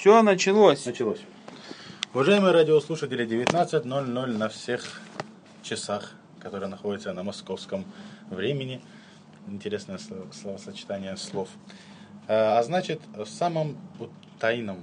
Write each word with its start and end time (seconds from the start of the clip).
Все 0.00 0.22
началось. 0.22 0.86
Началось. 0.86 1.20
Уважаемые 2.14 2.54
радиослушатели, 2.54 3.26
19.00 3.26 4.26
на 4.28 4.48
всех 4.48 4.98
часах, 5.62 6.14
которые 6.40 6.70
находятся 6.70 7.12
на 7.12 7.22
московском 7.22 7.84
времени. 8.30 8.80
Интересное 9.46 9.98
слово- 9.98 10.32
словосочетание 10.32 11.18
слов. 11.18 11.50
А 12.28 12.58
а 12.58 12.62
значит, 12.62 13.02
в 13.14 13.26
самом 13.26 13.76
тайном, 14.38 14.78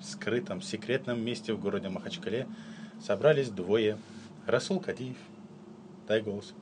скрытом, 0.00 0.62
секретном 0.62 1.24
месте 1.24 1.52
в 1.52 1.60
городе 1.60 1.88
Махачкале 1.88 2.48
собрались 3.00 3.50
двое. 3.50 3.98
Расул 4.48 4.80
Кадиев, 4.80 5.18
дай 6.08 6.22
голос. 6.22 6.54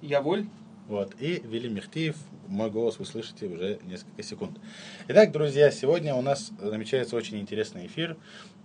Я 0.00 0.22
воль. 0.22 0.46
Вот. 0.88 1.14
И 1.20 1.40
Вили 1.44 1.68
Мехтиев, 1.68 2.16
мой 2.48 2.70
голос 2.70 2.98
вы 2.98 3.04
слышите 3.06 3.46
уже 3.46 3.78
несколько 3.84 4.22
секунд. 4.22 4.58
Итак, 5.08 5.32
друзья, 5.32 5.70
сегодня 5.70 6.14
у 6.14 6.22
нас 6.22 6.50
намечается 6.60 7.16
очень 7.16 7.38
интересный 7.40 7.86
эфир. 7.86 8.16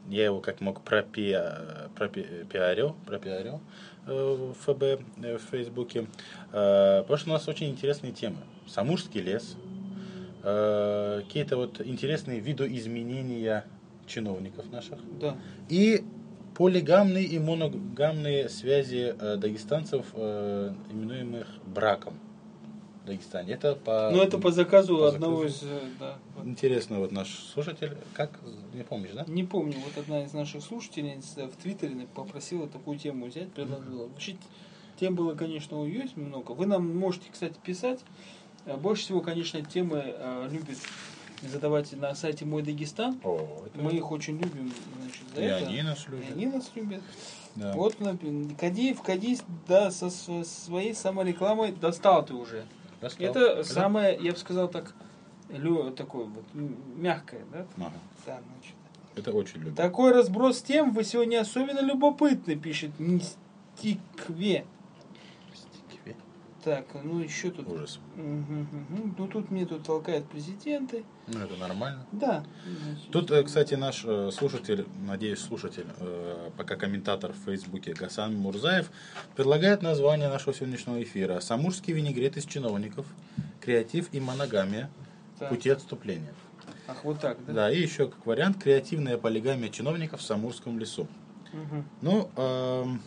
Я 0.09 0.25
его 0.25 0.39
как 0.39 0.61
мог 0.61 0.81
пропиа- 0.83 1.89
пропиарил, 1.95 2.95
пропиарил 3.05 3.61
э, 4.07 4.11
в 4.13 4.53
ФБ, 4.53 4.83
э, 5.23 5.37
в 5.37 5.41
Фейсбуке. 5.51 6.07
Э, 6.53 7.01
Потому 7.01 7.17
что 7.17 7.29
у 7.29 7.33
нас 7.33 7.47
очень 7.47 7.69
интересные 7.69 8.13
темы. 8.13 8.37
Самурский 8.67 9.21
лес, 9.21 9.55
какие-то 10.43 11.57
вот 11.57 11.81
интересные 11.81 12.39
видоизменения 12.39 13.65
чиновников 14.05 14.71
наших 14.71 14.99
Да. 15.19 15.35
и 15.67 16.03
полигамные 16.57 17.23
и 17.23 17.37
моногамные 17.37 18.49
связи 18.49 19.15
э, 19.19 19.35
дагестанцев, 19.37 20.07
э, 20.13 20.73
именуемых 20.91 21.47
браком 21.67 22.15
в 23.03 23.05
Дагестане. 23.05 23.53
Это 23.53 23.75
по... 23.75 24.09
Ну, 24.11 24.23
это 24.23 24.39
по 24.39 24.49
заказу 24.51 24.97
по 24.97 25.07
одного 25.09 25.47
заказу. 25.47 25.67
из... 25.67 25.71
э, 25.71 25.79
Да. 25.99 26.17
вот. 26.35 26.47
Интересно, 26.47 26.97
вот 26.97 27.11
наш 27.11 27.29
слушатель, 27.29 27.95
как, 28.13 28.31
не 28.73 28.83
помнишь, 28.83 29.11
да? 29.13 29.23
Не 29.27 29.43
помню, 29.43 29.75
вот 29.85 30.03
одна 30.03 30.23
из 30.23 30.33
наших 30.33 30.63
слушательниц 30.63 31.33
э, 31.37 31.45
в 31.45 31.55
Твиттере 31.57 32.07
попросила 32.15 32.67
такую 32.67 32.97
тему 32.97 33.27
взять, 33.27 33.51
предложила. 33.51 34.07
Вообще, 34.07 34.35
тем 34.99 35.13
было, 35.13 35.35
конечно, 35.35 35.85
есть 35.85 36.17
много. 36.17 36.53
Вы 36.53 36.65
нам 36.65 36.97
можете, 36.97 37.27
кстати, 37.31 37.53
писать. 37.63 37.99
Больше 38.65 39.03
всего, 39.03 39.21
конечно, 39.21 39.61
темы 39.61 40.01
э, 40.03 40.49
любят 40.51 40.77
задавать 41.41 41.91
на 41.93 42.15
сайте 42.15 42.45
Мой 42.45 42.63
Дагестан. 42.63 43.19
О, 43.23 43.63
это- 43.65 43.79
Мы 43.81 43.91
их 43.93 44.11
очень 44.11 44.37
любим, 44.37 44.71
значит, 44.99 45.21
за 45.35 45.41
И 45.41 45.45
это. 45.45 45.67
они 45.67 45.81
нас 45.83 46.05
И 46.07 46.11
любят. 46.11 46.31
они 46.31 46.45
нас 46.47 46.71
любят. 46.75 47.01
Да. 47.55 47.73
Вот, 47.73 47.95
Кадиев, 48.59 49.01
Кадиев, 49.01 49.39
да, 49.67 49.89
со 49.91 50.09
св- 50.09 50.45
своей 50.47 50.93
саморекламой 50.93 51.71
достал 51.71 52.25
ты 52.25 52.33
уже. 52.33 52.65
Достал. 53.01 53.27
Это 53.27 53.63
самое, 53.63 54.17
я 54.21 54.31
бы 54.31 54.37
сказал 54.37 54.67
так, 54.67 54.93
лё- 55.49 55.91
такое 55.91 56.25
вот 56.25 56.43
мягкое, 56.53 57.41
да? 57.51 57.65
Ага. 57.77 57.91
Да, 58.25 58.39
значит. 58.55 58.75
Это 59.15 59.31
очень 59.31 59.59
любят. 59.61 59.75
Такой 59.75 60.11
разброс 60.13 60.61
тем 60.61 60.91
вы 60.93 61.03
сегодня 61.03 61.39
особенно 61.41 61.79
любопытны, 61.79 62.55
пишет 62.55 62.91
Мистикве. 62.99 64.65
Так, 66.67 66.85
ну 67.01 67.19
еще 67.21 67.49
тут. 67.49 67.65
Ужас. 67.69 67.97
Мгм, 68.17 68.67
мгм. 68.73 69.15
Ну 69.17 69.27
тут 69.29 69.51
мне 69.51 69.65
тут 69.65 69.85
толкают 69.85 70.27
президенты. 70.27 71.05
Ну, 71.27 71.39
это 71.39 71.55
нормально. 71.55 72.05
Да. 72.11 72.43
Тут, 73.09 73.31
э, 73.31 73.41
кстати, 73.43 73.75
наш 73.75 74.03
э, 74.03 74.31
слушатель, 74.33 74.85
надеюсь, 75.07 75.39
слушатель, 75.39 75.85
э, 76.01 76.49
пока 76.57 76.75
комментатор 76.75 77.31
в 77.31 77.37
Фейсбуке 77.45 77.93
Гасан 77.93 78.35
Мурзаев, 78.35 78.91
предлагает 79.37 79.81
название 79.81 80.27
нашего 80.27 80.53
сегодняшнего 80.53 81.01
эфира 81.01 81.39
«Самурский 81.39 81.93
винегрет 81.93 82.35
из 82.35 82.43
чиновников. 82.45 83.05
Креатив 83.61 84.09
и 84.11 84.19
моногамия. 84.19 84.89
Так. 85.39 85.47
Пути 85.47 85.69
отступления». 85.69 86.33
Ах, 86.89 87.05
вот 87.05 87.21
так, 87.21 87.37
да? 87.45 87.53
Да, 87.53 87.71
и 87.71 87.81
еще 87.81 88.09
как 88.09 88.25
вариант 88.25 88.61
«Креативная 88.61 89.17
полигамия 89.17 89.69
чиновников 89.69 90.19
в 90.19 90.23
Самурском 90.23 90.77
лесу». 90.79 91.07
Мгм. 91.53 91.85
Ну, 92.01 92.29
эм, 92.35 93.01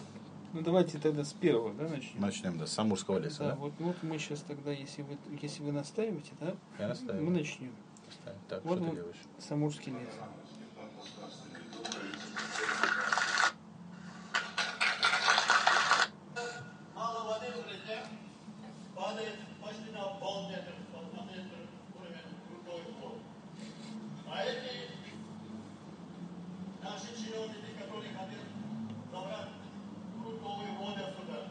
Ну 0.53 0.63
давайте 0.63 0.99
тогда 0.99 1.25
с 1.25 1.33
первого, 1.33 1.73
да, 1.75 1.89
начнем. 1.89 2.21
начнем, 2.21 2.59
да, 2.59 2.67
с 2.67 2.73
Самурского 2.73 3.19
леса, 3.19 3.39
Да, 3.45 3.51
да? 3.51 3.55
вот, 3.57 3.73
вот 3.79 3.97
мы 4.03 4.19
сейчас 4.19 4.41
тогда, 4.41 4.73
если 4.73 5.03
вы, 5.03 5.17
если 5.41 5.63
вы 5.63 5.71
настаиваете, 5.73 6.33
да, 6.41 6.55
Я 6.79 6.89
настаиваю. 6.89 7.25
мы 7.25 7.31
начнем. 7.31 7.73
Ставим. 8.21 8.39
Так, 8.49 8.65
Вот 8.65 8.79
что 8.79 8.89
ты 8.91 8.97
делаешь? 8.97 9.17
Самурский 9.39 9.93
лес. 9.93 10.09
Мало 16.95 17.25
воды 17.29 17.47
в 17.53 17.59
узле, 17.61 17.99
падает 18.95 19.35
почти 19.63 19.91
на 19.93 20.05
полметра, 20.21 20.75
на 21.13 21.23
метр 21.25 21.59
уровень 21.97 22.37
грудной 22.49 22.83
вод. 23.01 23.19
А 24.31 24.43
эти 24.43 24.91
наши 26.83 27.09
чиновники, 27.17 27.73
которые 27.79 28.13
хотят 28.13 28.45
забрать 29.13 29.49
грунтовые 30.23 30.73
воды 30.79 31.01
отсюда, 31.03 31.49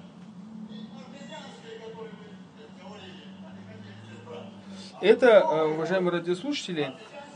и 0.69 0.73
армянские, 0.95 1.79
которые 1.79 2.13
вы 2.13 2.83
говорили, 2.83 3.23
они 3.45 3.61
хотели 3.65 3.95
здесь 4.05 4.23
брать. 4.25 4.98
Это, 5.09 5.27
э, 5.39 5.63
уважаемые 5.73 6.11
радиослушатели, 6.11 6.93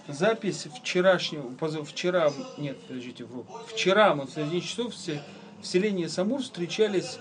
запись 0.08 0.68
вчерашнего, 0.80 1.50
позавчера, 1.56 2.32
нет, 2.60 2.80
подождите, 2.82 3.24
вру. 3.26 3.48
вчера 3.68 4.14
мы 4.14 4.28
в 4.28 4.38
11 4.38 4.62
часов 4.70 4.94
в 4.94 4.96
се- 4.98 5.24
в 5.60 5.66
селении 5.66 6.06
Самур 6.06 6.44
встречались 6.44 7.18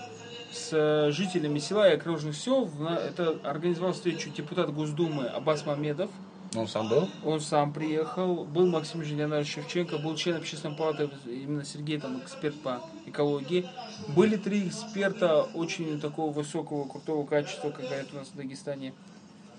с 0.51 0.69
э, 0.73 1.09
жителями 1.11 1.57
села 1.57 1.89
и 1.89 1.95
окружных 1.95 2.35
сел. 2.35 2.69
Это 2.87 3.39
организовал 3.43 3.93
встречу 3.93 4.29
депутат 4.29 4.71
Госдумы 4.71 5.25
Аббас 5.25 5.65
Мамедов. 5.65 6.11
Он 6.55 6.67
сам 6.67 6.87
был? 6.87 7.09
Он 7.25 7.41
сам 7.41 7.73
приехал, 7.73 8.43
был 8.45 8.67
Максим 8.67 9.01
Леонидович 9.01 9.55
Шевченко, 9.55 9.97
был 9.97 10.15
член 10.15 10.35
общественной 10.35 10.75
палаты, 10.75 11.09
именно 11.25 11.65
Сергей, 11.65 11.99
там, 11.99 12.19
эксперт 12.19 12.53
по 12.61 12.79
экологии. 13.07 13.67
Были 14.09 14.35
три 14.37 14.67
эксперта 14.67 15.41
очень 15.55 15.99
такого 15.99 16.31
высокого, 16.31 16.87
крутого 16.87 17.25
качества, 17.25 17.71
как 17.71 17.85
говорят 17.85 18.05
у 18.13 18.17
нас 18.17 18.27
в 18.27 18.35
Дагестане, 18.37 18.93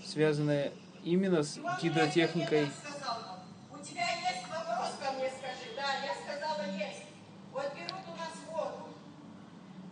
связанные 0.06 0.70
именно 1.04 1.42
с 1.42 1.58
гидротехникой. 1.80 2.70
У 3.70 3.78
тебя 3.84 4.06
есть 4.08 4.48
вопрос 4.48 4.92
ко 5.02 5.12
мне, 5.12 5.30
скажи. 5.30 5.70
Да, 5.76 5.86
я 6.04 6.14
сказала 6.14 6.64
есть. 6.76 7.04
Вот 7.52 7.72
берут 7.74 8.04
у 8.08 8.16
нас 8.16 8.34
воду. 8.50 8.88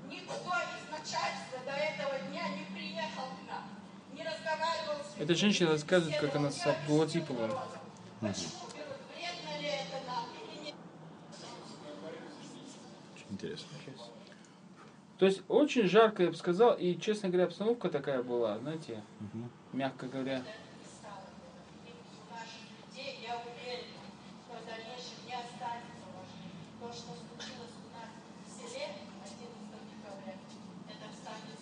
Никто 0.09 0.35
из 0.35 0.91
начальства 0.91 1.59
до 1.65 1.73
этого 1.73 2.19
дня 2.31 2.49
не 2.49 2.65
приехал 2.75 3.25
к 3.25 3.49
нам. 3.49 3.65
Не 4.15 4.25
разговаривал 4.25 5.05
с 5.05 5.21
Эта 5.21 5.35
женщина 5.35 5.71
рассказывает, 5.73 6.19
как 6.21 6.35
она 6.37 6.51
с 6.51 6.67
Абдулатиповым. 6.67 7.51
Почему 8.21 8.69
берут? 8.75 9.01
Вредно 9.15 9.61
ли 9.61 9.69
это 9.69 9.99
нам 10.07 10.27
или 10.35 10.67
нет? 10.67 10.75
Очень 13.15 13.31
интересно. 13.31 13.69
То 15.19 15.27
есть 15.27 15.43
очень 15.47 15.87
жарко, 15.87 16.25
я 16.25 16.31
бы 16.31 16.35
сказал, 16.35 16.75
и, 16.75 16.99
честно 16.99 17.29
говоря, 17.29 17.45
обстановка 17.47 17.89
такая 17.91 18.25
была, 18.25 18.59
знаете, 18.59 19.05
мягко 19.73 20.09
говоря. 20.09 20.43
У 20.43 22.35
наших 22.35 22.67
людей, 22.91 23.21
я 23.23 23.37
уверена, 23.39 24.03
что 24.43 24.59
в 24.59 24.67
дальнейшем 24.67 25.23
не 25.29 25.35
останется 25.35 26.03
уважения. 26.11 26.75
То, 26.81 26.91
что 26.91 27.15
случилось 27.15 27.71
у 27.79 27.95
нас 27.95 28.11
в 28.43 28.51
селе 28.51 28.99
11 28.99 29.39
декабря, 29.39 30.35
это 30.91 31.07
встанет 31.15 31.59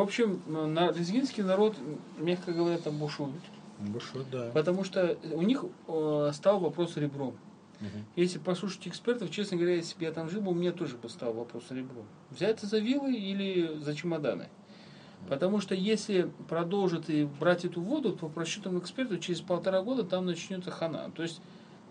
В 0.00 0.02
общем, 0.02 0.40
на 0.46 0.90
лезгинский 0.92 1.42
народ, 1.42 1.76
мягко 2.16 2.52
говоря, 2.52 2.78
там 2.78 2.96
бушует. 2.96 3.34
Большой, 3.78 4.24
да. 4.32 4.50
Потому 4.54 4.82
что 4.82 5.18
у 5.34 5.42
них 5.42 5.62
э, 5.88 6.30
стал 6.32 6.58
вопрос 6.58 6.96
ребром. 6.96 7.36
Мгм. 7.80 8.06
Если 8.16 8.38
послушать 8.38 8.88
экспертов, 8.88 9.30
честно 9.30 9.58
говоря, 9.58 9.76
если 9.76 9.98
бы 9.98 10.04
я 10.04 10.12
там 10.12 10.30
жил, 10.30 10.48
у 10.48 10.54
меня 10.54 10.72
тоже 10.72 10.96
бы 10.96 11.10
стал 11.10 11.34
вопрос 11.34 11.64
ребром. 11.70 12.06
Взять 12.30 12.60
за 12.60 12.78
вилы 12.78 13.14
или 13.14 13.78
за 13.78 13.94
чемоданы? 13.94 14.48
Потому 15.28 15.60
что 15.60 15.74
если 15.74 16.30
продолжат 16.48 17.10
и 17.10 17.24
брать 17.24 17.66
эту 17.66 17.82
воду, 17.82 18.12
то 18.12 18.30
по 18.30 18.40
расчетам 18.40 18.78
экспертов 18.78 19.20
через 19.20 19.42
полтора 19.42 19.82
года 19.82 20.02
там 20.02 20.24
начнется 20.24 20.70
хана. 20.70 21.10
То 21.14 21.22
есть 21.22 21.42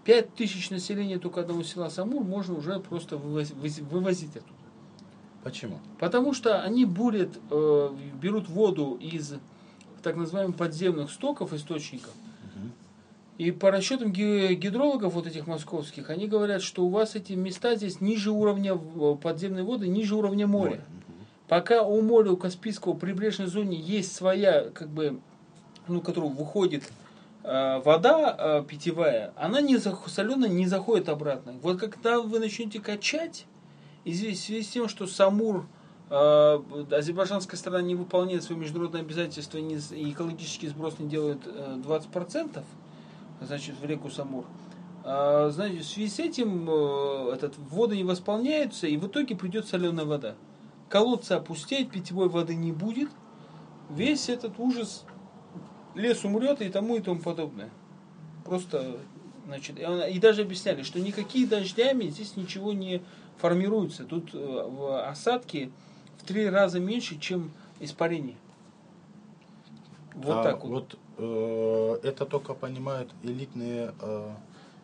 пять 0.04 0.34
тысяч 0.34 0.72
населения 0.72 1.20
только 1.20 1.42
одного 1.42 1.62
села 1.62 1.90
Самур 1.90 2.24
можно 2.24 2.56
уже 2.56 2.80
просто 2.80 3.18
вывоз- 3.18 3.54
выз- 3.54 3.84
вывозить 3.84 4.36
оттуда. 4.36 4.59
Почему? 5.44 5.80
Потому 6.00 6.34
что 6.34 6.62
они 6.62 6.86
бурят, 6.86 7.30
э, 7.50 7.90
берут 8.22 8.50
воду 8.50 8.98
из 9.02 9.36
так 10.04 10.16
называемых 10.16 10.56
подземных 10.56 11.12
стоков, 11.12 11.54
источников. 11.54 12.14
И 13.38 13.52
по 13.52 13.72
расчетам 13.72 14.12
гидрологов 14.12 15.14
вот 15.14 15.26
этих 15.26 15.48
московских, 15.48 16.10
они 16.10 16.28
говорят, 16.28 16.62
что 16.62 16.84
у 16.86 16.90
вас 16.90 17.16
эти 17.16 17.34
места 17.34 17.76
здесь 17.76 18.02
ниже 18.02 18.32
уровня 18.32 18.74
в- 18.76 19.16
подземной 19.16 19.64
воды, 19.64 19.88
ниже 19.88 20.16
уровня 20.16 20.46
моря. 20.46 20.84
Пока 21.48 21.84
у 21.84 22.02
моря, 22.02 22.32
у 22.32 22.38
Каспийского 22.38 22.96
прибрежной 22.96 23.48
зоне 23.48 23.78
есть 23.78 24.14
своя, 24.14 24.70
как 24.70 24.90
бы, 24.90 25.22
ну, 25.88 26.02
которую 26.02 26.34
выходит 26.34 26.84
э, 27.44 27.82
вода 27.86 28.36
э, 28.38 28.64
питьевая, 28.68 29.32
она 29.38 29.62
не 29.62 29.78
соленая 29.78 30.50
не 30.50 30.68
заходит 30.68 31.08
обратно. 31.08 31.54
Вот 31.64 31.80
когда 31.80 32.20
вы 32.20 32.40
начнете 32.40 32.82
качать, 32.82 33.46
и 34.10 34.34
в 34.34 34.38
связи 34.38 34.64
с 34.64 34.70
тем, 34.70 34.88
что 34.88 35.08
Самур 35.08 35.66
э, 36.10 36.60
азербайджанская 36.92 37.58
страна 37.58 37.82
не 37.82 37.96
выполняет 37.96 38.44
свои 38.44 38.58
международные 38.58 39.02
обязательства 39.02 39.58
не, 39.58 39.76
и 39.76 40.12
экологический 40.12 40.68
сброс 40.68 41.00
не 41.00 41.08
делает 41.08 41.40
э, 41.46 41.78
20%, 41.84 42.64
значит, 43.42 43.76
в 43.80 43.86
реку 43.86 44.10
Самур, 44.10 44.46
а, 45.04 45.50
значит, 45.50 45.84
в 45.84 45.88
связи 45.88 46.10
с 46.10 46.20
этим 46.20 46.70
э, 46.70 47.32
этот, 47.34 47.58
воды 47.58 47.96
не 47.96 48.04
восполняются, 48.04 48.88
и 48.88 48.98
в 48.98 49.08
итоге 49.08 49.36
придет 49.36 49.68
соленая 49.68 50.06
вода. 50.06 50.36
Колодцы 50.90 51.34
опустеют, 51.34 51.92
питьевой 51.92 52.30
воды 52.30 52.56
не 52.56 52.72
будет, 52.72 53.10
весь 53.90 54.30
этот 54.30 54.60
ужас, 54.60 55.06
лес 55.96 56.24
умрет 56.24 56.62
и 56.62 56.70
тому 56.70 56.98
и 56.98 57.00
тому 57.00 57.20
подобное. 57.20 57.70
Просто, 58.44 58.98
значит, 59.46 59.80
и 59.80 60.14
и 60.14 60.20
даже 60.20 60.42
объясняли, 60.42 60.84
что 60.84 61.00
никакие 61.00 61.48
дождями 61.48 62.06
здесь 62.06 62.36
ничего 62.36 62.74
не 62.74 63.02
формируется. 63.40 64.04
Тут 64.04 64.32
э, 64.34 65.04
осадки 65.08 65.72
в 66.18 66.26
три 66.26 66.50
раза 66.50 66.80
меньше, 66.80 67.18
чем 67.20 67.52
испарение. 67.80 68.36
Вот 70.14 70.38
А 70.38 70.44
так 70.44 70.64
вот. 70.64 70.98
Вот 71.18 72.02
э, 72.04 72.08
это 72.08 72.26
только 72.26 72.54
понимают 72.54 73.12
элитные 73.24 73.94
э, 74.02 74.32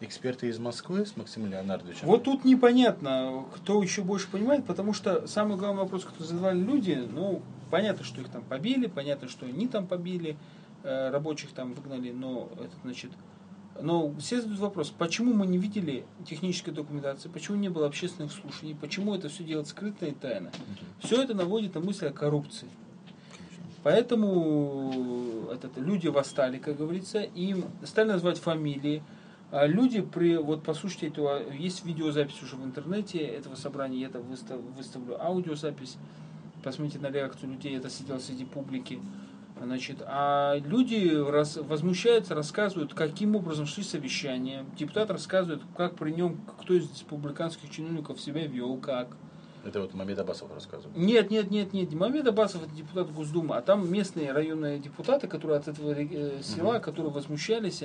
эксперты 0.01 0.47
из 0.47 0.59
Москвы 0.59 1.05
с 1.05 1.17
Максимом 1.17 1.51
Леонардовичем. 1.51 2.07
Вот 2.07 2.23
тут 2.23 2.45
непонятно, 2.45 3.45
кто 3.55 3.81
еще 3.81 4.01
больше 4.01 4.29
понимает, 4.29 4.65
потому 4.65 4.93
что 4.93 5.27
самый 5.27 5.57
главный 5.57 5.83
вопрос, 5.83 6.05
который 6.05 6.27
задавали 6.27 6.59
люди, 6.59 7.07
ну, 7.11 7.41
понятно, 7.71 8.03
что 8.05 8.21
их 8.21 8.29
там 8.29 8.43
побили, 8.43 8.87
понятно, 8.87 9.27
что 9.27 9.45
они 9.45 9.67
там 9.67 9.87
побили, 9.87 10.37
э, 10.83 11.09
рабочих 11.09 11.51
там 11.51 11.73
выгнали, 11.73 12.11
но 12.11 12.49
это 12.59 12.73
значит... 12.83 13.11
Но 13.81 14.13
все 14.19 14.39
задают 14.39 14.59
вопрос, 14.59 14.89
почему 14.89 15.33
мы 15.33 15.45
не 15.47 15.57
видели 15.57 16.05
технической 16.25 16.73
документации, 16.73 17.27
почему 17.27 17.57
не 17.57 17.69
было 17.69 17.87
общественных 17.87 18.31
слушаний, 18.31 18.75
почему 18.79 19.13
это 19.13 19.27
все 19.27 19.43
делать 19.43 19.67
скрытно 19.67 20.05
и 20.05 20.11
тайно. 20.11 20.51
Все 20.99 21.21
это 21.21 21.33
наводит 21.33 21.75
на 21.75 21.81
мысль 21.81 22.07
о 22.07 22.11
коррупции. 22.11 22.69
Поэтому 23.83 25.47
этот, 25.51 25.77
люди 25.77 26.07
восстали, 26.07 26.57
как 26.57 26.77
говорится, 26.77 27.21
им 27.21 27.65
стали 27.83 28.09
называть 28.09 28.39
фамилии. 28.39 29.03
А 29.51 29.67
люди 29.67 30.01
при, 30.01 30.37
вот 30.37 30.63
послушайте 30.63 31.07
этого, 31.07 31.53
есть 31.53 31.85
видеозапись 31.85 32.41
уже 32.41 32.55
в 32.55 32.65
интернете 32.65 33.19
этого 33.19 33.55
собрания, 33.55 33.99
я 33.99 34.07
это 34.07 34.19
выстав- 34.19 34.75
выставлю 34.75 35.23
аудиозапись, 35.23 35.97
посмотрите 36.63 36.99
на 36.99 37.11
реакцию 37.11 37.51
людей, 37.51 37.77
это 37.77 37.89
сидел 37.89 38.19
среди 38.19 38.43
публики. 38.43 38.99
Значит, 39.61 40.01
а 40.05 40.57
люди 40.57 41.15
раз, 41.29 41.55
возмущаются, 41.55 42.35
рассказывают, 42.35 42.93
каким 42.93 43.35
образом 43.35 43.65
шли 43.65 43.83
совещания. 43.83 44.65
Депутат 44.77 45.09
рассказывает, 45.09 45.61
как 45.77 45.95
при 45.95 46.11
нем, 46.11 46.37
кто 46.59 46.73
из 46.73 46.89
республиканских 46.89 47.69
чиновников 47.69 48.19
себя 48.19 48.45
вел, 48.45 48.77
как. 48.77 49.15
Это 49.63 49.81
вот 49.81 49.93
Мамед 49.93 50.19
Абасов 50.19 50.53
рассказывал. 50.53 50.91
Нет, 50.95 51.31
нет, 51.31 51.49
нет, 51.49 51.73
нет. 51.73 51.89
Не 51.89 51.95
Мамед 51.95 52.27
Абасов 52.27 52.63
это 52.63 52.75
депутат 52.75 53.11
Госдумы, 53.11 53.55
а 53.55 53.61
там 53.61 53.89
местные 53.91 54.33
районные 54.33 54.77
депутаты, 54.77 55.27
которые 55.27 55.57
от 55.57 55.67
этого 55.67 55.93
э, 55.93 56.41
села, 56.43 56.79
которые 56.79 57.11
возмущались. 57.11 57.83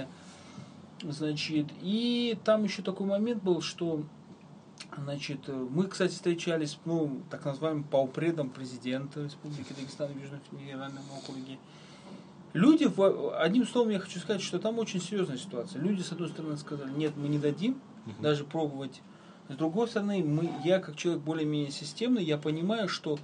Значит, 1.02 1.66
и 1.80 2.36
там 2.44 2.64
еще 2.64 2.82
такой 2.82 3.06
момент 3.06 3.42
был, 3.42 3.62
что 3.62 4.02
значит, 4.96 5.40
э, 5.48 5.52
мы, 5.52 5.86
кстати, 5.86 6.12
встречались, 6.12 6.78
ну, 6.84 7.22
так 7.30 7.44
называемым 7.44 7.84
полпредом 7.84 8.50
президента 8.50 9.22
Республики 9.22 9.72
Дагестан 9.76 10.12
в 10.12 10.20
Южном 10.20 10.40
федеральном 10.50 11.02
округе. 11.16 11.58
Люди, 12.52 12.88
одним 13.38 13.66
словом, 13.66 13.90
я 13.90 14.00
хочу 14.00 14.18
сказать, 14.18 14.42
что 14.42 14.58
там 14.58 14.78
очень 14.78 15.00
серьезная 15.00 15.36
ситуация. 15.36 15.80
Люди, 15.80 16.02
с 16.02 16.10
одной 16.10 16.28
стороны, 16.28 16.56
сказали, 16.56 16.90
нет, 16.90 17.12
мы 17.16 17.28
не 17.28 17.38
дадим 17.38 17.80
даже 18.18 18.44
пробовать. 18.44 19.02
С 19.48 19.54
другой 19.54 19.88
стороны, 19.88 20.22
мы, 20.24 20.50
я 20.64 20.80
как 20.80 20.96
человек 20.96 21.22
более-менее 21.22 21.70
системный, 21.70 22.24
я 22.24 22.38
понимаю, 22.38 22.88
что 22.88 23.18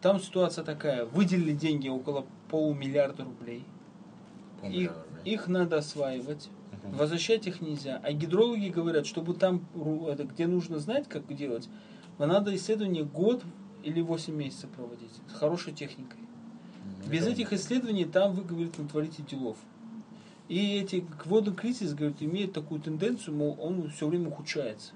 там 0.00 0.20
ситуация 0.20 0.64
такая. 0.64 1.04
Выделили 1.04 1.52
деньги 1.52 1.88
около 1.88 2.26
полумиллиарда 2.48 3.24
рублей. 3.24 3.64
Помню, 4.60 4.76
Их, 4.76 4.92
их 5.24 5.48
надо 5.48 5.78
осваивать. 5.78 6.48
Мгм. 6.84 6.96
Возвращать 6.96 7.46
их 7.46 7.60
нельзя. 7.60 8.00
А 8.02 8.12
гидрологи 8.12 8.68
говорят, 8.68 9.06
чтобы 9.06 9.34
там, 9.34 9.64
где 10.32 10.46
нужно 10.46 10.78
знать, 10.78 11.08
как 11.08 11.26
делать, 11.34 11.68
надо 12.18 12.54
исследование 12.54 13.04
год 13.04 13.42
или 13.82 14.00
8 14.00 14.34
месяцев 14.34 14.70
проводить. 14.70 15.12
С 15.28 15.34
хорошей 15.34 15.72
техникой. 15.72 16.20
Ну, 17.04 17.10
Без 17.10 17.22
это- 17.22 17.32
этих 17.32 17.52
исследований 17.52 18.04
там 18.04 18.34
вы, 18.34 18.42
говорит, 18.44 18.78
натворите 18.78 19.22
делов. 19.22 19.56
И 20.48 20.76
эти 20.78 21.04
водный 21.24 21.54
кризис, 21.54 21.94
говорит, 21.94 22.16
имеет 22.20 22.52
такую 22.52 22.80
тенденцию, 22.80 23.36
мол, 23.36 23.56
он 23.60 23.88
все 23.90 24.08
время 24.08 24.28
ухудшается. 24.28 24.92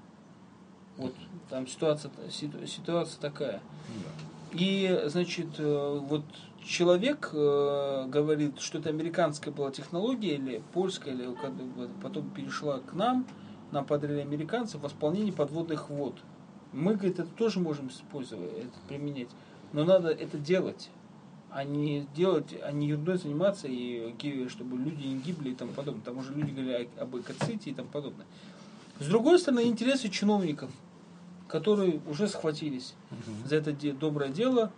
Вот 0.97 1.13
там 1.49 1.65
ситуация, 1.67 2.11
ситу- 2.29 2.65
ситуация 2.67 3.19
такая. 3.21 3.61
Ну 3.89 4.01
да. 4.03 4.57
И, 4.59 5.03
значит, 5.07 5.47
э, 5.57 5.99
вот 6.07 6.23
человек 6.65 7.29
э, 7.33 8.05
говорит, 8.07 8.59
что 8.59 8.79
это 8.79 8.89
американская 8.89 9.53
была 9.53 9.71
технология 9.71 10.35
или 10.35 10.61
польская, 10.73 11.13
или 11.13 11.29
потом 12.01 12.29
перешла 12.31 12.79
к 12.79 12.93
нам, 12.93 13.25
нам 13.71 13.85
подарили 13.85 14.19
американцы 14.19 14.77
в 14.77 14.81
восполнении 14.81 15.31
подводных 15.31 15.89
вод. 15.89 16.15
Мы, 16.73 16.95
говорит, 16.95 17.19
это 17.19 17.29
тоже 17.29 17.59
можем 17.59 17.87
использовать, 17.89 18.51
это 18.51 18.77
применять. 18.87 19.29
Но 19.73 19.83
надо 19.85 20.09
это 20.09 20.37
делать, 20.37 20.89
а 21.51 21.63
не 21.63 22.07
делать, 22.15 22.55
а 22.63 22.71
не 22.71 22.87
ерундой 22.87 23.17
заниматься, 23.17 23.67
и 23.69 24.13
чтобы 24.49 24.77
люди 24.77 25.05
не 25.05 25.17
гибли 25.19 25.51
и 25.51 25.55
тому 25.55 25.71
подобное. 25.71 26.03
Там 26.03 26.17
уже 26.17 26.33
люди 26.33 26.51
говорили 26.51 26.89
об 26.99 27.15
экоците 27.17 27.69
и 27.69 27.73
тому 27.73 27.89
подобное. 27.89 28.25
С 28.99 29.07
другой 29.07 29.39
стороны, 29.39 29.63
интересы 29.65 30.09
чиновников, 30.09 30.71
которые 31.47 32.01
уже 32.09 32.27
схватились 32.27 32.95
Мгм. 33.11 33.47
за 33.47 33.55
это 33.57 33.71
доброе 33.93 34.29
дело. 34.29 34.71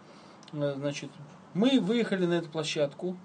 Э, 0.54 0.74
Значит, 0.78 1.10
мы 1.58 1.80
выехали 1.80 2.26
на 2.26 2.36
эту 2.36 2.50
площадку, 2.50 3.18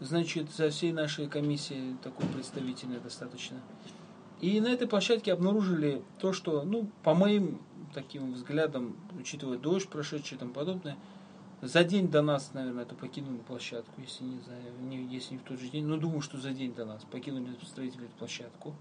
значит, 0.00 0.50
за 0.50 0.70
всей 0.70 0.92
нашей 0.92 1.28
комиссией, 1.28 1.96
такой 2.02 2.26
представительной 2.28 3.00
достаточно. 3.00 3.58
И 4.40 4.60
на 4.60 4.68
этой 4.68 4.86
площадке 4.86 5.32
обнаружили 5.32 6.02
то, 6.18 6.32
что, 6.32 6.62
ну, 6.62 6.88
по 7.02 7.14
моим 7.14 7.60
таким 7.94 8.34
взглядам, 8.34 8.96
учитывая 9.18 9.58
дождь 9.58 9.88
прошедший 9.88 10.36
и 10.36 10.38
тому 10.38 10.52
подобное, 10.52 10.96
за 11.62 11.84
день 11.84 12.08
до 12.08 12.22
нас, 12.22 12.52
наверное, 12.54 12.84
это 12.84 12.94
покинули 12.94 13.38
площадку, 13.38 14.00
если 14.00 14.24
не, 14.24 14.40
знаю, 14.40 14.62
не, 14.80 15.04
если 15.04 15.34
не 15.34 15.38
в 15.38 15.42
тот 15.42 15.58
же 15.58 15.68
день, 15.68 15.84
но 15.84 15.96
думаю, 15.96 16.20
что 16.22 16.38
за 16.38 16.50
день 16.50 16.74
до 16.74 16.84
нас 16.86 17.02
покинули 17.10 17.48
строители 17.66 18.04
эту 18.04 18.14
площадку. 18.18 18.74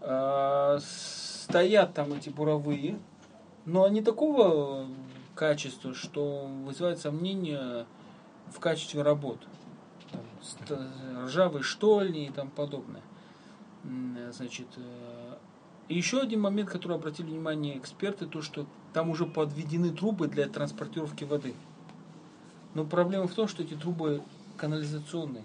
А, 0.00 0.78
стоят 0.80 1.94
там 1.94 2.12
эти 2.12 2.28
буровые, 2.28 2.98
но 3.64 3.84
они 3.84 4.02
такого 4.02 4.86
качества, 5.36 5.94
что 5.94 6.48
вызывает 6.64 6.98
сомнения 6.98 7.86
в 8.50 8.60
качестве 8.60 9.02
работ. 9.02 9.38
Там, 10.68 10.78
ржавые 11.24 11.62
штольни 11.62 12.26
и 12.26 12.30
тому 12.30 12.50
подобное. 12.50 13.02
Значит, 14.32 14.66
э, 14.76 15.36
и 15.88 15.96
еще 15.96 16.20
один 16.20 16.40
момент, 16.40 16.70
который 16.70 16.96
обратили 16.96 17.26
внимание 17.28 17.78
эксперты, 17.78 18.26
то, 18.26 18.42
что 18.42 18.66
там 18.92 19.10
уже 19.10 19.26
подведены 19.26 19.90
трубы 19.90 20.26
для 20.28 20.48
транспортировки 20.48 21.24
воды. 21.24 21.54
Но 22.74 22.84
проблема 22.84 23.28
в 23.28 23.34
том, 23.34 23.46
что 23.46 23.62
эти 23.62 23.74
трубы 23.74 24.22
канализационные. 24.56 25.44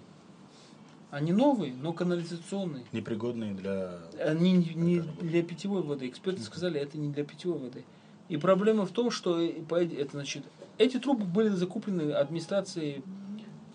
Они 1.12 1.34
новые, 1.34 1.74
но 1.74 1.94
канализационные. 1.94 2.86
Непригодные 2.94 3.54
для... 3.54 4.00
Они 4.26 4.54
не- 4.54 4.74
не 4.74 5.00
для 5.00 5.44
питьевой 5.44 5.84
воды. 5.84 6.08
Эксперты 6.08 6.42
сказали, 6.42 6.80
это 6.80 6.98
не 6.98 7.10
для 7.12 7.24
питьевой 7.26 7.60
воды. 7.60 7.84
И 8.32 8.38
проблема 8.38 8.86
в 8.86 8.92
том, 8.92 9.12
что 9.12 9.46
по- 9.68 9.76
это, 9.76 10.12
значит, 10.12 10.46
эти 10.78 10.98
трубы 11.00 11.26
были 11.26 11.50
закуплены 11.50 12.14
администрацией 12.14 13.04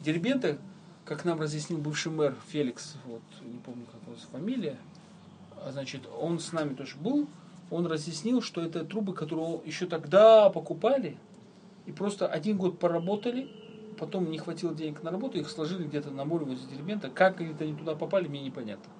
Дербента, 0.00 0.56
как 1.04 1.26
нам 1.26 1.38
разъяснил 1.38 1.78
бывший 1.78 2.10
мэр 2.10 2.34
Феликс, 2.48 2.94
вот, 3.04 3.20
не 3.42 3.58
помню, 3.58 3.84
как 3.84 4.00
его 4.06 4.16
фамилия, 4.32 4.78
А, 5.62 5.72
значит, 5.72 6.08
он 6.18 6.40
с 6.40 6.52
нами 6.52 6.74
тоже 6.74 6.96
был, 6.96 7.28
он 7.70 7.86
разъяснил, 7.86 8.40
что 8.40 8.62
это 8.62 8.82
трубы, 8.86 9.12
которые 9.12 9.60
еще 9.66 9.84
тогда 9.84 10.48
покупали, 10.48 11.18
и 11.84 11.92
просто 11.92 12.26
один 12.26 12.56
год 12.56 12.78
поработали, 12.78 13.50
потом 13.98 14.30
не 14.30 14.38
хватило 14.38 14.74
денег 14.74 15.02
на 15.02 15.10
работу, 15.10 15.36
их 15.36 15.50
сложили 15.50 15.84
где-то 15.84 16.10
на 16.10 16.24
море 16.24 16.46
возле 16.46 16.66
Дербента. 16.74 17.10
Как 17.10 17.42
это 17.42 17.64
они 17.64 17.74
туда 17.74 17.94
попали, 17.94 18.26
мне 18.26 18.40
непонятно. 18.40 18.90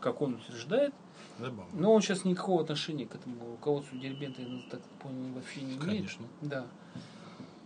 Как 0.00 0.22
он 0.22 0.34
утверждает. 0.34 0.94
Забавно. 1.38 1.64
Но 1.72 1.92
он 1.92 2.02
сейчас 2.02 2.24
никакого 2.24 2.62
отношения 2.62 3.06
к 3.06 3.14
этому 3.14 3.52
руководству 3.52 3.96
Дербента, 3.98 4.42
я 4.42 4.48
так 4.70 4.80
понял, 5.00 5.32
вообще 5.34 5.60
не 5.60 5.74
имеет. 5.74 5.80
Конечно. 5.82 6.26
Да. 6.42 6.66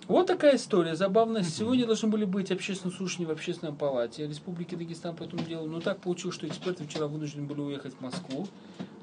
Вот 0.09 0.27
такая 0.27 0.57
история 0.57 0.97
забавная. 0.97 1.43
Сегодня 1.43 1.87
должны 1.87 2.09
были 2.09 2.25
быть 2.25 2.51
общественные 2.51 2.95
слушания 2.95 3.27
в 3.27 3.31
общественной 3.31 3.73
палате 3.73 4.27
Республики 4.27 4.75
Дагестан 4.75 5.15
по 5.15 5.23
этому 5.23 5.45
делу. 5.45 5.69
Но 5.69 5.81
так 5.81 6.01
получилось, 6.01 6.35
что 6.35 6.47
эксперты 6.47 6.85
вчера 6.85 7.07
вынуждены 7.07 7.47
были 7.47 7.61
уехать 7.61 7.95
в 7.95 8.01
Москву. 8.01 8.49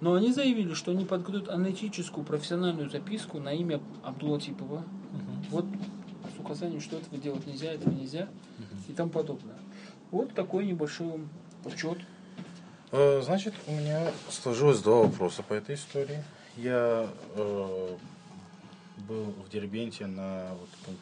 Но 0.01 0.13
они 0.13 0.33
заявили, 0.33 0.73
что 0.73 0.91
они 0.91 1.05
подготовят 1.05 1.49
аналитическую 1.49 2.25
профессиональную 2.25 2.89
записку 2.89 3.39
на 3.39 3.53
имя 3.53 3.81
Абдулла 4.03 4.39
Типова. 4.41 4.83
Вот 5.49 5.65
с 6.35 6.39
указанием, 6.39 6.81
что 6.81 6.97
этого 6.97 7.17
делать 7.17 7.47
нельзя, 7.47 7.71
этого 7.71 7.93
нельзя 7.93 8.27
и 8.87 8.93
тому 8.93 9.09
подобное. 9.09 9.57
Вот 10.11 10.33
такой 10.33 10.65
небольшой 10.65 11.21
учет. 11.63 11.97
Э, 12.91 13.21
Значит, 13.23 13.53
у 13.67 13.71
меня 13.71 14.11
сложилось 14.29 14.79
два 14.81 15.03
вопроса 15.03 15.43
по 15.43 15.53
этой 15.53 15.75
истории. 15.75 16.23
Я 16.55 17.07
э, 17.35 17.97
был 19.07 19.25
в 19.25 19.49
Дербенте 19.49 20.07
на, 20.07 20.49
вот, 20.55 20.95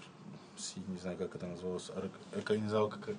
не 0.88 0.98
знаю, 1.00 1.18
как 1.18 1.36
это 1.36 1.46
называлось, 1.48 1.90
ор- 1.90 2.10
организовал, 2.36 2.90
как, 2.90 3.10
э, 3.10 3.14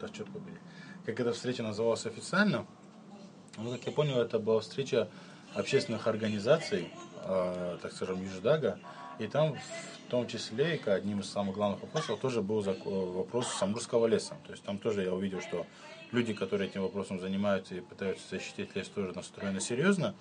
да, 0.00 0.08
черт 0.08 0.28
побери, 0.30 0.56
как 1.04 1.20
эта 1.20 1.32
встреча 1.32 1.62
называлась 1.62 2.06
официально. 2.06 2.66
Ну, 3.58 3.72
как 3.72 3.84
я 3.84 3.92
понял, 3.92 4.18
это 4.18 4.38
была 4.38 4.60
встреча 4.60 5.08
общественных 5.54 6.06
организаций, 6.06 6.90
э, 7.24 7.78
так 7.82 7.92
скажем, 7.92 8.22
Юждага, 8.22 8.78
и 9.18 9.26
там 9.26 9.56
в 10.10 10.12
том 10.12 10.26
числе, 10.26 10.76
как 10.76 10.94
одним 10.96 11.20
из 11.20 11.30
самых 11.30 11.54
главных 11.54 11.82
вопросов, 11.82 12.18
тоже 12.18 12.42
был 12.42 12.64
э, 12.66 12.74
вопрос 12.84 13.46
Самурского 13.46 14.08
леса. 14.08 14.34
То 14.44 14.50
есть 14.50 14.64
там 14.64 14.76
тоже 14.76 15.04
я 15.04 15.14
увидел, 15.14 15.40
что 15.40 15.66
люди, 16.10 16.34
которые 16.34 16.68
этим 16.68 16.82
вопросом 16.82 17.20
занимаются 17.20 17.76
и 17.76 17.80
пытаются 17.80 18.28
защитить 18.28 18.74
лес, 18.74 18.88
тоже 18.88 19.12
настроены 19.12 19.60
серьезно. 19.60 20.16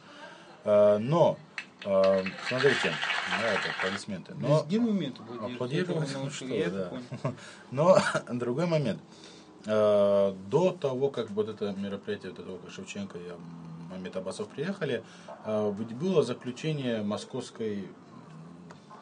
Э, 0.64 1.00
Но, 1.00 1.40
э, 1.86 2.24
смотрите, 2.48 2.94
да, 3.42 3.48
это 3.52 3.72
аплодисменты. 3.80 4.36
Но, 4.36 4.60
Везде 4.60 4.80
момент 4.80 5.20
аплодировать. 5.42 6.10
Ну 6.14 6.30
что, 6.30 6.70
да. 6.70 7.34
но 7.72 7.98
другой 8.32 8.68
момент. 8.68 9.02
До 9.66 10.78
того, 10.80 11.10
как 11.10 11.32
вот 11.32 11.50
это 11.50 11.74
мероприятие, 11.74 12.32
вот 12.32 12.40
этого 12.40 12.70
Шевченко 12.70 13.18
и 13.18 13.32
Мамед 13.90 14.16
Абасов 14.16 14.50
приехали, 14.50 15.04
было 15.46 16.24
заключение 16.24 17.02
Московской 17.02 17.90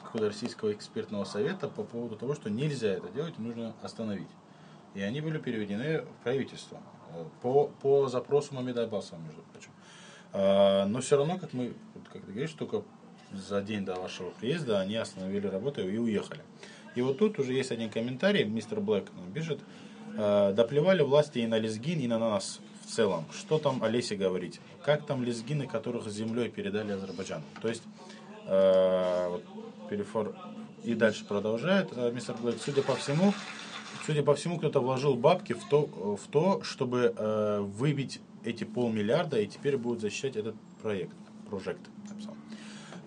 какого-то 0.08 0.30
российского 0.30 0.72
экспертного 0.72 1.26
совета 1.26 1.68
по 1.68 1.84
поводу 1.84 2.16
того, 2.16 2.34
что 2.34 2.50
нельзя 2.50 2.90
это 2.90 3.10
делать, 3.10 3.38
нужно 3.38 3.74
остановить. 3.82 4.28
И 4.96 5.02
они 5.02 5.22
были 5.22 5.38
переведены 5.38 6.02
в 6.02 6.24
правительство 6.24 6.80
э, 7.14 7.26
по, 7.42 7.68
по 7.82 8.08
запросу 8.08 8.56
Мамеда 8.56 8.84
Абасова, 8.84 9.20
между 9.20 9.42
прочим. 9.52 9.70
А, 10.34 10.86
Но 10.86 11.02
все 11.02 11.18
равно, 11.18 11.38
как 11.38 11.54
мы, 11.54 11.74
как 12.12 12.24
ты 12.26 12.32
говоришь, 12.32 12.54
только 12.54 12.84
за 13.34 13.62
день 13.62 13.86
до 13.86 13.96
вашего 13.96 14.32
приезда 14.32 14.80
они 14.80 14.96
остановили 14.96 15.48
работу 15.48 15.88
и 15.88 15.98
уехали. 15.98 16.42
И 16.96 17.02
вот 17.02 17.20
тут 17.20 17.38
уже 17.38 17.54
есть 17.54 17.72
один 17.72 17.90
комментарий, 17.90 18.46
мистер 18.46 18.80
Блэк 18.80 19.10
нам 19.16 19.32
пишет, 19.34 19.60
«Э, 20.16 20.54
доплевали 20.54 21.04
власти 21.04 21.40
и 21.40 21.48
на 21.48 21.60
Лезгин, 21.60 22.00
и 22.00 22.08
на 22.08 22.18
нас 22.18 22.60
в 22.86 22.90
целом. 22.90 23.26
Что 23.34 23.60
там 23.60 23.84
о 23.84 23.90
лесе 23.90 24.16
говорить? 24.16 24.62
Как 24.84 25.06
там 25.06 25.24
лезгины, 25.24 25.68
которых 25.68 26.08
землей 26.08 26.50
передали 26.50 26.94
Азербайджану? 26.94 27.44
То 27.62 27.68
есть, 27.68 27.84
перефор- 29.90 30.36
и 30.84 30.94
дальше 30.94 31.26
продолжает 31.26 31.90
э, 31.96 32.12
мистер 32.12 32.36
Блэк, 32.42 32.58
судя 32.64 32.82
по 32.82 32.96
всему, 32.96 33.34
судя 34.06 34.24
по 34.24 34.36
всему, 34.36 34.58
кто-то 34.58 34.80
вложил 34.80 35.16
бабки 35.16 35.54
в 35.54 35.68
то, 35.70 35.86
в 36.22 36.28
то 36.32 36.64
чтобы 36.64 37.14
э, 37.16 37.60
выбить 37.62 38.22
эти 38.44 38.64
полмиллиарда 38.64 39.40
и 39.40 39.48
теперь 39.48 39.78
будут 39.78 40.02
защищать 40.02 40.36
этот 40.38 40.56
проект, 40.82 41.16
написал. 41.52 42.36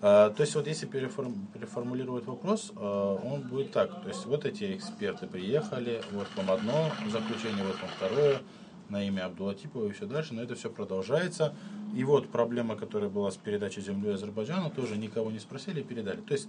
Э, 0.01 0.31
То 0.35 0.41
есть 0.41 0.53
вот 0.55 0.67
если 0.67 0.87
переформ- 0.87 1.47
переформулировать 1.53 2.25
вопрос, 2.25 2.71
э, 2.75 3.17
он 3.23 3.41
будет 3.41 3.71
так. 3.71 4.01
То 4.03 4.09
есть 4.09 4.25
вот 4.25 4.45
эти 4.45 4.75
эксперты 4.75 5.27
приехали, 5.27 6.01
вот 6.11 6.27
вам 6.35 6.51
одно 6.51 6.91
заключение, 7.09 7.65
вот 7.65 7.79
вам 7.81 7.89
второе 7.97 8.41
на 8.89 9.03
имя 9.07 9.25
Абдулатипова 9.25 9.87
и 9.87 9.91
все 9.91 10.05
дальше, 10.05 10.33
но 10.33 10.43
это 10.43 10.53
все 10.55 10.69
продолжается. 10.69 11.55
И 11.93 12.03
вот 12.03 12.29
проблема, 12.29 12.75
которая 12.75 13.09
была 13.09 13.31
с 13.31 13.37
передачей 13.37 13.81
земли 13.81 14.11
Азербайджану, 14.11 14.69
тоже 14.69 14.97
никого 14.97 15.29
не 15.31 15.39
спросили 15.39 15.81
и 15.81 15.83
передали. 15.83 16.21
То 16.21 16.33
есть 16.33 16.47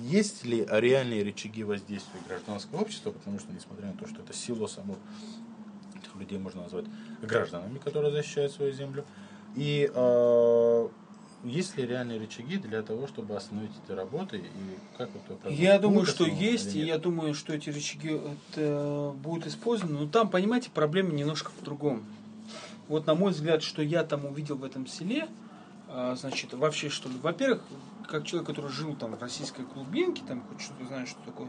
есть 0.00 0.44
ли 0.44 0.66
реальные 0.70 1.24
рычаги 1.24 1.64
воздействия 1.64 2.20
гражданского 2.28 2.82
общества, 2.82 3.10
потому 3.10 3.38
что, 3.38 3.52
несмотря 3.52 3.86
на 3.86 3.94
то, 3.94 4.06
что 4.06 4.20
это 4.20 4.34
село 4.34 4.66
само, 4.66 4.96
этих 5.96 6.14
людей 6.16 6.38
можно 6.38 6.62
назвать 6.62 6.84
гражданами, 7.22 7.78
которые 7.78 8.12
защищают 8.12 8.52
свою 8.52 8.72
землю, 8.72 9.06
и 9.54 9.90
э, 9.92 10.88
есть 11.44 11.76
ли 11.76 11.86
реальные 11.86 12.18
рычаги 12.18 12.56
для 12.56 12.82
того, 12.82 13.06
чтобы 13.06 13.36
остановить 13.36 13.70
эти 13.84 13.92
работы, 13.92 14.38
и 14.38 14.96
как 14.98 15.08
вот 15.12 15.38
прогноз? 15.38 15.58
Я 15.58 15.78
думаю, 15.78 16.04
что 16.04 16.26
есть, 16.26 16.74
и 16.74 16.80
я 16.80 16.98
думаю, 16.98 17.34
что 17.34 17.54
эти 17.54 17.70
рычаги 17.70 18.20
это, 18.52 19.14
будут 19.16 19.46
использованы. 19.46 20.00
Но 20.00 20.08
там, 20.08 20.28
понимаете, 20.28 20.70
проблема 20.72 21.12
немножко 21.12 21.52
в 21.58 21.62
другом. 21.62 22.02
Вот 22.88 23.06
на 23.06 23.14
мой 23.14 23.32
взгляд, 23.32 23.62
что 23.62 23.82
я 23.82 24.04
там 24.04 24.26
увидел 24.26 24.56
в 24.56 24.64
этом 24.64 24.86
селе, 24.86 25.28
а, 25.88 26.14
значит, 26.14 26.52
вообще 26.54 26.88
что 26.88 27.08
ли, 27.08 27.16
во-первых, 27.22 27.62
как 28.08 28.24
человек, 28.24 28.48
который 28.48 28.70
жил 28.70 28.94
там 28.94 29.14
в 29.14 29.20
российской 29.20 29.64
глубинке, 29.64 30.22
там 30.26 30.42
хоть 30.48 30.60
что-то 30.60 30.84
знаю, 30.84 31.06
что 31.06 31.20
такое, 31.24 31.48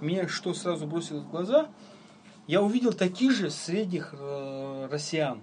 мне 0.00 0.28
что 0.28 0.54
сразу 0.54 0.86
бросилось 0.86 1.24
в 1.24 1.30
глаза, 1.30 1.68
я 2.46 2.62
увидел 2.62 2.92
таких 2.92 3.32
же 3.32 3.50
средних 3.50 4.14
э, 4.16 4.88
россиян. 4.90 5.42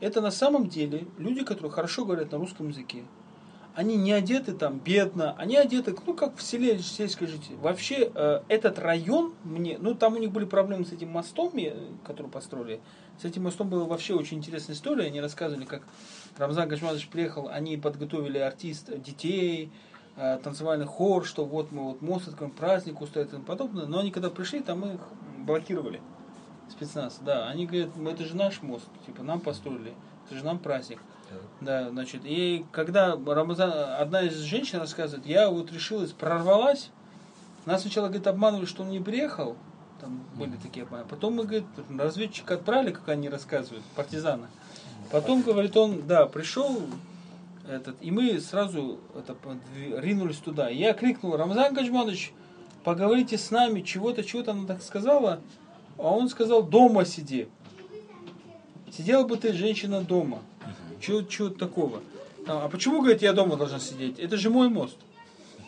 Это 0.00 0.20
на 0.20 0.30
самом 0.30 0.68
деле 0.68 1.06
люди, 1.18 1.44
которые 1.44 1.72
хорошо 1.72 2.04
говорят 2.04 2.32
на 2.32 2.38
русском 2.38 2.68
языке. 2.68 3.04
Они 3.74 3.96
не 3.96 4.12
одеты 4.12 4.52
там 4.52 4.78
бедно, 4.78 5.34
они 5.36 5.56
одеты, 5.56 5.94
ну, 6.06 6.14
как 6.14 6.36
в 6.36 6.42
селе 6.42 6.78
сельской 6.78 7.26
жители. 7.26 7.56
Вообще, 7.56 8.10
э, 8.14 8.40
этот 8.48 8.78
район 8.78 9.34
мне, 9.44 9.76
ну, 9.78 9.94
там 9.94 10.14
у 10.14 10.18
них 10.18 10.30
были 10.30 10.46
проблемы 10.46 10.86
с 10.86 10.92
этим 10.92 11.10
мостом, 11.10 11.52
э, 11.56 11.74
который 12.04 12.30
построили. 12.30 12.80
С 13.20 13.24
этим 13.24 13.44
мостом 13.44 13.68
была 13.68 13.84
вообще 13.84 14.14
очень 14.14 14.38
интересная 14.38 14.74
история. 14.74 15.06
Они 15.06 15.20
рассказывали, 15.20 15.64
как 15.64 15.82
Рамзан 16.36 16.68
Гашмадович 16.68 17.08
приехал, 17.08 17.48
они 17.48 17.76
подготовили 17.76 18.38
артист, 18.38 18.90
детей, 19.00 19.70
э, 20.16 20.38
танцевальный 20.42 20.86
хор, 20.86 21.24
что 21.24 21.44
вот 21.44 21.72
мы 21.72 21.84
вот 21.84 22.02
мост 22.02 22.28
откроем, 22.28 22.52
праздник 22.52 23.00
устроим 23.00 23.26
и 23.26 23.30
тому 23.30 23.44
подобное. 23.44 23.86
Но 23.86 24.00
они 24.00 24.10
когда 24.10 24.30
пришли, 24.30 24.60
там 24.60 24.84
их 24.84 25.00
блокировали. 25.38 26.00
Спецназ, 26.70 27.20
да. 27.20 27.48
Они 27.48 27.66
говорят, 27.66 27.96
«Ну, 27.96 28.10
это 28.10 28.24
же 28.24 28.36
наш 28.36 28.60
мост, 28.60 28.86
типа 29.06 29.22
нам 29.22 29.40
построили, 29.40 29.94
это 30.26 30.36
же 30.36 30.44
нам 30.44 30.58
праздник. 30.58 30.98
Да, 31.60 31.90
значит, 31.90 32.22
и 32.24 32.64
когда 32.72 33.16
Рамазан, 33.16 33.72
одна 33.98 34.22
из 34.22 34.36
женщин 34.36 34.78
рассказывает, 34.78 35.26
я 35.26 35.50
вот 35.50 35.72
решилась, 35.72 36.12
прорвалась, 36.12 36.90
нас 37.64 37.82
сначала, 37.82 38.06
говорит, 38.06 38.26
обманывали, 38.26 38.66
что 38.66 38.82
он 38.82 38.90
не 38.90 39.00
приехал, 39.00 39.56
там 40.00 40.20
были 40.34 40.56
такие 40.62 40.84
обманы, 40.84 41.04
потом 41.08 41.34
мы, 41.34 41.44
говорит, 41.44 41.64
разведчика 41.98 42.54
отправили, 42.54 42.92
как 42.92 43.08
они 43.08 43.28
рассказывают, 43.28 43.84
партизана. 43.94 44.48
Потом, 45.10 45.42
говорит, 45.42 45.76
он, 45.76 46.06
да, 46.06 46.26
пришел, 46.26 46.82
этот, 47.68 47.96
и 48.00 48.10
мы 48.10 48.40
сразу 48.40 48.98
это, 49.14 49.36
ринулись 49.96 50.38
туда. 50.38 50.68
Я 50.68 50.92
крикнул, 50.92 51.36
Рамзан 51.36 51.74
Гаджманович, 51.74 52.32
поговорите 52.84 53.38
с 53.38 53.50
нами, 53.50 53.80
чего-то, 53.82 54.24
чего-то 54.24 54.52
она 54.52 54.66
так 54.66 54.82
сказала, 54.82 55.40
а 55.98 56.10
он 56.10 56.28
сказал, 56.28 56.62
дома 56.62 57.04
сиди. 57.04 57.48
Сидела 58.90 59.24
бы 59.26 59.36
ты, 59.36 59.52
женщина, 59.52 60.02
дома. 60.02 60.40
Чего, 61.00 61.22
чего 61.22 61.48
такого? 61.50 62.00
А 62.46 62.64
а 62.64 62.68
почему, 62.68 63.00
говорит, 63.00 63.22
я 63.22 63.32
дома 63.32 63.56
должна 63.56 63.78
сидеть? 63.78 64.18
Это 64.18 64.36
же 64.36 64.50
мой 64.50 64.68
мост. 64.68 64.96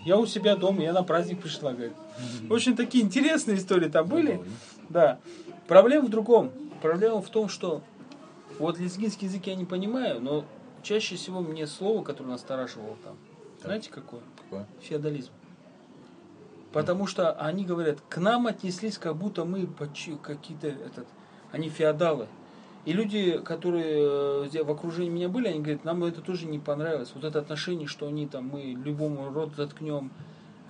Я 0.05 0.17
у 0.19 0.26
себя 0.26 0.57
дома, 0.57 0.83
я 0.83 0.93
на 0.93 1.02
праздник 1.02 1.43
пришла, 1.43 1.73
говорит. 1.73 1.95
В 2.43 2.52
общем, 2.55 2.76
такие 2.76 3.05
интересные 3.05 3.57
истории 3.59 3.88
там 3.88 4.07
были. 4.07 4.40
Да. 4.88 5.19
Проблема 5.67 6.07
в 6.07 6.11
другом. 6.11 6.50
Проблема 6.81 7.21
в 7.21 7.28
том, 7.28 7.49
что 7.49 7.83
вот 8.59 8.78
лезгинский 8.78 9.26
язык 9.26 9.47
я 9.47 9.55
не 9.55 9.64
понимаю, 9.64 10.21
но 10.21 10.45
чаще 10.83 11.17
всего 11.17 11.40
мне 11.40 11.67
слово, 11.67 12.02
которое 12.02 12.31
настораживало 12.31 12.97
там, 13.05 13.17
знаете 13.62 13.90
какое? 13.90 14.23
Какое? 14.45 14.67
Феодализм. 14.81 15.33
Потому 16.73 17.07
что 17.07 17.33
они 17.33 17.64
говорят, 17.64 17.99
к 18.09 18.19
нам 18.19 18.47
отнеслись, 18.47 18.99
как 18.99 19.17
будто 19.17 19.45
мы 19.45 19.67
какие-то 20.23 20.69
этот, 20.69 21.07
они 21.50 21.69
феодалы. 21.69 22.28
И 22.88 22.95
люди, 22.95 23.38
которые 23.45 24.49
э, 24.50 24.62
в 24.62 24.71
окружении 24.71 25.11
меня 25.11 25.28
были, 25.28 25.49
они 25.49 25.61
говорят, 25.61 25.85
нам 25.85 26.04
это 26.04 26.23
тоже 26.23 26.47
не 26.47 26.59
понравилось. 26.59 27.11
Вот 27.14 27.23
это 27.23 27.38
отношение, 27.38 27.87
что 27.87 28.09
они 28.09 28.26
там, 28.26 28.49
мы 28.49 28.75
любому 28.83 29.28
рот 29.28 29.52
заткнем. 29.59 30.11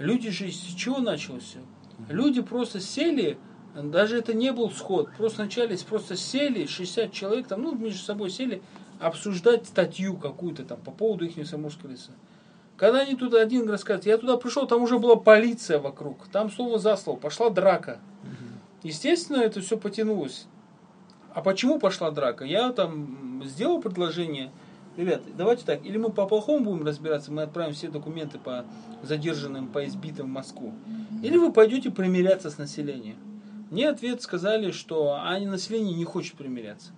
Люди 0.01 0.29
же 0.31 0.51
с 0.51 0.75
чего 0.75 0.99
началось 0.99 1.45
все? 1.45 1.61
Люди 2.09 2.43
просто 2.43 2.81
сели, 2.81 3.39
даже 3.81 4.19
это 4.19 4.35
не 4.35 4.53
был 4.53 4.73
сход, 4.73 5.13
просто 5.17 5.43
вначале 5.43 5.79
просто 5.89 6.17
сели, 6.17 6.67
60 6.67 7.13
человек 7.13 7.47
там, 7.47 7.63
ну, 7.63 7.77
между 7.77 8.01
собой 8.01 8.31
сели, 8.31 8.63
обсуждать 8.99 9.69
статью 9.69 10.17
какую-то 10.17 10.65
там 10.65 10.81
по 10.81 10.91
поводу 10.91 11.25
их 11.25 11.47
Самурского 11.47 11.93
леса. 11.93 12.11
Когда 12.77 13.03
они 13.03 13.15
туда 13.15 13.41
один 13.41 13.71
рассказывает, 13.71 14.07
я 14.07 14.19
туда 14.19 14.39
пришел, 14.39 14.67
там 14.67 14.83
уже 14.83 14.99
была 14.99 15.15
полиция 15.15 15.79
вокруг, 15.79 16.27
там 16.33 16.51
слово 16.51 16.81
за 16.81 16.97
слово, 16.97 17.17
пошла 17.17 17.49
драка. 17.49 18.01
Естественно, 18.83 19.37
это 19.37 19.61
все 19.61 19.77
потянулось. 19.77 20.49
А 21.35 21.43
почему 21.43 21.79
пошла 21.79 22.11
драка? 22.11 22.45
Я 22.45 22.73
там 22.73 23.43
сделал 23.45 23.81
предложение, 23.81 24.51
ребят, 24.97 25.23
давайте 25.37 25.65
так, 25.65 25.85
или 25.85 25.97
мы 25.97 26.11
по-плохому 26.11 26.65
будем 26.65 26.87
разбираться, 26.87 27.33
мы 27.33 27.43
отправим 27.43 27.75
все 27.75 27.89
документы 27.89 28.39
по 28.39 28.65
задержанным, 29.03 29.69
по 29.69 29.87
избитым 29.87 30.27
в 30.27 30.31
Москву, 30.31 30.73
или 31.23 31.37
вы 31.37 31.53
пойдете 31.53 31.91
примиряться 31.91 32.51
с 32.51 32.59
населением. 32.59 33.17
Мне 33.71 33.89
ответ 33.89 34.23
сказали, 34.23 34.71
что 34.71 35.19
а 35.21 35.39
население 35.39 35.95
не 35.95 36.05
хочет 36.05 36.35
примиряться. 36.35 36.91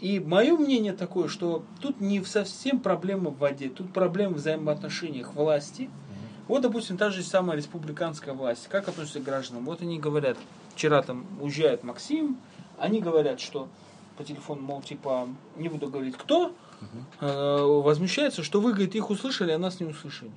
И 0.00 0.18
мое 0.18 0.56
мнение 0.56 0.92
такое, 0.92 1.28
что 1.28 1.62
тут 1.80 2.00
не 2.00 2.22
совсем 2.24 2.80
проблема 2.80 3.30
в 3.30 3.38
воде, 3.38 3.68
тут 3.68 3.92
проблема 3.92 4.34
в 4.34 4.36
взаимоотношениях 4.36 5.34
власти. 5.34 5.90
Вот, 6.48 6.62
допустим, 6.62 6.96
та 6.96 7.10
же 7.10 7.22
самая 7.22 7.56
республиканская 7.56 8.34
власть, 8.34 8.66
как 8.68 8.88
относятся 8.88 9.20
к 9.20 9.24
гражданам. 9.24 9.64
Вот 9.64 9.82
они 9.82 9.98
говорят, 9.98 10.36
вчера 10.74 11.02
там 11.02 11.26
уезжает 11.40 11.84
Максим, 11.84 12.38
они 12.80 13.00
говорят, 13.00 13.40
что 13.40 13.68
по 14.16 14.24
телефону, 14.24 14.62
мол, 14.62 14.82
типа, 14.82 15.28
не 15.56 15.68
буду 15.68 15.88
говорить 15.88 16.16
кто, 16.16 16.52
э, 17.20 17.62
возмущается, 17.62 18.42
что 18.42 18.60
вы, 18.60 18.72
говорит, 18.72 18.94
их 18.94 19.10
услышали, 19.10 19.52
а 19.52 19.58
нас 19.58 19.80
не 19.80 19.86
услышали. 19.86 20.30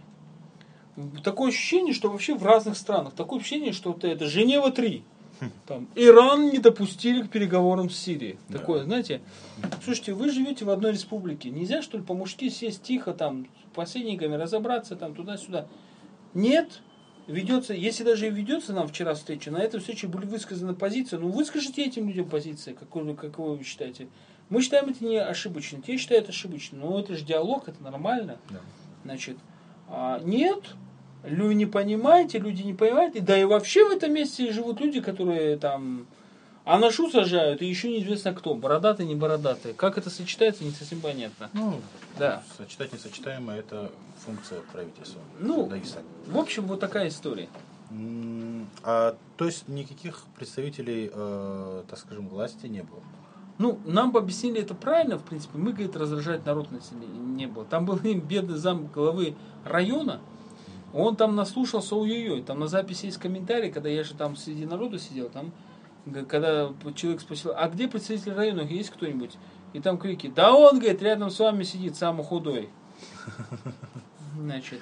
Такое 1.23 1.49
ощущение, 1.49 1.93
что 1.93 2.09
вообще 2.09 2.35
в 2.35 2.45
разных 2.45 2.77
странах. 2.77 3.13
Такое 3.13 3.39
ощущение, 3.39 3.73
что 3.73 3.91
вот 3.91 4.03
это 4.03 4.25
Женева-3. 4.25 5.01
Там, 5.67 5.87
Иран 5.95 6.51
не 6.51 6.59
допустили 6.59 7.23
к 7.23 7.29
переговорам 7.29 7.89
с 7.89 7.97
Сирией. 7.97 8.37
Да. 8.47 8.59
Такое, 8.59 8.83
знаете, 8.83 9.21
слушайте, 9.83 10.13
вы 10.13 10.29
живете 10.29 10.65
в 10.65 10.69
одной 10.69 10.91
республике. 10.91 11.49
Нельзя, 11.49 11.81
что 11.81 11.97
ли, 11.97 12.03
по-мужски 12.03 12.49
сесть 12.49 12.83
тихо, 12.83 13.13
там, 13.13 13.47
с 13.71 13.75
посредниками 13.75 14.35
разобраться, 14.35 14.95
там, 14.95 15.15
туда-сюда. 15.15 15.67
Нет, 16.33 16.81
ведется, 17.27 17.73
если 17.73 18.03
даже 18.03 18.27
и 18.27 18.31
ведется 18.31 18.73
нам 18.73 18.87
вчера 18.87 19.13
встреча, 19.13 19.51
на 19.51 19.57
этой 19.57 19.79
встрече 19.79 20.07
были 20.07 20.25
высказаны 20.25 20.73
позиции, 20.73 21.17
ну 21.17 21.29
выскажите 21.29 21.83
этим 21.85 22.07
людям 22.07 22.29
позиции, 22.29 22.73
какой, 22.73 23.15
какой 23.15 23.57
вы 23.57 23.63
считаете. 23.63 24.07
Мы 24.49 24.61
считаем 24.61 24.89
это 24.89 25.03
не 25.03 25.17
ошибочно, 25.17 25.81
те 25.81 25.97
считают 25.97 26.29
ошибочно, 26.29 26.79
но 26.79 26.99
это 26.99 27.15
же 27.15 27.23
диалог, 27.23 27.67
это 27.67 27.81
нормально. 27.81 28.37
Да. 28.49 28.59
Значит, 29.03 29.37
а, 29.87 30.19
нет, 30.23 30.63
люди 31.23 31.55
не 31.55 31.65
понимаете, 31.65 32.39
люди 32.39 32.61
не 32.61 32.73
понимают, 32.73 33.15
и 33.15 33.19
да 33.19 33.37
и 33.37 33.45
вообще 33.45 33.87
в 33.87 33.91
этом 33.91 34.13
месте 34.13 34.51
живут 34.51 34.79
люди, 34.81 35.01
которые 35.01 35.57
там 35.57 36.07
анашу 36.65 37.09
сажают, 37.09 37.61
и 37.61 37.65
еще 37.65 37.89
неизвестно 37.89 38.33
кто, 38.33 38.55
бородатые, 38.55 39.07
не 39.07 39.15
бородатые. 39.15 39.73
Как 39.73 39.97
это 39.97 40.09
сочетается, 40.09 40.63
не 40.63 40.71
совсем 40.71 41.01
понятно. 41.01 41.49
Ну, 41.53 41.81
Да. 42.17 42.43
сочетать 42.57 42.93
несочетаемое 42.93 43.59
это 43.59 43.91
функция 44.25 44.61
правительства. 44.71 45.21
Ну. 45.39 45.69
В 46.27 46.37
общем, 46.37 46.65
вот 46.67 46.79
такая 46.79 47.09
история. 47.09 47.49
А, 48.83 49.15
то 49.37 49.45
есть 49.45 49.67
никаких 49.67 50.23
представителей, 50.35 51.11
э, 51.13 51.83
так 51.89 51.99
скажем, 51.99 52.27
власти 52.27 52.67
не 52.67 52.81
было. 52.81 53.01
Ну, 53.59 53.79
нам 53.85 54.11
бы 54.11 54.19
объяснили 54.19 54.61
это 54.61 54.73
правильно, 54.73 55.17
в 55.17 55.23
принципе. 55.23 55.57
Мы, 55.57 55.73
говорит, 55.73 55.95
раздражать 55.95 56.45
народ 56.45 56.69
не 57.01 57.45
было. 57.45 57.65
Там 57.65 57.85
был 57.85 57.97
бедный 58.03 58.57
зам 58.57 58.87
главы 58.87 59.35
района, 59.63 60.21
он 60.93 61.15
там 61.15 61.35
наслушался 61.35 61.95
ой-ой-ой. 61.95 62.41
Там 62.43 62.59
на 62.59 62.67
записи 62.67 63.07
есть 63.07 63.17
комментарий, 63.17 63.71
когда 63.71 63.89
я 63.89 64.03
же 64.03 64.13
там 64.13 64.35
среди 64.35 64.65
народу 64.65 64.99
сидел, 64.99 65.29
там, 65.29 65.51
когда 66.27 66.71
человек 66.95 67.21
спросил, 67.21 67.53
а 67.55 67.69
где 67.69 67.87
представитель 67.87 68.33
района, 68.33 68.61
есть 68.61 68.89
кто-нибудь? 68.89 69.37
И 69.73 69.79
там 69.79 69.97
крики, 69.97 70.31
да 70.33 70.53
он, 70.53 70.79
говорит, 70.79 71.01
рядом 71.01 71.29
с 71.29 71.39
вами 71.39 71.63
сидит 71.63 71.95
самый 71.95 72.23
худой. 72.23 72.69
Значит, 74.37 74.81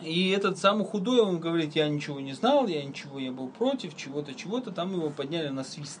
и 0.00 0.30
этот 0.30 0.58
самый 0.58 0.84
худой, 0.84 1.20
он 1.20 1.38
говорит, 1.38 1.76
я 1.76 1.88
ничего 1.88 2.20
не 2.20 2.32
знал, 2.32 2.66
я 2.66 2.84
ничего, 2.84 3.18
я 3.18 3.32
был 3.32 3.48
против, 3.48 3.96
чего-то, 3.96 4.34
чего-то, 4.34 4.70
там 4.70 4.92
его 4.92 5.10
подняли 5.10 5.48
на 5.48 5.64
свист. 5.64 6.00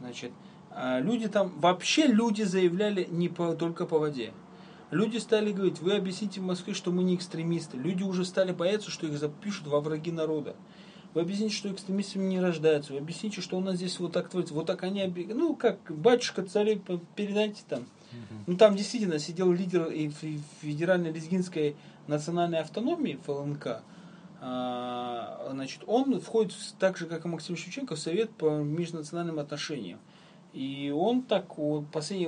Значит, 0.00 0.32
а 0.70 1.00
люди 1.00 1.28
там, 1.28 1.52
вообще 1.58 2.06
люди 2.06 2.42
заявляли 2.42 3.06
не 3.10 3.28
по, 3.28 3.54
только 3.54 3.86
по 3.86 3.98
воде. 3.98 4.32
Люди 4.90 5.16
стали 5.18 5.52
говорить, 5.52 5.80
вы 5.80 5.94
объясните 5.94 6.40
в 6.40 6.44
Москве, 6.44 6.74
что 6.74 6.90
мы 6.90 7.02
не 7.02 7.14
экстремисты. 7.14 7.76
Люди 7.76 8.02
уже 8.02 8.24
стали 8.24 8.52
бояться, 8.52 8.90
что 8.90 9.06
их 9.06 9.18
запишут 9.18 9.66
во 9.66 9.80
враги 9.80 10.12
народа. 10.12 10.54
Вы 11.14 11.20
объясните, 11.20 11.54
что 11.54 11.70
экстремистами 11.70 12.24
не 12.24 12.40
рождаются. 12.40 12.92
Вы 12.92 12.98
объясните, 13.00 13.40
что 13.40 13.58
у 13.58 13.60
нас 13.60 13.76
здесь 13.76 13.98
вот 14.00 14.12
так 14.12 14.30
творится. 14.30 14.54
Вот 14.54 14.66
так 14.66 14.82
они 14.82 15.02
Ну, 15.34 15.54
как 15.54 15.78
батюшка 15.90 16.42
царей 16.42 16.82
передайте 17.16 17.62
там. 17.68 17.84
Ну, 18.46 18.56
там 18.56 18.76
действительно 18.76 19.18
сидел 19.18 19.52
лидер 19.52 19.84
и 19.90 20.10
Федеральной 20.60 21.12
лезгинской 21.12 21.76
национальной 22.06 22.60
автономии, 22.60 23.18
ФЛНК. 23.24 23.82
А, 24.44 25.48
значит, 25.52 25.82
он 25.86 26.20
входит 26.20 26.52
в- 26.52 26.72
так 26.72 26.96
же, 26.96 27.06
как 27.06 27.24
и 27.24 27.28
Максим 27.28 27.56
Шевченко, 27.56 27.94
в 27.94 27.98
Совет 27.98 28.30
по 28.30 28.50
межнациональным 28.50 29.38
отношениям. 29.38 30.00
И 30.52 30.90
он 30.94 31.22
так, 31.22 31.56
вот, 31.56 31.86
последний, 31.92 32.26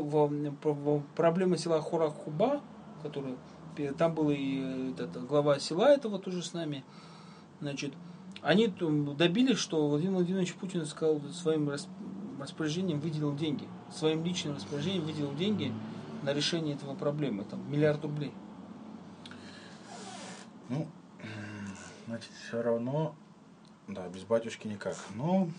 про- 0.62 0.72
во- 0.72 1.02
проблема 1.16 1.58
села 1.58 1.80
Хурахуба, 1.80 2.62
который, 3.02 3.34
там 3.98 4.14
был 4.14 4.30
и 4.30 4.60
э, 4.62 4.92
этот, 4.92 5.26
глава 5.26 5.58
села 5.58 5.88
этого 5.88 6.18
тоже 6.20 6.42
с 6.42 6.52
нами, 6.54 6.84
значит, 7.60 7.92
они 8.44 8.68
добились, 8.68 9.58
что 9.58 9.88
Владимир 9.88 10.16
Владимирович 10.16 10.54
Путин 10.54 10.84
сказал 10.84 11.20
своим 11.32 11.70
рас- 11.70 11.88
распоряжением 12.38 13.00
выделил 13.00 13.34
деньги, 13.34 13.66
своим 13.92 14.22
личным 14.22 14.56
распоряжением 14.56 15.04
выделил 15.04 15.34
деньги 15.34 15.72
на 16.22 16.34
решение 16.34 16.74
этого 16.74 16.94
проблемы, 16.94 17.44
там 17.44 17.60
миллиард 17.70 18.02
рублей. 18.04 18.32
Ну, 20.68 20.86
значит, 22.06 22.30
все 22.46 22.62
равно, 22.62 23.14
да, 23.88 24.08
без 24.08 24.22
батюшки 24.24 24.66
никак. 24.66 24.96
Ну, 25.14 25.50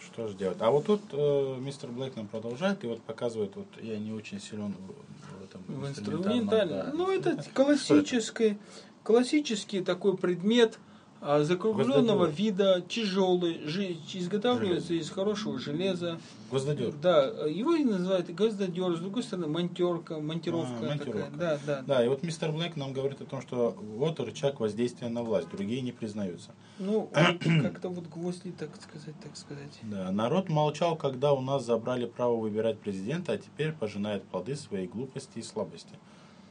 что 0.00 0.28
же 0.28 0.34
делать? 0.34 0.58
А 0.60 0.70
вот 0.70 0.86
тут 0.86 1.02
э, 1.12 1.56
мистер 1.60 1.90
Блэк 1.90 2.16
нам 2.16 2.28
продолжает 2.28 2.82
и 2.84 2.86
вот 2.86 3.02
показывает, 3.02 3.56
вот 3.56 3.66
я 3.82 3.98
не 3.98 4.12
очень 4.12 4.40
силен 4.40 4.74
в, 4.74 5.40
в 5.40 5.44
этом 5.44 5.62
В 5.66 5.86
инструментальном, 5.88 6.78
да. 6.78 6.90
Ну, 6.94 7.10
это 7.10 7.42
классический, 7.52 8.58
классический 9.02 9.82
такой 9.82 10.16
предмет 10.16 10.78
а, 11.20 11.42
закругленного 11.42 12.26
вида, 12.26 12.82
тяжелый, 12.88 13.66
жи- 13.66 13.96
изготавливается 14.12 14.94
из 14.94 15.10
хорошего 15.10 15.58
железа. 15.58 16.20
Гвоздодер. 16.50 16.92
Да, 17.02 17.24
его 17.46 17.74
и 17.74 17.84
называют 17.84 18.30
гвоздодер, 18.30 18.96
с 18.96 19.00
другой 19.00 19.22
стороны 19.22 19.48
монтерка, 19.48 20.18
монтировка 20.20 20.76
А, 20.78 20.88
монтировка. 20.88 21.30
такая. 21.30 21.30
Да, 21.30 21.58
да. 21.66 21.82
Да, 21.86 22.04
и 22.04 22.08
вот 22.08 22.22
мистер 22.22 22.52
Блэк 22.52 22.76
нам 22.76 22.92
говорит 22.92 23.20
о 23.20 23.24
том, 23.24 23.40
что 23.40 23.74
вот 23.80 24.20
рычаг 24.20 24.60
воздействия 24.60 25.08
на 25.08 25.22
власть, 25.22 25.48
другие 25.50 25.80
не 25.82 25.92
признаются. 25.92 26.52
Ну, 26.78 27.10
как-то 27.62 27.88
вот 27.88 28.06
гвозди, 28.06 28.52
так 28.52 28.70
сказать, 28.80 29.14
так 29.22 29.36
сказать. 29.36 29.78
Да, 29.82 30.10
народ 30.12 30.48
молчал, 30.48 30.96
когда 30.96 31.32
у 31.32 31.40
нас 31.40 31.64
забрали 31.64 32.06
право 32.06 32.36
выбирать 32.36 32.78
президента, 32.78 33.32
а 33.32 33.38
теперь 33.38 33.72
пожинает 33.72 34.22
плоды 34.24 34.54
своей 34.56 34.86
глупости 34.86 35.38
и 35.38 35.42
слабости. 35.42 35.98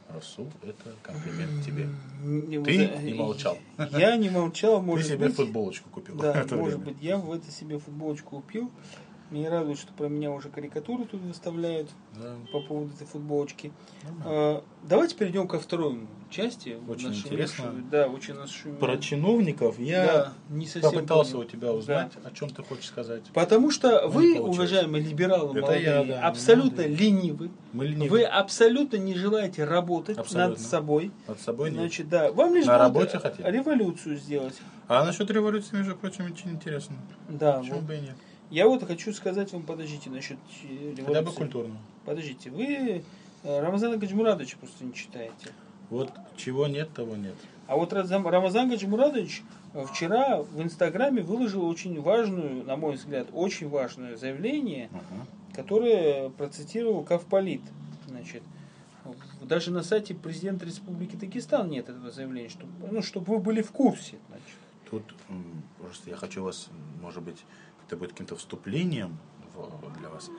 Расул, 0.08 0.48
это 0.62 0.94
комплимент 1.02 1.64
тебе. 1.64 1.88
Не, 2.22 2.62
Ты 2.62 2.88
вот, 2.88 3.02
не 3.02 3.14
молчал. 3.14 3.58
Я 3.92 4.16
не 4.16 4.30
молчал, 4.30 4.78
Ты 4.80 4.86
может 4.86 5.06
себе 5.08 5.26
быть. 5.26 5.34
футболочку 5.34 5.90
купил. 5.90 6.16
Да, 6.16 6.32
может 6.52 6.78
время. 6.78 6.92
быть, 6.92 7.02
я 7.02 7.18
в 7.18 7.32
это 7.32 7.50
себе 7.50 7.78
футболочку 7.78 8.36
купил. 8.36 8.70
Меня 9.30 9.50
радует, 9.50 9.76
что 9.78 9.92
про 9.92 10.06
меня 10.08 10.30
уже 10.30 10.50
карикатуры 10.50 11.04
тут 11.04 11.20
выставляют 11.22 11.90
Да. 12.14 12.36
по 12.52 12.60
поводу 12.60 12.92
этой 12.94 13.06
футболочки. 13.08 13.72
Нормально. 14.04 14.24
А, 14.26 14.64
Давайте 14.84 15.16
перейдем 15.16 15.48
ко 15.48 15.58
второй 15.58 16.06
части. 16.30 16.78
Очень 16.88 17.12
интересно. 17.12 17.66
нашей- 17.72 17.82
Да, 17.90 18.06
очень 18.06 18.34
нашей- 18.34 18.72
Про 18.74 18.96
чиновников 18.98 19.80
я 19.80 20.06
Да, 20.06 20.32
не 20.48 20.64
совсем 20.66 20.92
попытался 20.92 21.32
понял. 21.32 21.44
у 21.46 21.50
тебя 21.50 21.72
узнать, 21.72 22.12
о 22.22 22.30
чем 22.30 22.50
ты 22.50 22.62
хочешь 22.62 22.86
сказать. 22.86 23.24
Потому 23.34 23.72
что 23.72 24.02
Ну, 24.02 24.08
вы, 24.10 24.22
получилось. 24.36 24.54
уважаемые 24.56 25.02
либералы 25.04 25.50
Это 25.50 25.60
молодые, 25.60 25.82
я, 25.82 26.04
да, 26.04 26.20
абсолютно 26.20 26.82
молодые. 26.84 26.96
ленивы. 26.96 27.50
Мы 27.72 27.86
ленивы. 27.86 28.08
Вы 28.10 28.22
абсолютно 28.22 28.96
не 28.96 29.14
желаете 29.16 29.64
работать 29.64 30.18
Абсолютно. 30.18 30.50
над 30.50 30.60
собой. 30.60 31.10
Над 31.26 31.40
собой 31.40 31.70
нет. 31.70 31.80
Значит, 31.80 32.08
да, 32.08 32.30
вам 32.30 32.54
лишь 32.54 32.66
На 32.66 32.78
работе 32.78 33.18
хотели? 33.18 33.50
революцию 33.50 34.16
сделать. 34.18 34.54
А 34.86 35.04
насчет 35.04 35.28
революции, 35.32 35.74
между 35.76 35.96
прочим, 35.96 36.26
очень 36.26 36.50
интересно. 36.50 36.94
Да, 37.28 37.58
Почему 37.58 37.76
вот. 37.78 37.84
бы 37.86 37.96
и 37.96 38.00
нет? 38.02 38.14
Я 38.50 38.68
вот 38.68 38.84
хочу 38.86 39.12
сказать 39.12 39.52
вам, 39.52 39.62
подождите, 39.62 40.08
насчет 40.10 40.38
э, 40.62 40.66
революции. 40.68 41.04
Хотя 41.04 41.22
бы 41.22 41.32
культурно. 41.32 41.76
Подождите, 42.04 42.50
вы 42.50 43.02
э, 43.42 43.60
Рамазана 43.60 43.96
Гаджмурадовича 43.96 44.56
просто 44.58 44.84
не 44.84 44.94
читаете. 44.94 45.52
Вот 45.90 46.12
чего 46.36 46.66
нет, 46.66 46.92
того 46.92 47.16
нет. 47.16 47.34
А 47.66 47.76
вот 47.76 47.92
Рамазан 47.92 48.70
Гаджмурадович 48.70 49.42
э, 49.74 49.84
вчера 49.86 50.42
в 50.42 50.62
Инстаграме 50.62 51.22
выложил 51.22 51.66
очень 51.66 52.00
важную, 52.00 52.64
на 52.64 52.76
мой 52.76 52.94
взгляд, 52.94 53.26
очень 53.32 53.68
важное 53.68 54.16
заявление, 54.16 54.90
Ага. 54.92 55.26
которое 55.52 56.30
процитировал 56.30 57.02
Кавполит. 57.02 57.62
Значит, 58.06 58.42
даже 59.42 59.72
на 59.72 59.82
сайте 59.82 60.14
президента 60.14 60.64
Республики 60.64 61.16
Дагестан 61.16 61.68
нет 61.68 61.88
этого 61.88 62.10
заявления, 62.12 62.48
чтобы, 62.48 62.70
ну, 62.90 63.02
чтобы 63.02 63.34
вы 63.34 63.38
были 63.40 63.62
в 63.62 63.72
курсе. 63.72 64.18
Значит. 64.28 64.46
Тут 64.88 65.02
просто 65.80 66.10
я 66.10 66.16
хочу 66.16 66.44
вас, 66.44 66.68
может 67.02 67.22
быть, 67.22 67.44
это 67.86 67.96
будет 67.96 68.10
каким-то 68.12 68.36
вступлением 68.36 69.18
в- 69.54 69.98
для 69.98 70.08
вас. 70.08 70.30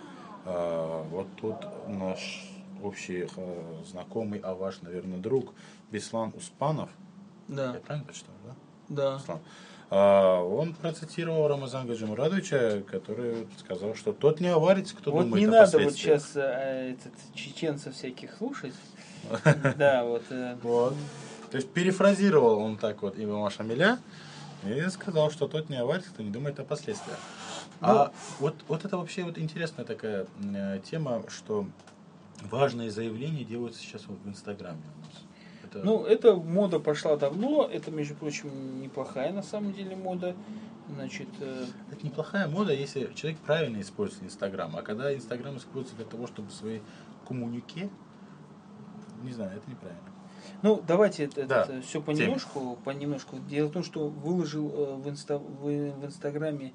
А, 0.46 1.04
вот 1.10 1.28
тут 1.36 1.56
наш 1.88 2.46
общий 2.84 3.28
э, 3.36 3.84
знакомый, 3.90 4.40
а 4.40 4.54
ваш, 4.54 4.82
наверное, 4.82 5.18
друг 5.18 5.54
Беслан 5.92 6.32
Успанов. 6.36 6.90
Да, 7.48 7.74
Я 7.74 7.80
правильно 7.80 8.06
прочитал, 8.06 8.36
да? 8.46 8.56
да. 8.90 9.18
Беслан. 9.18 9.40
А, 9.90 10.42
он 10.44 10.74
процитировал 10.74 11.48
Рамазана 11.48 11.86
Гаджимурадовича, 11.88 12.84
который 12.92 13.48
сказал, 13.58 13.96
что 13.96 14.12
тот 14.14 14.42
не 14.42 14.50
аварец, 14.50 14.92
кто 14.92 15.12
вот 15.12 15.24
думает 15.24 15.40
не 15.42 15.46
о 15.48 15.62
надо 15.62 15.80
вот 15.80 15.94
сейчас 15.94 16.36
э, 16.36 16.96
этот, 16.96 17.14
чеченцев 17.34 17.96
всяких 17.96 18.36
слушать. 18.36 18.74
Да, 19.78 20.04
вот. 20.04 20.24
э, 20.30 20.56
Вот. 20.62 20.94
То 21.52 21.56
есть 21.58 21.70
перефразировал 21.72 22.60
он 22.60 22.78
так 22.78 23.02
вот 23.02 23.18
Ивана 23.18 23.50
Шамиля 23.50 24.00
и 24.70 24.90
сказал, 24.90 25.32
что 25.32 25.48
тот 25.48 25.70
не 25.70 25.78
аварец, 25.78 26.06
кто 26.06 26.24
не 26.24 26.30
думает 26.30 26.60
о 26.60 26.64
последствиях. 26.66 27.20
А 27.82 28.12
вот, 28.40 28.56
вот 28.68 28.86
это 28.86 28.98
вообще 28.98 29.24
вот 29.24 29.38
интересная 29.38 29.86
такая 29.86 30.26
э, 30.44 30.80
тема, 30.84 31.24
что 31.30 31.68
важные 32.42 32.90
заявления 32.92 33.44
делаются 33.44 33.80
сейчас 33.82 34.06
вот 34.08 34.18
в 34.24 34.28
Инстаграме 34.28 34.82
у 34.96 35.00
нас. 35.06 35.24
Это- 35.64 35.86
Ну, 35.86 36.04
эта 36.06 36.36
мода 36.36 36.80
пошла 36.80 37.18
давно, 37.18 37.68
это, 37.72 37.92
между 37.92 38.16
прочим, 38.16 38.82
неплохая 38.82 39.32
на 39.34 39.44
самом 39.44 39.74
деле 39.74 39.96
мода. 39.96 40.36
Значит, 40.90 41.28
э, 41.42 41.66
это 41.92 42.06
неплохая 42.06 42.48
мода, 42.48 42.74
если 42.74 43.12
человек 43.14 43.40
правильно 43.42 43.82
использует 43.82 44.24
Инстаграм. 44.24 44.76
А 44.76 44.82
когда 44.82 45.14
Инстаграм 45.14 45.58
используется 45.58 45.96
для 45.98 46.06
того, 46.06 46.28
чтобы 46.28 46.50
свои 46.52 46.80
коммунике, 47.28 47.90
не 49.24 49.34
знаю, 49.34 49.52
это 49.58 49.70
неправильно. 49.70 50.02
Ну, 50.62 50.82
давайте 50.88 51.26
это, 51.26 51.46
Да, 51.46 51.64
все 51.82 51.94
теме. 51.94 52.04
понемножку, 52.06 52.78
понемножку. 52.84 53.38
Дело 53.50 53.68
в 53.68 53.72
том, 53.72 53.84
что 53.84 54.08
выложил 54.08 54.70
э, 54.70 54.96
в, 54.96 55.10
инста, 55.10 55.38
в, 55.38 55.62
в 55.64 56.06
Инстаграме 56.06 56.74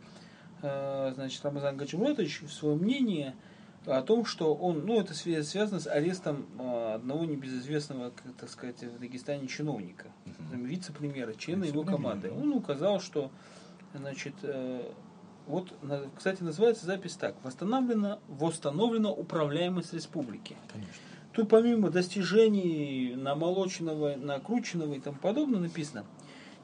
э, 0.62 1.12
значит, 1.14 1.44
Рамазан 1.44 1.76
Гачмуратович 1.76 2.42
свое 2.50 2.76
мнение 2.76 3.34
о 3.86 4.00
том, 4.02 4.24
что 4.24 4.54
он, 4.54 4.86
ну, 4.86 5.00
это 5.00 5.12
свя- 5.12 5.42
связано 5.42 5.80
с 5.80 5.86
арестом 5.88 6.46
э, 6.58 6.94
одного 6.94 7.24
небезызвестного, 7.24 8.10
как 8.10 8.34
так 8.36 8.48
сказать, 8.48 8.82
в 8.82 8.98
Дагестане 9.00 9.48
чиновника, 9.48 10.06
там, 10.50 10.64
вице-премьера, 10.64 11.34
члена 11.34 11.64
его 11.64 11.82
команды. 11.82 12.30
Он 12.30 12.52
указал, 12.52 13.00
что, 13.00 13.30
значит, 13.94 14.34
вот, 15.48 15.74
кстати, 16.16 16.42
называется 16.44 16.86
запись 16.86 17.16
так. 17.16 17.34
Восстановлена, 17.42 18.20
восстановлена 18.28 19.10
управляемость 19.10 19.92
республики. 19.92 20.56
Конечно. 20.72 20.92
Тут 21.32 21.48
помимо 21.48 21.90
достижений 21.90 23.14
намолоченного, 23.16 24.16
накрученного 24.16 24.94
и 24.94 25.00
тому 25.00 25.16
подобное 25.16 25.60
написано. 25.60 26.04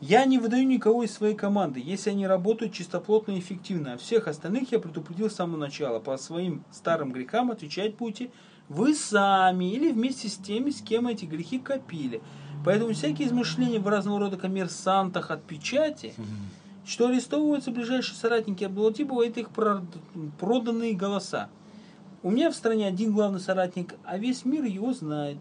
Я 0.00 0.24
не 0.26 0.38
выдаю 0.38 0.66
никого 0.66 1.02
из 1.02 1.12
своей 1.12 1.34
команды, 1.34 1.80
если 1.84 2.10
они 2.10 2.26
работают 2.26 2.72
чистоплотно 2.72 3.32
и 3.32 3.40
эффективно. 3.40 3.94
А 3.94 3.96
всех 3.96 4.28
остальных 4.28 4.70
я 4.70 4.78
предупредил 4.78 5.28
с 5.28 5.34
самого 5.34 5.56
начала. 5.56 5.98
По 5.98 6.16
своим 6.18 6.62
старым 6.70 7.12
грехам 7.12 7.50
отвечать 7.50 7.96
будете 7.96 8.30
вы 8.68 8.94
сами 8.94 9.72
или 9.72 9.90
вместе 9.90 10.28
с 10.28 10.36
теми, 10.36 10.70
с 10.70 10.82
кем 10.82 11.08
эти 11.08 11.24
грехи 11.24 11.58
копили. 11.58 12.20
Поэтому 12.64 12.92
всякие 12.92 13.26
измышления 13.26 13.80
в 13.80 13.88
разного 13.88 14.20
рода 14.20 14.36
коммерсантах 14.36 15.30
от 15.30 15.42
печати, 15.44 16.14
что 16.84 17.08
арестовываются 17.08 17.70
ближайшие 17.70 18.16
соратники 18.16 18.64
Абдулатипова, 18.64 19.26
это 19.26 19.40
их 19.40 19.48
прод- 19.48 19.98
проданные 20.38 20.94
голоса. 20.94 21.48
У 22.22 22.30
меня 22.30 22.50
в 22.50 22.54
стране 22.54 22.88
один 22.88 23.12
главный 23.12 23.38
соратник, 23.38 23.94
а 24.04 24.18
весь 24.18 24.44
мир 24.44 24.64
его 24.64 24.92
знает. 24.92 25.38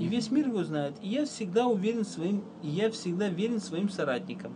И 0.00 0.06
весь 0.06 0.32
мир 0.32 0.48
его 0.48 0.64
знает. 0.64 0.96
И 1.00 1.08
я 1.08 1.24
всегда 1.24 1.66
уверен 1.66 2.04
своим, 2.04 2.44
и 2.62 2.68
я 2.68 2.90
всегда 2.90 3.28
верен 3.28 3.60
своим 3.60 3.88
соратникам. 3.88 4.52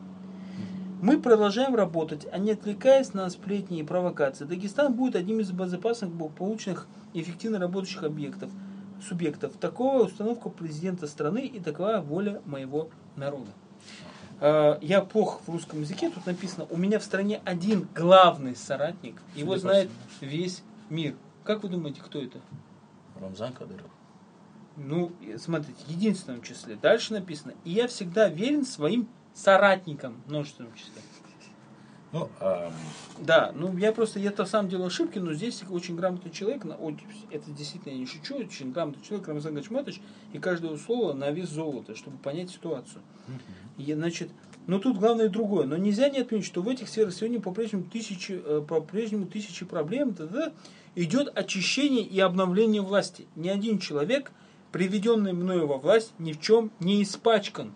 Мы 1.01 1.21
продолжаем 1.21 1.75
работать, 1.75 2.27
а 2.33 2.39
не 2.39 2.53
отвлекаясь 2.53 3.13
на 3.15 3.29
сплетни 3.31 3.79
и 3.79 3.85
провокации. 3.85 4.45
Дагестан 4.45 4.93
будет 4.93 5.15
одним 5.15 5.41
из 5.41 5.53
безопасных, 5.53 6.11
благополучных 6.11 6.89
и 7.13 7.21
эффективно 7.21 7.59
работающих 7.61 8.03
объектов, 8.03 8.51
субъектов. 9.09 9.53
Такова 9.61 10.05
установка 10.05 10.49
президента 10.49 11.07
страны 11.07 11.47
и 11.47 11.61
такова 11.61 12.01
воля 12.01 12.41
моего 12.45 12.89
народа. 13.17 13.51
Э, 14.41 14.79
Я 14.81 15.01
плохо 15.01 15.41
в 15.45 15.49
русском 15.49 15.81
языке, 15.81 16.11
тут 16.11 16.27
написано, 16.27 16.67
у 16.71 16.77
меня 16.77 16.99
в 16.99 17.05
стране 17.05 17.41
один 17.45 17.89
главный 17.95 18.55
соратник, 18.57 19.23
его 19.35 19.57
знает 19.59 19.91
весь 20.21 20.63
мир. 20.89 21.15
Как 21.45 21.63
вы 21.63 21.69
думаете, 21.69 22.01
кто 22.01 22.21
это? 22.21 22.41
Рамзан 23.21 23.53
Кадыров. 23.53 23.91
Ну, 24.77 25.13
смотрите, 25.39 25.85
в 25.85 25.89
единственном 25.89 26.43
числе. 26.43 26.77
Дальше 26.77 27.13
написано, 27.13 27.55
и 27.65 27.71
я 27.71 27.89
всегда 27.89 28.29
верен 28.29 28.65
своим 28.65 29.09
соратникам, 29.35 30.23
в 30.27 30.31
множественном 30.31 30.75
числе. 30.75 31.03
Ну, 32.13 32.29
а, 32.41 32.71
Да, 33.19 33.53
ну 33.55 33.77
я 33.79 33.91
просто, 33.91 34.19
я 34.19 34.31
то 34.31 34.45
сам 34.45 34.69
делал 34.69 34.87
ошибки, 34.87 35.19
но 35.19 35.33
здесь 35.33 35.63
очень 35.71 35.97
грамотный 35.97 36.31
человек, 36.31 36.65
это 37.31 37.51
действительно 37.51 37.93
я 37.93 37.99
не 37.99 38.07
шучу, 38.07 38.37
очень 38.37 38.71
грамотный 38.71 39.03
человек, 39.03 39.29
Рамзан 39.29 39.55
Гачматович, 39.55 40.01
и 40.33 40.39
каждое 40.39 40.77
слово 40.77 41.15
на 41.15 41.31
вес 41.31 41.49
золота, 41.49 41.97
чтобы 41.97 42.19
понять 42.19 42.51
ситуацию. 42.51 43.03
И, 43.79 43.95
значит, 43.95 44.29
но 44.67 44.79
тут 44.79 44.99
главное 44.99 45.29
другое. 45.29 45.67
Но 45.67 45.77
нельзя 45.77 46.09
не 46.09 46.19
отметить, 46.21 46.47
что 46.47 46.63
в 46.63 46.69
этих 46.69 46.89
сферах 46.89 47.13
сегодня 47.13 47.41
по-прежнему 47.41 47.85
тысячи, 47.85 48.41
э, 48.45 48.63
по-прежнему 48.67 49.27
тысячи 49.27 49.65
проблем, 49.65 50.15
т.д. 50.15 50.53
идет 50.95 51.37
очищение 51.37 52.05
и 52.05 52.21
обновление 52.21 52.83
власти. 52.83 53.27
Ни 53.37 53.49
один 53.49 53.79
человек, 53.79 54.33
приведенный 54.71 55.33
мною 55.33 55.67
во 55.67 55.79
власть, 55.79 56.13
ни 56.19 56.33
в 56.33 56.41
чем 56.41 56.71
не 56.81 57.03
испачкан. 57.03 57.73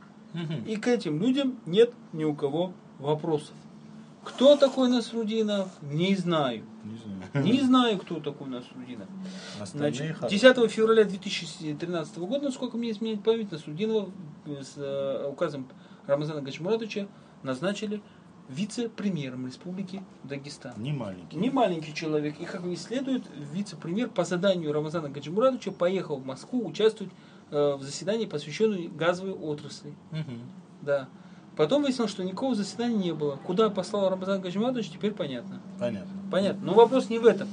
И 0.67 0.77
к 0.77 0.87
этим 0.87 1.21
людям 1.21 1.59
нет 1.65 1.93
ни 2.13 2.25
у 2.25 2.35
кого 2.35 2.75
вопросов. 2.99 3.55
Кто 4.23 4.57
такой 4.57 4.89
Насрудинов? 4.89 5.71
Не 5.83 6.17
знаю. 6.17 6.65
не 6.85 6.99
знаю. 6.99 7.47
Не 7.47 7.61
знаю, 7.61 7.99
кто 7.99 8.19
такой 8.19 8.49
Насрудинов. 8.49 9.07
Значит, 9.65 10.17
хорошие. 10.17 10.41
10 10.41 10.71
февраля 10.73 11.05
2013 11.05 12.19
года, 12.19 12.47
насколько 12.47 12.77
мне 12.77 12.91
изменяет 12.91 13.23
память, 13.23 13.53
Насрудинова 13.53 14.11
с 14.45 14.75
э, 14.77 15.29
указом 15.31 15.69
Рамазана 16.07 16.43
Гачмуратовича 16.43 17.07
назначили 17.45 18.03
вице-премьером 18.49 19.47
Республики 19.47 20.03
Дагестан. 20.25 20.75
Не 20.79 20.93
маленький. 20.93 21.37
Не 21.37 21.51
маленький 21.51 21.95
человек. 21.95 22.41
И 22.41 22.45
как 22.45 22.65
и 22.65 22.77
следует, 22.77 23.25
вице-премьер 23.53 24.09
по 24.09 24.25
заданию 24.25 24.73
Рамазана 24.73 25.09
Гаджимурадовича 25.09 25.73
поехал 25.73 26.17
в 26.17 26.27
Москву 26.27 26.67
участвовать 26.67 27.13
э, 27.51 27.75
в 27.75 27.83
заседании, 27.83 28.27
посвященном 28.27 28.97
газовой 28.97 29.33
отрасли. 29.33 29.95
Мгм. 30.11 30.41
Да. 30.83 31.09
Потом 31.57 31.83
выяснилось, 31.83 32.11
что 32.11 32.23
никакого 32.23 32.55
заседания 32.55 32.97
не 32.97 33.13
было. 33.15 33.37
Куда 33.37 33.71
послал 33.71 34.11
Рамазан 34.11 34.41
Гаджимурадович, 34.41 34.91
теперь 34.91 35.13
понятно. 35.13 35.61
Понятно. 35.81 36.13
Понятно. 36.31 36.67
Но 36.67 36.75
вопрос 36.75 37.09
не 37.09 37.19
в 37.19 37.27
этом. 37.27 37.49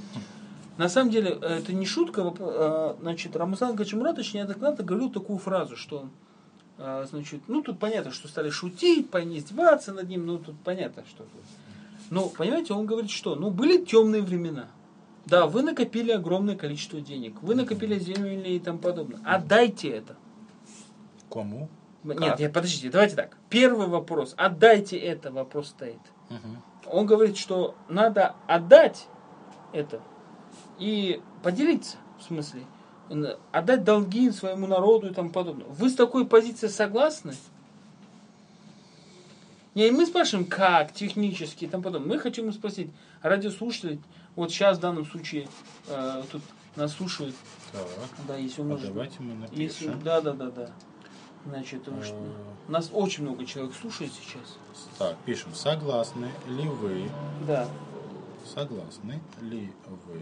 На 0.77 0.89
самом 0.89 1.11
деле, 1.11 1.37
э, 1.41 1.59
это 1.59 1.71
не 1.73 1.85
шутка. 1.85 2.33
э, 2.37 2.95
Значит, 2.99 3.35
Рамазан 3.35 3.75
Гачимуратович 3.75 4.33
неоднократно 4.33 4.83
говорил 4.83 5.09
такую 5.11 5.37
фразу, 5.39 5.75
что 5.75 6.09
значит, 7.09 7.43
ну 7.47 7.61
тут 7.61 7.79
понятно, 7.79 8.11
что 8.11 8.27
стали 8.27 8.49
шутить, 8.49 9.09
поиздеваться 9.09 9.93
над 9.93 10.09
ним, 10.09 10.25
ну 10.25 10.37
тут 10.37 10.55
понятно, 10.63 11.03
что. 11.07 11.25
Но, 12.09 12.29
понимаете, 12.29 12.73
он 12.73 12.85
говорит, 12.85 13.09
что, 13.09 13.35
ну, 13.35 13.49
были 13.49 13.83
темные 13.83 14.21
времена. 14.21 14.67
Да, 15.25 15.47
вы 15.47 15.61
накопили 15.63 16.11
огромное 16.11 16.55
количество 16.55 16.99
денег, 16.99 17.41
вы 17.41 17.55
накопили 17.55 17.97
земли 17.97 18.55
и 18.55 18.59
тому 18.59 18.79
подобное. 18.79 19.19
Отдайте 19.23 19.89
это. 19.89 20.17
Кому? 21.31 21.69
Нет, 22.03 22.17
Как? 22.17 22.39
нет, 22.39 22.53
подождите, 22.53 22.89
давайте 22.89 23.15
так. 23.15 23.37
Первый 23.49 23.87
вопрос. 23.87 24.33
Отдайте 24.37 24.97
это, 24.97 25.31
вопрос 25.31 25.69
стоит. 25.69 26.01
Мгм. 26.29 26.61
Он 26.85 27.05
говорит, 27.05 27.37
что 27.37 27.75
надо 27.87 28.35
отдать 28.45 29.07
это 29.71 30.01
и 30.79 31.21
поделиться, 31.41 31.97
в 32.19 32.23
смысле, 32.23 32.65
отдать 33.51 33.83
долги 33.83 34.31
своему 34.31 34.67
народу 34.67 35.07
и 35.09 35.13
тому 35.13 35.29
подобное. 35.29 35.65
Вы 35.67 35.89
с 35.89 35.95
такой 35.95 36.25
позицией 36.25 36.71
согласны? 36.71 37.33
Не, 39.75 39.89
мы 39.91 40.05
спрашиваем, 40.05 40.47
как, 40.47 40.93
технически 40.93 41.65
и 41.65 41.67
тому 41.67 41.83
подобное. 41.83 42.09
Мы 42.15 42.19
хотим 42.19 42.51
спросить, 42.53 42.91
радиослушателей, 43.21 43.99
вот 44.35 44.51
сейчас 44.51 44.77
в 44.77 44.81
данном 44.81 45.05
случае 45.05 45.47
э, 45.87 46.23
тут 46.31 46.41
нас 46.75 46.93
слушают, 46.93 47.35
Так. 47.71 47.87
да, 48.27 48.35
если 48.37 48.61
он 48.61 48.67
А 48.67 48.69
может... 48.71 48.87
давайте 48.87 49.15
мы 49.21 49.47
Если, 49.51 49.87
напишем. 49.87 50.03
да, 50.03 50.21
да, 50.21 50.33
да, 50.33 50.51
да. 50.51 50.69
Значит, 51.45 51.83
потому 51.83 52.03
что 52.03 52.15
Э, 52.15 52.71
нас 52.71 52.89
очень 52.93 53.23
много 53.23 53.45
человек 53.45 53.73
слушает 53.75 54.11
сейчас. 54.13 54.57
Так, 54.97 55.17
пишем. 55.25 55.53
Согласны 55.55 56.29
ли 56.47 56.67
вы, 56.67 57.09
Да. 57.47 57.67
согласны 58.45 59.21
ли 59.41 59.71
вы, 60.07 60.21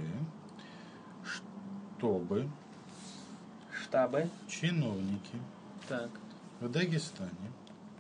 чтобы 1.24 2.50
Штабы. 3.92 4.30
чиновники 4.48 5.36
Так. 5.90 6.10
в 6.62 6.70
Дагестане 6.70 7.52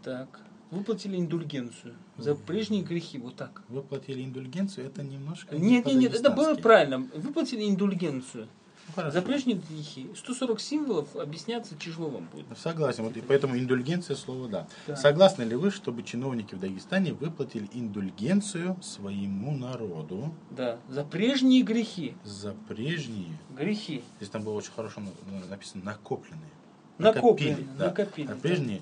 Так. 0.02 0.40
Выплатили 0.70 1.18
индульгенцию 1.18 1.96
за 2.18 2.34
прежние 2.34 2.82
грехи, 2.82 3.18
вот 3.18 3.36
так. 3.36 3.62
выплатили 3.68 4.24
индульгенцию? 4.24 4.88
Это 4.88 5.04
немножко 5.04 5.58
не 5.58 5.72
Нет, 5.72 5.86
нет, 5.86 5.96
нет, 5.98 6.14
это 6.16 6.30
было 6.32 6.56
правильно. 6.56 7.00
Выплатили 7.14 7.70
индульгенцию. 7.70 8.48
Ну, 8.92 9.02
хорошо. 9.02 9.12
За 9.20 9.22
прежние 9.22 9.58
грехи. 9.70 10.10
140 10.16 10.60
символов 10.60 11.16
объясняться 11.16 11.76
тяжело 11.76 12.10
вам 12.10 12.26
будет. 12.32 12.46
Согласен, 12.58 13.04
вот 13.04 13.16
и 13.18 13.22
поэтому 13.22 13.58
индульгенция 13.58 14.16
слово 14.16 14.48
да. 14.50 14.68
Да. 14.88 14.96
Согласны 14.96 15.44
ли 15.44 15.56
вы, 15.56 15.72
чтобы 15.72 16.04
чиновники 16.04 16.56
в 16.56 16.60
Дагестане 16.60 17.14
выплатили 17.14 17.70
индульгенцию 17.74 18.78
своему 18.82 19.52
народу 19.56 20.34
Да. 20.52 20.78
За 20.90 21.04
прежние 21.04 21.64
грехи. 21.64 22.16
за 22.24 22.54
прежние, 22.68 23.38
Грехи. 23.58 24.04
здесь 24.18 24.30
там 24.30 24.44
было 24.44 24.54
очень 24.54 24.72
хорошо 24.74 25.02
на- 25.02 25.46
написано 25.50 25.84
накопленные, 25.86 26.50
Накопленные, 26.98 27.56
Накопили, 27.58 27.78
да. 27.78 27.86
накопили, 27.86 28.28
а 28.28 28.36
да. 28.36 28.36
прежние 28.42 28.82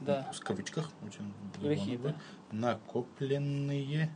Да. 0.00 0.30
в 0.32 0.40
кавычках 0.40 0.90
очень 1.06 1.32
Грехи, 1.60 1.96
забавно, 1.96 2.18
накопленные, 2.52 4.10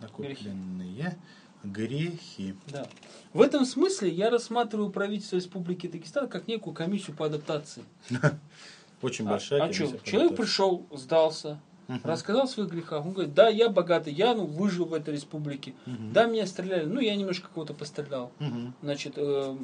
накопленные 0.00 1.16
грехи. 1.64 2.54
Да. 2.68 2.86
В 3.32 3.40
этом 3.42 3.64
смысле 3.64 4.08
я 4.10 4.30
рассматриваю 4.30 4.90
правительство 4.90 5.36
Республики 5.36 5.86
Дагестан 5.86 6.28
как 6.28 6.48
некую 6.48 6.74
комиссию 6.74 7.16
по 7.16 7.26
адаптации. 7.26 7.84
Очень 9.02 9.26
А, 9.26 9.30
большая. 9.30 9.60
а 9.60 9.62
комиссия 9.64 9.86
чё? 9.86 9.98
по 9.98 10.04
Человек 10.06 10.36
пришел, 10.36 10.86
сдался, 10.92 11.60
Мгм. 11.88 12.00
рассказал 12.04 12.44
о 12.44 12.46
своих 12.46 12.70
грехах. 12.70 13.04
Он 13.04 13.12
говорит, 13.12 13.34
да, 13.34 13.48
я 13.48 13.68
богатый, 13.68 14.12
я 14.12 14.34
ну, 14.34 14.46
выжил 14.46 14.84
в 14.84 14.94
этой 14.94 15.14
республике. 15.14 15.74
Мгм. 15.86 16.12
Да, 16.12 16.26
меня 16.26 16.46
стреляли, 16.46 16.84
ну, 16.84 17.00
я 17.00 17.14
немножко 17.16 17.48
кого-то 17.48 17.74
пострелял. 17.74 18.30
Мгм. 18.38 18.72
Значит, 18.82 19.14
э, 19.16 19.56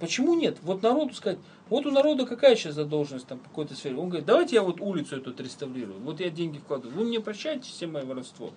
почему 0.00 0.34
нет? 0.34 0.58
Вот 0.62 0.82
народу 0.82 1.14
сказать, 1.14 1.38
вот 1.68 1.84
у 1.86 1.90
народа 1.90 2.26
какая 2.26 2.56
сейчас 2.56 2.74
задолженность 2.74 3.26
там 3.26 3.38
по 3.38 3.48
какой-то 3.50 3.74
сфере? 3.74 3.96
Он 3.96 4.08
говорит, 4.08 4.26
давайте 4.26 4.56
я 4.56 4.62
вот 4.62 4.80
улицу 4.80 5.16
эту 5.16 5.30
отреставрирую, 5.30 6.00
вот 6.00 6.20
я 6.20 6.30
деньги 6.30 6.58
вкладываю. 6.58 6.96
Вы 6.96 7.04
мне 7.04 7.20
прощаете 7.20 7.64
все 7.68 7.86
мое 7.86 8.04
воровство? 8.04 8.50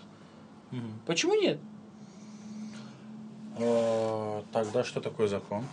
Мгм. 0.72 1.00
Почему 1.06 1.36
нет? 1.40 1.60
А, 3.60 4.44
Тогда 4.52 4.84
что 4.84 5.02
такое 5.02 5.28
закон? 5.28 5.66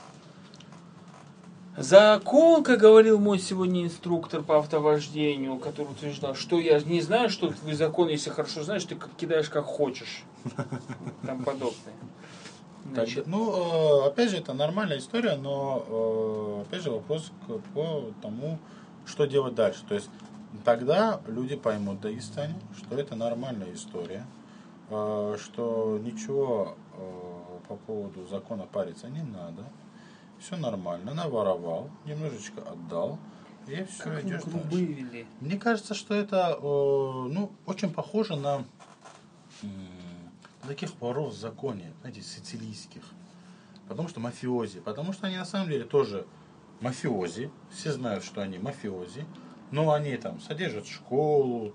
Закон, 1.77 2.63
как 2.63 2.79
говорил 2.79 3.19
мой 3.19 3.41
сегодня 3.41 3.83
инструктор 3.85 4.43
по 4.43 4.59
автовождению, 4.59 5.59
который 5.59 5.89
утверждал, 5.91 6.37
что 6.37 6.61
я 6.61 6.79
не 6.81 7.01
знаю, 7.01 7.29
что 7.31 7.51
твой 7.51 7.75
закон, 7.75 8.09
если 8.09 8.31
хорошо 8.31 8.63
знаешь, 8.63 8.85
ты 8.85 8.97
кидаешь 9.17 9.49
как 9.51 9.65
хочешь. 9.65 10.23
Там 11.27 11.43
подобное. 11.43 11.95
Значит, 12.93 13.27
ну, 13.27 14.05
э, 14.05 14.07
опять 14.07 14.31
же, 14.31 14.37
это 14.37 14.53
нормальная 14.53 14.99
история, 14.99 15.37
но, 15.37 15.85
э, 15.89 16.63
опять 16.69 16.83
же, 16.85 16.91
вопрос 16.93 17.33
к- 17.49 17.59
по 17.75 18.05
тому, 18.23 18.59
что 19.07 19.25
делать 19.25 19.55
дальше. 19.57 19.81
То 19.89 19.95
есть, 19.95 20.11
тогда 20.65 21.21
люди 21.27 21.57
поймут 21.57 21.97
в 21.97 22.01
Дагестане, 22.03 22.55
что 22.77 22.95
это 22.97 23.17
нормальная 23.17 23.73
история, 23.75 24.25
э, 24.91 25.37
что 25.43 25.99
ничего 26.05 26.77
э, 26.97 27.24
по 27.69 27.77
поводу 27.77 28.27
закона 28.27 28.65
париться 28.65 29.09
не 29.09 29.23
надо, 29.23 29.65
все 30.39 30.57
нормально, 30.57 31.15
наворовал, 31.15 31.91
немножечко 32.05 32.63
отдал, 32.63 33.19
и 33.67 33.85
все, 33.85 34.05
как 34.05 34.25
идешь 34.25 34.43
дальше. 34.43 34.69
вели. 34.71 35.27
Мне 35.41 35.57
кажется, 35.57 35.95
что 35.95 36.15
это 36.15 36.59
э, 36.59 36.63
ну, 36.63 37.51
очень 37.67 37.93
похоже 37.93 38.37
на 38.37 38.65
таких 40.67 40.91
воров 41.01 41.33
в 41.33 41.39
законе, 41.39 41.93
знаете, 42.01 42.23
сицилийских. 42.23 43.03
Потому 43.89 44.09
что 44.09 44.21
мафиози. 44.21 44.81
Потому 44.81 45.13
что 45.13 45.27
они 45.27 45.37
на 45.37 45.45
самом 45.45 45.69
деле 45.69 45.85
тоже 45.85 46.27
мафиози. 46.81 47.51
Все 47.71 47.93
знают, 47.93 48.25
что 48.25 48.43
они 48.43 48.59
мафиози. 48.59 49.27
Но 49.71 49.93
они 49.93 50.17
там 50.17 50.41
содержат 50.41 50.87
школу, 50.87 51.75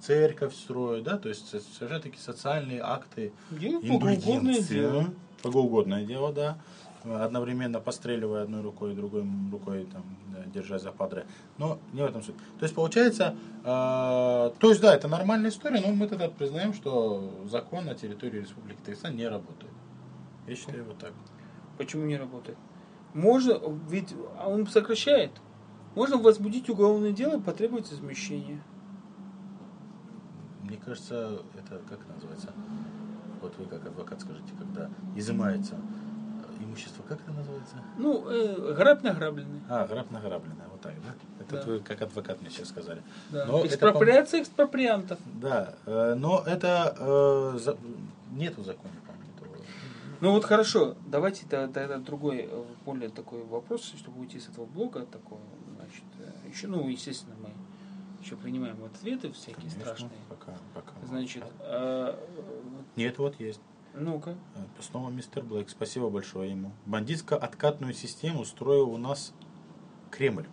церковь 0.00 0.54
строят, 0.54 1.04
да, 1.04 1.18
то 1.18 1.28
есть 1.28 1.48
совершают 1.48 2.02
такие 2.02 2.22
социальные 2.22 2.80
акты 2.82 3.32
индульгенции. 3.50 4.74
дело. 4.74 5.06
Богоугодное 5.42 6.04
дело, 6.04 6.32
да. 6.32 6.58
Одновременно 7.04 7.80
постреливая 7.80 8.44
одной 8.44 8.62
рукой, 8.62 8.94
другой 8.94 9.24
рукой 9.50 9.86
там, 9.92 10.04
да, 10.28 10.44
держа 10.46 10.78
за 10.78 10.92
падре. 10.92 11.26
Но 11.58 11.78
не 11.92 12.00
в 12.00 12.04
этом 12.04 12.22
суть. 12.22 12.36
То 12.60 12.62
есть 12.62 12.76
получается, 12.76 13.34
э, 13.64 13.64
то 13.64 14.68
есть 14.68 14.80
да, 14.80 14.94
это 14.94 15.08
нормальная 15.08 15.50
история, 15.50 15.80
но 15.80 15.92
мы 15.92 16.06
тогда 16.06 16.28
признаем, 16.28 16.72
что 16.72 17.44
закон 17.50 17.86
на 17.86 17.96
территории 17.96 18.40
Республики 18.40 18.78
Дагестан 18.86 19.16
не 19.16 19.26
работает. 19.26 19.72
Я 20.46 20.54
считаю 20.54 20.84
вот 20.84 20.98
так. 20.98 21.12
Почему 21.76 22.04
не 22.06 22.16
работает? 22.16 22.56
Можно, 23.14 23.58
ведь 23.90 24.14
он 24.44 24.66
сокращает. 24.68 25.32
Можно 25.96 26.18
возбудить 26.18 26.70
уголовное 26.70 27.12
дело 27.12 27.38
и 27.38 27.42
потребовать 27.42 27.92
измещения. 27.92 28.62
Мне 30.62 30.76
кажется, 30.76 31.40
это 31.58 31.80
как 31.88 32.00
это 32.00 32.12
называется? 32.14 32.52
Вот 33.40 33.56
вы 33.58 33.66
как 33.66 33.84
адвокат 33.86 34.20
скажите, 34.20 34.52
когда 34.58 34.88
изымается 35.16 35.74
э, 35.74 36.62
имущество, 36.64 37.02
как 37.08 37.20
это 37.20 37.32
называется? 37.32 37.76
Ну, 37.98 38.28
э, 38.30 38.74
грабь 38.74 39.02
награбленный. 39.02 39.60
А, 39.68 39.86
граб 39.86 40.10
награбленное, 40.10 40.66
вот 40.70 40.80
так, 40.80 40.94
да? 41.04 41.14
Это 41.44 41.56
Да. 41.56 41.72
вы 41.72 41.80
как 41.80 42.02
адвокат 42.02 42.40
мне 42.40 42.50
сейчас 42.50 42.68
сказали. 42.68 43.02
Да. 43.30 43.46
Но 43.46 43.58
это, 43.58 43.68
Экспроприация 43.74 44.42
экспроприантов. 44.42 45.18
Да, 45.40 45.74
э, 45.86 46.14
но 46.14 46.42
это 46.46 46.94
э, 46.98 47.58
за- 47.58 47.76
нету 48.30 48.62
в 48.62 48.64
законе, 48.64 48.94
по-моему. 49.06 49.22
Ну 50.20 50.30
вот 50.30 50.44
хорошо, 50.44 50.94
давайте 51.08 51.44
тогда 51.48 51.98
другой, 51.98 52.48
э, 52.48 52.64
более 52.86 53.08
такой 53.08 53.42
вопрос, 53.42 53.92
чтобы 53.98 54.20
уйти 54.20 54.38
с 54.38 54.48
этого 54.48 54.66
блога 54.66 55.04
такого, 55.06 55.40
значит, 55.76 56.04
э, 56.20 56.48
еще, 56.48 56.68
ну, 56.68 56.88
естественно, 56.88 57.34
еще 58.22 58.36
принимаем 58.36 58.82
ответы 58.84 59.32
всякие 59.32 59.56
Конечно, 59.56 59.80
страшные. 59.80 60.10
Пока, 60.28 60.54
пока. 60.74 60.92
Значит, 61.06 61.44
э, 61.60 62.18
Нет, 62.96 63.18
вот 63.18 63.38
есть. 63.40 63.60
ну-ка, 63.94 64.36
Э, 64.54 64.60
Снова 64.80 65.10
мистер 65.10 65.42
Блэк, 65.44 65.68
спасибо 65.68 66.08
большое 66.08 66.50
ему. 66.50 66.72
Бандитско-откатную 66.86 67.92
систему 67.92 68.40
устроил 68.40 68.90
у 68.90 68.96
нас 68.98 69.34
Кремль. 70.10 70.46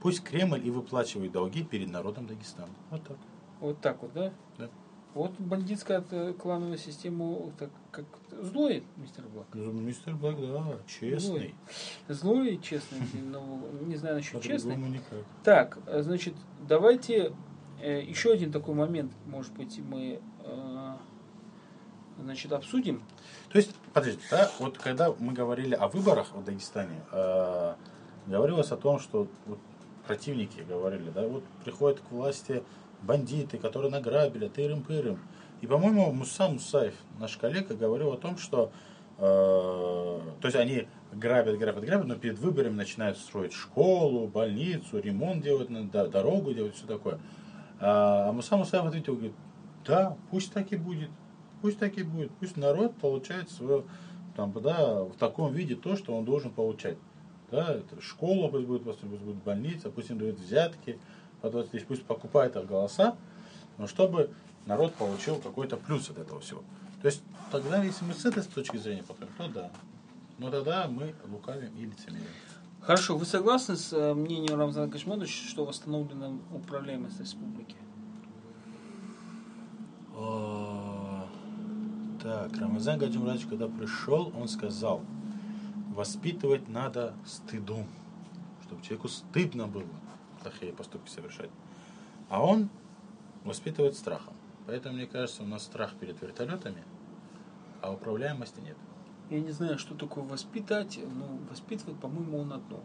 Пусть 0.00 0.22
Кремль 0.22 0.64
и 0.66 0.70
выплачивает 0.70 1.32
долги 1.32 1.62
перед 1.64 1.90
народом 1.90 2.26
Дагестана. 2.26 2.68
Вот 2.90 3.02
так. 3.04 3.16
вот 3.60 3.80
так 3.80 4.02
вот, 4.02 4.12
да? 4.12 4.32
Да. 4.58 4.68
Вот 5.16 5.32
бандитская 5.38 6.04
э, 6.10 6.34
клановая 6.34 6.76
система, 6.76 7.50
так 7.58 7.70
как 7.90 8.04
злой, 8.42 8.84
мистер 8.98 9.24
Блак. 9.32 9.46
Ну, 9.54 9.72
Мистер 9.72 10.14
Блэк, 10.14 10.36
да, 10.38 10.76
честный. 10.86 11.54
Злой 12.06 12.56
и 12.56 12.60
честный, 12.60 13.00
ну, 13.14 13.62
не 13.80 13.96
знаю 13.96 14.16
насчет 14.16 14.42
честный. 14.42 14.76
Никак. 14.76 15.24
Так, 15.42 15.78
э, 15.86 16.02
значит, 16.02 16.34
давайте 16.68 17.32
э, 17.80 18.02
еще 18.02 18.30
один 18.30 18.52
такой 18.52 18.74
момент, 18.74 19.10
может 19.24 19.54
быть, 19.54 19.78
мы 19.78 20.20
э, 20.44 20.92
значит, 22.22 22.52
обсудим. 22.52 23.02
То 23.48 23.56
есть, 23.56 23.74
подождите, 23.94 24.22
да, 24.30 24.50
вот 24.58 24.76
когда 24.76 25.14
мы 25.18 25.32
говорили 25.32 25.74
о 25.74 25.88
выборах 25.88 26.34
в 26.34 26.44
Дагестане, 26.44 27.00
э, 27.10 27.74
говорилось 28.26 28.70
о 28.70 28.76
том, 28.76 28.98
что 28.98 29.28
вот 29.46 29.58
противники 30.06 30.60
говорили, 30.60 31.08
да, 31.08 31.26
вот 31.26 31.42
приходят 31.64 32.00
к 32.00 32.12
власти 32.12 32.62
бандиты, 33.06 33.58
которые 33.58 33.90
награбили, 33.90 34.48
тырым-пырым. 34.48 35.18
И, 35.60 35.66
по-моему, 35.66 36.12
Муса 36.12 36.48
Мусаев, 36.48 36.94
наш 37.18 37.36
коллега, 37.36 37.74
говорил 37.74 38.12
о 38.12 38.18
том, 38.18 38.36
что 38.36 38.70
э, 39.18 39.22
то 39.22 40.42
есть 40.42 40.56
они 40.56 40.86
грабят, 41.12 41.58
грабят, 41.58 41.84
грабят, 41.84 42.06
но 42.06 42.16
перед 42.16 42.38
выборами 42.38 42.74
начинают 42.74 43.16
строить 43.16 43.52
школу, 43.52 44.26
больницу, 44.28 45.00
ремонт 45.00 45.42
делать, 45.42 45.70
на- 45.70 45.84
дорогу 45.84 46.52
делать, 46.52 46.74
все 46.74 46.86
такое. 46.86 47.18
А 47.80 48.32
Муса 48.32 48.56
Мусаев 48.56 48.84
ответил, 48.84 49.14
говорит, 49.14 49.34
да, 49.84 50.16
пусть 50.30 50.52
так 50.52 50.72
и 50.72 50.76
будет. 50.76 51.10
Пусть 51.62 51.78
так 51.78 51.96
и 51.96 52.02
будет. 52.02 52.30
Пусть 52.32 52.56
народ 52.56 52.96
получает 52.96 53.50
свое, 53.50 53.84
там, 54.34 54.52
да, 54.52 55.04
в 55.04 55.14
таком 55.16 55.52
виде 55.52 55.74
то, 55.74 55.96
что 55.96 56.14
он 56.16 56.24
должен 56.24 56.50
получать. 56.50 56.98
Да, 57.50 57.74
это 57.74 58.00
школа 58.00 58.48
пусть 58.48 58.66
будет, 58.66 58.82
пусть 58.82 59.02
будет 59.02 59.36
больница, 59.36 59.90
пусть 59.90 60.10
им 60.10 60.18
дают 60.18 60.38
взятки 60.38 60.98
по 61.40 61.50
20 61.50 61.70
тысяч, 61.70 61.86
пусть 61.86 62.04
покупает 62.04 62.56
их 62.56 62.66
голоса, 62.66 63.16
но 63.78 63.86
чтобы 63.86 64.30
народ 64.66 64.94
получил 64.94 65.36
какой-то 65.36 65.76
плюс 65.76 66.10
от 66.10 66.18
этого 66.18 66.40
всего. 66.40 66.62
То 67.02 67.08
есть 67.08 67.22
тогда, 67.50 67.82
если 67.82 68.04
мы 68.04 68.14
с 68.14 68.24
этой 68.24 68.42
точки 68.42 68.76
зрения 68.76 69.02
подходим, 69.02 69.32
то 69.36 69.48
да. 69.48 69.70
Но 70.38 70.50
тогда 70.50 70.88
мы 70.88 71.14
лукавим 71.28 71.74
и 71.76 71.86
лицемерим. 71.86 72.26
Хорошо, 72.80 73.16
вы 73.16 73.24
согласны 73.24 73.76
с 73.76 73.92
э, 73.92 74.14
мнением 74.14 74.58
Рамзана 74.58 74.90
Кашмановича, 74.90 75.48
что 75.48 75.64
восстановлена 75.64 76.38
управляемость 76.52 77.20
республики? 77.20 77.76
Так, 82.22 82.56
Рамазан 82.58 82.98
Гаджимрадович, 82.98 83.46
когда 83.46 83.68
пришел, 83.68 84.32
он 84.36 84.48
сказал, 84.48 85.02
воспитывать 85.94 86.68
надо 86.68 87.14
стыдом, 87.24 87.86
чтобы 88.64 88.82
человеку 88.82 89.08
стыдно 89.08 89.66
было 89.66 89.84
плохие 90.46 90.72
поступки 90.72 91.10
совершать. 91.10 91.50
А 92.28 92.42
он 92.44 92.68
воспитывает 93.44 93.94
страхом. 93.96 94.34
Поэтому, 94.66 94.96
мне 94.96 95.06
кажется, 95.06 95.42
у 95.42 95.46
нас 95.46 95.62
страх 95.64 95.94
перед 95.94 96.20
вертолетами, 96.22 96.82
а 97.82 97.92
управляемости 97.92 98.60
нет. 98.60 98.76
Я 99.30 99.40
не 99.40 99.50
знаю, 99.50 99.78
что 99.78 99.94
такое 99.94 100.22
воспитать, 100.24 100.98
но 101.14 101.26
воспитывать, 101.50 101.98
по-моему, 101.98 102.38
он 102.38 102.52
одно. 102.52 102.80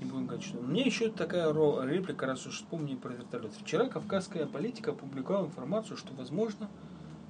Не 0.00 0.06
будем 0.10 0.26
говорить, 0.26 0.44
что. 0.46 0.60
Мне 0.60 0.82
еще 0.82 1.10
такая 1.10 1.52
реплика, 1.84 2.26
раз 2.26 2.46
уж 2.46 2.54
вспомнили 2.56 2.96
про 2.96 3.10
вертолет. 3.12 3.52
Вчера 3.52 3.86
кавказская 3.86 4.46
политика 4.46 4.90
опубликовала 4.92 5.46
информацию, 5.46 5.96
что, 5.96 6.12
возможно, 6.14 6.68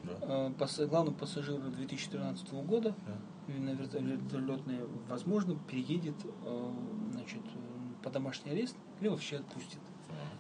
Да. 0.05 0.13
э, 0.23 0.53
пас- 0.59 0.79
главный 0.89 1.13
пассажир 1.13 1.59
2013 1.61 2.63
года 2.63 2.95
Да. 3.07 3.53
на 3.59 3.71
верто- 3.71 3.99
вертолетный, 4.03 4.81
возможно, 5.09 5.57
переедет 5.69 6.15
э, 6.45 6.71
значит, 7.13 7.43
по 8.03 8.11
домашний 8.11 8.53
арест 8.53 8.77
или 9.01 9.09
вообще 9.09 9.37
отпустит. 9.37 9.79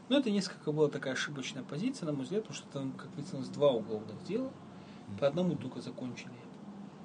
Но 0.09 0.19
это 0.19 0.31
несколько 0.31 0.73
была 0.73 0.89
такая 0.89 1.13
ошибочная 1.13 1.63
позиция, 1.63 2.07
на 2.07 2.13
мой 2.13 2.25
взгляд, 2.25 2.43
потому 2.43 2.57
что 2.57 2.67
там, 2.73 2.93
как 2.93 3.09
выяснилось, 3.15 3.49
два 3.49 3.71
уголовных 3.71 4.23
дела. 4.25 4.51
По 5.21 5.27
одному 5.27 5.55
только 5.55 5.81
закончили 5.81 6.33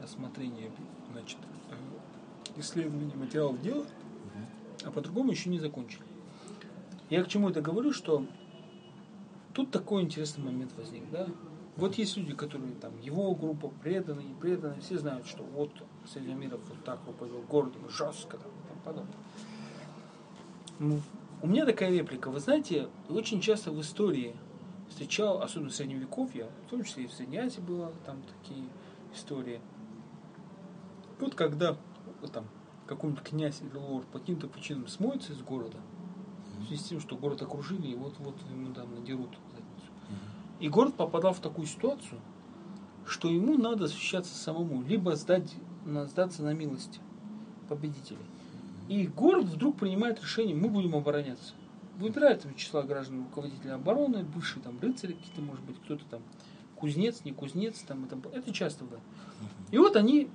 рассмотрение 0.01 0.71
значит, 1.11 1.37
э, 1.69 2.59
исследования 2.59 3.15
материалов 3.15 3.61
дела, 3.61 3.85
а 4.83 4.91
по 4.91 5.01
другому 5.01 5.31
еще 5.31 5.49
не 5.49 5.59
закончили. 5.59 6.03
Я 7.09 7.23
к 7.23 7.27
чему 7.27 7.49
это 7.49 7.61
говорю, 7.61 7.93
что 7.93 8.25
тут 9.53 9.71
такой 9.71 10.01
интересный 10.01 10.43
момент 10.43 10.71
возник, 10.77 11.09
да? 11.11 11.27
Вот 11.77 11.95
есть 11.95 12.15
люди, 12.17 12.33
которые 12.33 12.73
там, 12.75 12.99
его 13.01 13.35
группа 13.35 13.67
преданы, 13.67 14.21
не 14.21 14.33
преданы, 14.33 14.79
все 14.81 14.97
знают, 14.97 15.27
что 15.27 15.43
вот 15.43 15.71
Сельямиров 16.11 16.61
вот 16.69 16.83
так 16.83 16.99
руководил 17.05 17.41
городом, 17.41 17.89
жестко 17.89 18.37
там, 18.37 18.51
и 18.51 18.67
тому 18.67 18.81
подобное. 18.83 19.15
У 20.79 21.47
меня 21.47 21.65
такая 21.65 21.91
реплика. 21.91 22.29
Вы 22.29 22.39
знаете, 22.39 22.89
очень 23.09 23.39
часто 23.39 23.71
в 23.71 23.79
истории 23.79 24.35
встречал, 24.89 25.41
особенно 25.41 25.69
в 25.69 25.75
Средневековье, 25.75 26.49
в 26.65 26.69
том 26.69 26.83
числе 26.83 27.03
и 27.05 27.07
в 27.07 27.13
Средней 27.13 27.37
Азии 27.37 27.61
было 27.61 27.91
там 28.05 28.21
такие 28.23 28.67
истории. 29.13 29.61
Вот 31.19 31.35
когда 31.35 31.77
вот 32.21 32.31
там 32.31 32.45
какой-нибудь 32.87 33.23
князь 33.23 33.61
или 33.61 33.77
лорд 33.77 34.05
по 34.07 34.19
каким-то 34.19 34.47
причинам 34.47 34.87
смоется 34.87 35.33
из 35.33 35.41
города, 35.41 35.77
в 36.59 36.67
связи 36.67 36.81
с 36.81 36.85
тем, 36.85 36.99
что 36.99 37.15
город 37.15 37.41
окружили, 37.41 37.87
и 37.87 37.95
вот-вот 37.95 38.35
ему 38.49 38.73
там 38.73 38.93
надерут 38.95 39.37
задницу. 39.51 39.91
И 40.59 40.69
город 40.69 40.95
попадал 40.95 41.33
в 41.33 41.39
такую 41.39 41.67
ситуацию, 41.67 42.19
что 43.05 43.29
ему 43.29 43.57
надо 43.57 43.87
защищаться 43.87 44.35
самому, 44.35 44.81
либо 44.83 45.15
сдать, 45.15 45.55
сдаться 45.85 46.43
на 46.43 46.53
милость 46.53 46.99
победителей. 47.69 48.25
И 48.87 49.07
город 49.07 49.45
вдруг 49.45 49.77
принимает 49.77 50.21
решение, 50.21 50.55
мы 50.55 50.69
будем 50.69 50.95
обороняться. 50.95 51.53
Выбирает 51.97 52.41
там 52.41 52.53
числа 52.55 52.83
граждан 52.83 53.23
руководителя 53.23 53.75
обороны, 53.75 54.23
бывшие 54.23 54.61
там 54.61 54.79
рыцари 54.79 55.13
какие-то, 55.13 55.41
может 55.41 55.63
быть, 55.63 55.77
кто-то 55.83 56.03
там 56.05 56.21
кузнец, 56.75 57.21
не 57.23 57.31
кузнец, 57.31 57.79
там 57.79 58.05
это, 58.05 58.17
это 58.33 58.53
часто 58.53 58.83
бывает. 58.83 59.03
И 59.71 59.77
вот 59.77 59.95
они 59.95 60.29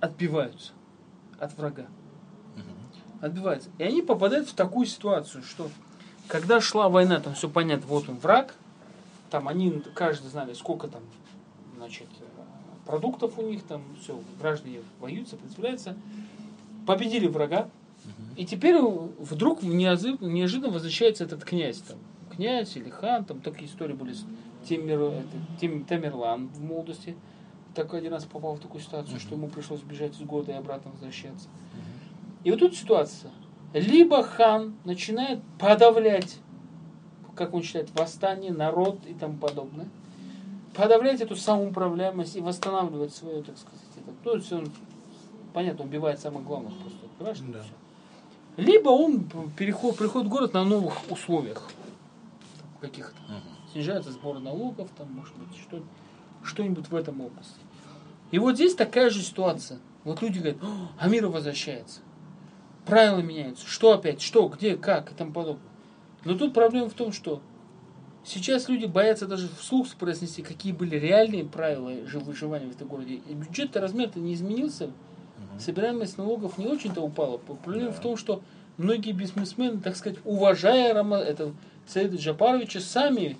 отбиваются 0.00 0.72
от 1.38 1.56
врага. 1.56 1.86
Отбиваются. 3.20 3.70
И 3.78 3.82
они 3.82 4.02
попадают 4.02 4.48
в 4.48 4.54
такую 4.54 4.86
ситуацию, 4.86 5.42
что 5.42 5.70
когда 6.28 6.60
шла 6.60 6.88
война, 6.88 7.18
там 7.18 7.34
все 7.34 7.48
понятно, 7.48 7.86
вот 7.86 8.08
он 8.08 8.16
враг, 8.16 8.54
там 9.30 9.48
они, 9.48 9.82
каждый 9.94 10.28
знали, 10.28 10.52
сколько 10.52 10.86
там, 10.86 11.02
значит, 11.76 12.08
продуктов 12.84 13.38
у 13.38 13.42
них, 13.42 13.62
там 13.64 13.82
все, 14.00 14.20
граждане 14.38 14.80
воюют, 15.00 15.28
сопротивляются, 15.28 15.96
победили 16.86 17.26
врага, 17.26 17.68
и 18.36 18.44
теперь 18.44 18.76
вдруг 18.78 19.62
неожиданно, 19.62 20.70
возвращается 20.70 21.24
этот 21.24 21.44
князь, 21.44 21.78
там, 21.78 21.98
князь 22.34 22.76
или 22.76 22.90
хан, 22.90 23.24
там 23.24 23.40
такие 23.40 23.68
истории 23.68 23.94
были 23.94 24.12
с 24.12 24.24
Темир, 24.68 25.00
это, 25.00 25.26
Тем, 25.60 25.84
Тамерлан 25.84 26.48
в 26.48 26.62
молодости, 26.62 27.16
так 27.74 27.94
один 27.94 28.12
раз 28.12 28.24
попал 28.24 28.56
в 28.56 28.60
такую 28.60 28.80
ситуацию, 28.80 29.18
что 29.20 29.34
ему 29.34 29.48
пришлось 29.48 29.80
бежать 29.80 30.14
из 30.14 30.20
города 30.20 30.52
и 30.52 30.54
обратно 30.54 30.90
возвращаться. 30.90 31.48
И 32.44 32.50
вот 32.50 32.60
тут 32.60 32.76
ситуация. 32.76 33.30
Либо 33.72 34.22
хан 34.22 34.76
начинает 34.84 35.40
подавлять, 35.58 36.38
как 37.34 37.54
он 37.54 37.62
считает, 37.62 37.90
восстание, 37.98 38.52
народ 38.52 39.00
и 39.06 39.14
тому 39.14 39.36
подобное, 39.36 39.88
подавлять 40.74 41.20
эту 41.20 41.36
самоуправляемость 41.36 42.36
и 42.36 42.40
восстанавливать 42.40 43.14
свое, 43.14 43.42
так 43.42 43.56
сказать, 43.58 43.80
это. 43.96 44.12
То 44.22 44.36
есть 44.36 44.52
он, 44.52 44.70
понятно, 45.52 45.84
убивает 45.84 46.20
самых 46.20 46.44
главных 46.44 46.74
просто 46.78 46.98
граждан. 47.18 47.52
Да. 47.52 47.64
Либо 48.56 48.88
он 48.88 49.28
переход, 49.56 49.96
приходит 49.96 50.28
в 50.28 50.30
город 50.30 50.54
на 50.54 50.64
новых 50.64 51.10
условиях 51.10 51.68
каких-то. 52.80 53.16
Снижается 53.72 54.10
сбор 54.12 54.38
налогов, 54.38 54.88
там, 54.96 55.12
может 55.12 55.34
быть, 55.36 55.58
что, 55.58 55.82
что-нибудь 56.42 56.88
в 56.88 56.94
этом 56.94 57.20
области. 57.20 57.60
И 58.30 58.38
вот 58.38 58.54
здесь 58.54 58.74
такая 58.74 59.10
же 59.10 59.22
ситуация. 59.22 59.78
Вот 60.04 60.22
люди 60.22 60.38
говорят, 60.38 60.62
«О, 60.62 60.88
а 60.98 61.08
мир 61.08 61.26
возвращается. 61.26 62.00
Правила 62.86 63.20
меняются. 63.20 63.66
Что 63.66 63.92
опять? 63.92 64.20
Что? 64.22 64.48
Где? 64.48 64.76
Как? 64.76 65.12
И 65.12 65.14
тому 65.14 65.32
подобное. 65.32 65.62
Но 66.24 66.34
тут 66.36 66.54
проблема 66.54 66.88
в 66.88 66.94
том, 66.94 67.12
что 67.12 67.42
сейчас 68.24 68.68
люди 68.68 68.86
боятся 68.86 69.26
даже 69.26 69.48
вслух 69.60 69.88
произнести, 69.96 70.42
какие 70.42 70.72
были 70.72 70.96
реальные 70.96 71.44
правила 71.44 71.92
жи- 72.06 72.18
выживания 72.18 72.66
в 72.66 72.74
этом 72.74 72.88
городе. 72.88 73.20
И 73.28 73.34
бюджет-то 73.34 73.80
размер-то 73.80 74.20
не 74.20 74.34
изменился. 74.34 74.90
Собираемость 75.58 76.18
налогов 76.18 76.58
не 76.58 76.66
очень-то 76.66 77.00
упала. 77.00 77.38
Проблема 77.38 77.92
в 77.92 78.00
том, 78.00 78.16
что 78.16 78.42
многие 78.76 79.12
бизнесмены, 79.12 79.80
так 79.80 79.96
сказать, 79.96 80.18
уважая 80.24 80.92
Рама, 80.92 81.16
это, 81.16 81.52
Саида 81.86 82.16
Джапаровича, 82.16 82.80
сами 82.80 83.36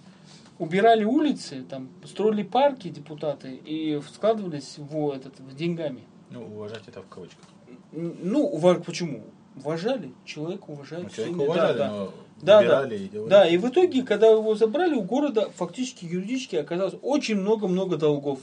убирали 0.58 1.04
улицы, 1.04 1.62
там, 1.68 1.88
строили 2.04 2.42
парки 2.42 2.88
депутаты 2.88 3.54
и 3.64 4.00
складывались 4.14 4.74
в, 4.78 5.10
этот, 5.10 5.38
в 5.40 5.54
деньгами. 5.54 6.00
Ну, 6.30 6.44
уважать 6.46 6.82
это 6.86 7.02
в 7.02 7.08
кавычках. 7.08 7.44
Ну, 7.92 8.48
ува- 8.56 8.82
почему? 8.82 9.22
Уважали. 9.56 10.12
Человек 10.24 10.68
уважает. 10.68 11.04
Ну, 11.04 11.10
человека 11.10 11.38
уважали, 11.38 11.78
да, 11.78 11.88
да. 11.88 11.90
но 11.90 12.12
Да, 12.42 12.58
убирали 12.60 12.88
да. 12.90 12.94
и 12.96 13.08
делали. 13.08 13.30
Да, 13.30 13.48
и 13.48 13.56
в 13.58 13.68
итоге, 13.68 14.02
когда 14.02 14.28
его 14.28 14.54
забрали, 14.54 14.94
у 14.94 15.02
города 15.02 15.50
фактически 15.54 16.04
юридически 16.04 16.56
оказалось 16.56 16.94
очень 17.02 17.36
много-много 17.36 17.96
долгов. 17.96 18.40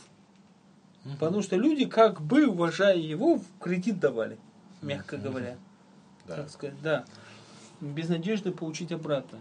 Потому 1.20 1.42
что 1.42 1.58
люди, 1.58 1.86
как 1.86 2.22
бы, 2.22 2.48
уважая 2.48 2.98
его, 2.98 3.38
в 3.38 3.44
кредит 3.60 4.00
давали, 4.00 4.38
мягко 4.82 5.18
говоря. 5.18 5.58
Да. 6.28 6.38
Так 6.38 6.50
сказать, 6.50 6.82
да. 6.82 7.06
Без 7.82 8.08
надежды 8.08 8.52
получить 8.52 8.92
обратно. 8.94 9.40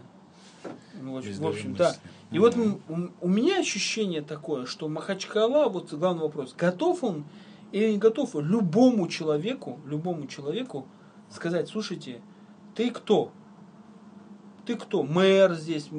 Ну, 1.01 1.13
в 1.13 1.25
Без 1.25 1.37
общем, 1.39 1.43
в 1.43 1.47
общем, 1.47 1.75
да. 1.75 1.95
И 2.31 2.39
вот 2.39 2.57
у, 2.57 2.79
у 3.21 3.27
меня 3.27 3.59
ощущение 3.59 4.21
такое, 4.21 4.65
что 4.65 4.89
Махачкала, 4.89 5.69
вот 5.69 5.93
главный 5.93 6.23
вопрос, 6.23 6.53
готов 6.57 7.03
он 7.03 7.25
или 7.71 7.91
не 7.91 7.97
готов 7.97 8.35
любому 8.35 9.07
человеку, 9.07 9.79
любому 9.85 10.27
человеку 10.27 10.87
сказать, 11.31 11.67
слушайте, 11.69 12.21
ты 12.75 12.91
кто? 12.91 13.31
Ты 14.65 14.75
кто? 14.75 15.03
Мэр 15.03 15.53
здесь, 15.55 15.89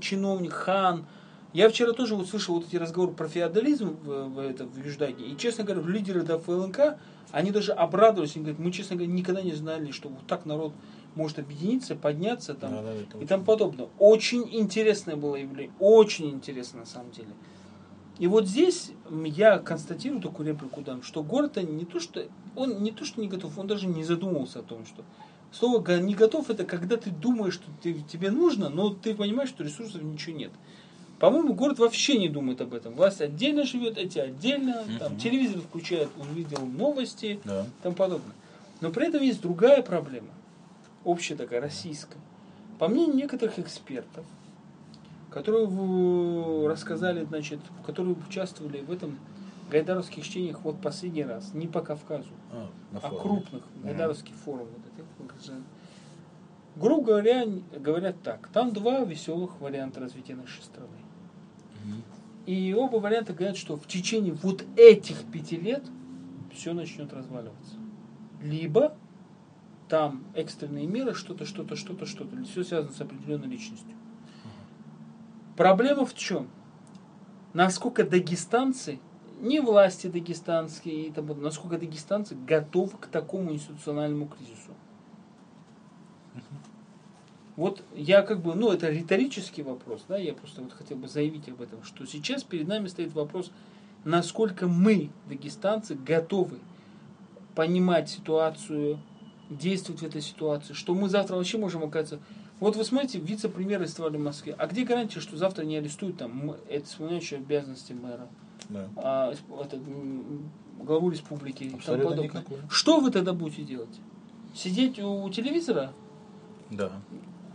чиновник, 0.00 0.52
хан. 0.52 1.06
Я 1.54 1.68
вчера 1.70 1.92
тоже 1.92 2.14
вот 2.14 2.28
слышал 2.28 2.56
вот 2.56 2.66
эти 2.68 2.76
разговоры 2.76 3.12
про 3.12 3.26
феодализм 3.28 3.96
в, 4.02 4.28
в, 4.28 4.38
это, 4.38 4.64
в 4.66 4.76
Юждаге. 4.84 5.26
И, 5.26 5.36
честно 5.36 5.64
говоря, 5.64 5.82
лидеры 5.88 6.22
ФЛНК, 6.24 6.98
они 7.30 7.50
даже 7.52 7.72
обрадовались. 7.72 8.36
Они 8.36 8.44
говорят, 8.44 8.60
мы, 8.60 8.70
честно 8.70 8.96
говоря, 8.96 9.10
никогда 9.12 9.40
не 9.40 9.52
знали, 9.54 9.90
что 9.90 10.08
вот 10.10 10.26
так 10.26 10.44
народ 10.44 10.72
может 11.14 11.38
объединиться, 11.38 11.96
подняться 11.96 12.54
там, 12.54 12.70
Да, 12.72 12.82
да, 12.82 12.94
и 12.94 13.04
очень- 13.14 13.26
тому 13.26 13.44
подобное. 13.44 13.88
Очень 13.98 14.46
интересное 14.54 15.16
было 15.16 15.36
явление. 15.36 15.72
Очень 15.78 16.30
интересно 16.30 16.80
на 16.80 16.86
самом 16.86 17.12
деле. 17.12 17.30
И 18.18 18.26
вот 18.26 18.46
здесь 18.46 18.90
я 19.26 19.58
констатирую 19.58 20.20
такую 20.20 20.48
реплику 20.48 20.82
дам, 20.82 21.02
что 21.02 21.22
город 21.22 21.56
не 21.56 21.84
то, 21.84 21.98
что 22.00 22.26
он 22.56 22.82
не 22.82 22.90
то, 22.90 23.04
что 23.04 23.20
не 23.20 23.28
готов, 23.28 23.56
он 23.58 23.66
даже 23.68 23.86
не 23.86 24.04
задумывался 24.04 24.58
о 24.58 24.62
том, 24.62 24.84
что 24.84 25.02
слово 25.52 25.98
не 25.98 26.14
готов 26.14 26.50
это 26.50 26.64
когда 26.64 26.96
ты 26.96 27.10
думаешь, 27.10 27.54
что 27.54 27.66
ты- 27.80 27.94
тебе 28.02 28.30
нужно, 28.32 28.68
но 28.68 28.90
ты 28.90 29.14
понимаешь, 29.14 29.48
что 29.50 29.62
ресурсов 29.64 30.02
ничего 30.02 30.36
нет. 30.36 30.50
По-моему, 31.18 31.52
город 31.54 31.78
вообще 31.78 32.16
не 32.16 32.28
думает 32.28 32.60
об 32.60 32.74
этом. 32.74 32.94
Власть 32.94 33.20
отдельно 33.20 33.64
живет, 33.64 33.98
эти 33.98 34.18
отдельно, 34.18 34.84
там, 35.00 35.16
телевизор 35.16 35.60
включает, 35.60 36.08
увидел 36.16 36.64
новости, 36.64 37.40
Да. 37.44 37.66
тому 37.82 37.96
подобное. 37.96 38.34
Но 38.80 38.90
при 38.90 39.08
этом 39.08 39.22
есть 39.22 39.40
другая 39.40 39.82
проблема, 39.82 40.28
общая 41.04 41.34
такая, 41.34 41.60
российская. 41.60 42.18
По 42.78 42.86
мнению 42.86 43.16
некоторых 43.16 43.58
экспертов, 43.58 44.24
которые 45.30 46.68
рассказали, 46.68 47.24
значит, 47.24 47.58
которые 47.84 48.14
участвовали 48.28 48.80
в 48.80 48.92
этом 48.92 49.18
гайдаровских 49.70 50.24
чтениях 50.24 50.60
вот 50.62 50.80
последний 50.80 51.24
раз, 51.24 51.52
не 51.52 51.66
по 51.66 51.80
Кавказу, 51.80 52.30
А, 52.52 52.70
а 53.02 53.10
крупных 53.10 53.64
гайдаровских 53.82 54.34
форумах. 54.34 54.68
Вот 54.76 55.42
этих, 55.42 55.54
Грубо 56.76 57.04
говоря, 57.06 57.44
говорят 57.76 58.22
так, 58.22 58.48
там 58.52 58.72
два 58.72 59.00
веселых 59.00 59.60
варианта 59.60 59.98
развития 59.98 60.36
нашей 60.36 60.62
страны. 60.62 60.88
И 62.46 62.74
оба 62.74 62.96
варианта 62.96 63.34
говорят, 63.34 63.56
что 63.56 63.76
в 63.76 63.86
течение 63.86 64.32
вот 64.32 64.64
этих 64.76 65.24
пяти 65.24 65.56
лет 65.56 65.84
все 66.52 66.72
начнет 66.72 67.12
разваливаться. 67.12 67.76
Либо 68.42 68.96
там 69.88 70.24
экстренные 70.34 70.86
меры, 70.86 71.14
что-то, 71.14 71.44
что-то, 71.44 71.76
что-то, 71.76 72.06
что-то. 72.06 72.42
Все 72.44 72.64
связано 72.64 72.92
с 72.92 73.00
определенной 73.00 73.48
личностью. 73.48 73.94
Проблема 75.56 76.06
в 76.06 76.14
чем? 76.14 76.48
Насколько 77.52 78.04
дагестанцы, 78.04 79.00
не 79.40 79.60
власти 79.60 80.06
дагестанские, 80.06 81.12
насколько 81.36 81.78
дагестанцы 81.78 82.34
готовы 82.34 82.96
к 82.98 83.06
такому 83.06 83.52
институциональному 83.52 84.26
кризису. 84.26 84.72
Вот 87.58 87.82
я 87.96 88.22
как 88.22 88.40
бы, 88.40 88.54
ну 88.54 88.70
это 88.70 88.88
риторический 88.88 89.62
вопрос, 89.62 90.04
да, 90.08 90.16
я 90.16 90.32
просто 90.32 90.62
вот 90.62 90.72
хотел 90.72 90.96
бы 90.96 91.08
заявить 91.08 91.48
об 91.48 91.60
этом, 91.60 91.82
что 91.82 92.06
сейчас 92.06 92.44
перед 92.44 92.68
нами 92.68 92.86
стоит 92.86 93.12
вопрос, 93.14 93.50
насколько 94.04 94.68
мы, 94.68 95.10
дагестанцы, 95.28 95.96
готовы 95.96 96.60
понимать 97.56 98.08
ситуацию, 98.10 99.00
действовать 99.50 100.02
в 100.02 100.06
этой 100.06 100.20
ситуации, 100.20 100.72
что 100.72 100.94
мы 100.94 101.08
завтра 101.08 101.34
вообще 101.34 101.58
можем 101.58 101.82
оказаться... 101.82 102.20
Вот 102.60 102.76
вы 102.76 102.84
смотрите, 102.84 103.18
вице-премьер 103.18 103.80
арестовали 103.80 104.18
в 104.18 104.22
Москве. 104.22 104.54
А 104.56 104.68
где 104.68 104.84
гарантия, 104.84 105.18
что 105.18 105.36
завтра 105.36 105.64
не 105.64 105.78
арестуют 105.78 106.16
там 106.16 106.52
это 106.68 106.84
исполняющие 106.84 107.40
обязанности 107.40 107.92
мэра, 107.92 108.28
Да. 108.68 108.88
а, 108.94 109.32
м, 109.72 110.48
главу 110.80 111.10
республики 111.10 111.64
и 111.64 111.66
тому 111.70 111.78
Абсолютно 111.78 112.10
подобное? 112.10 112.24
никакой. 112.28 112.58
Что 112.70 113.00
вы 113.00 113.10
тогда 113.10 113.32
будете 113.32 113.62
делать? 113.64 113.98
Сидеть 114.54 115.00
у 115.00 115.28
телевизора? 115.30 115.92
Да. 116.70 116.92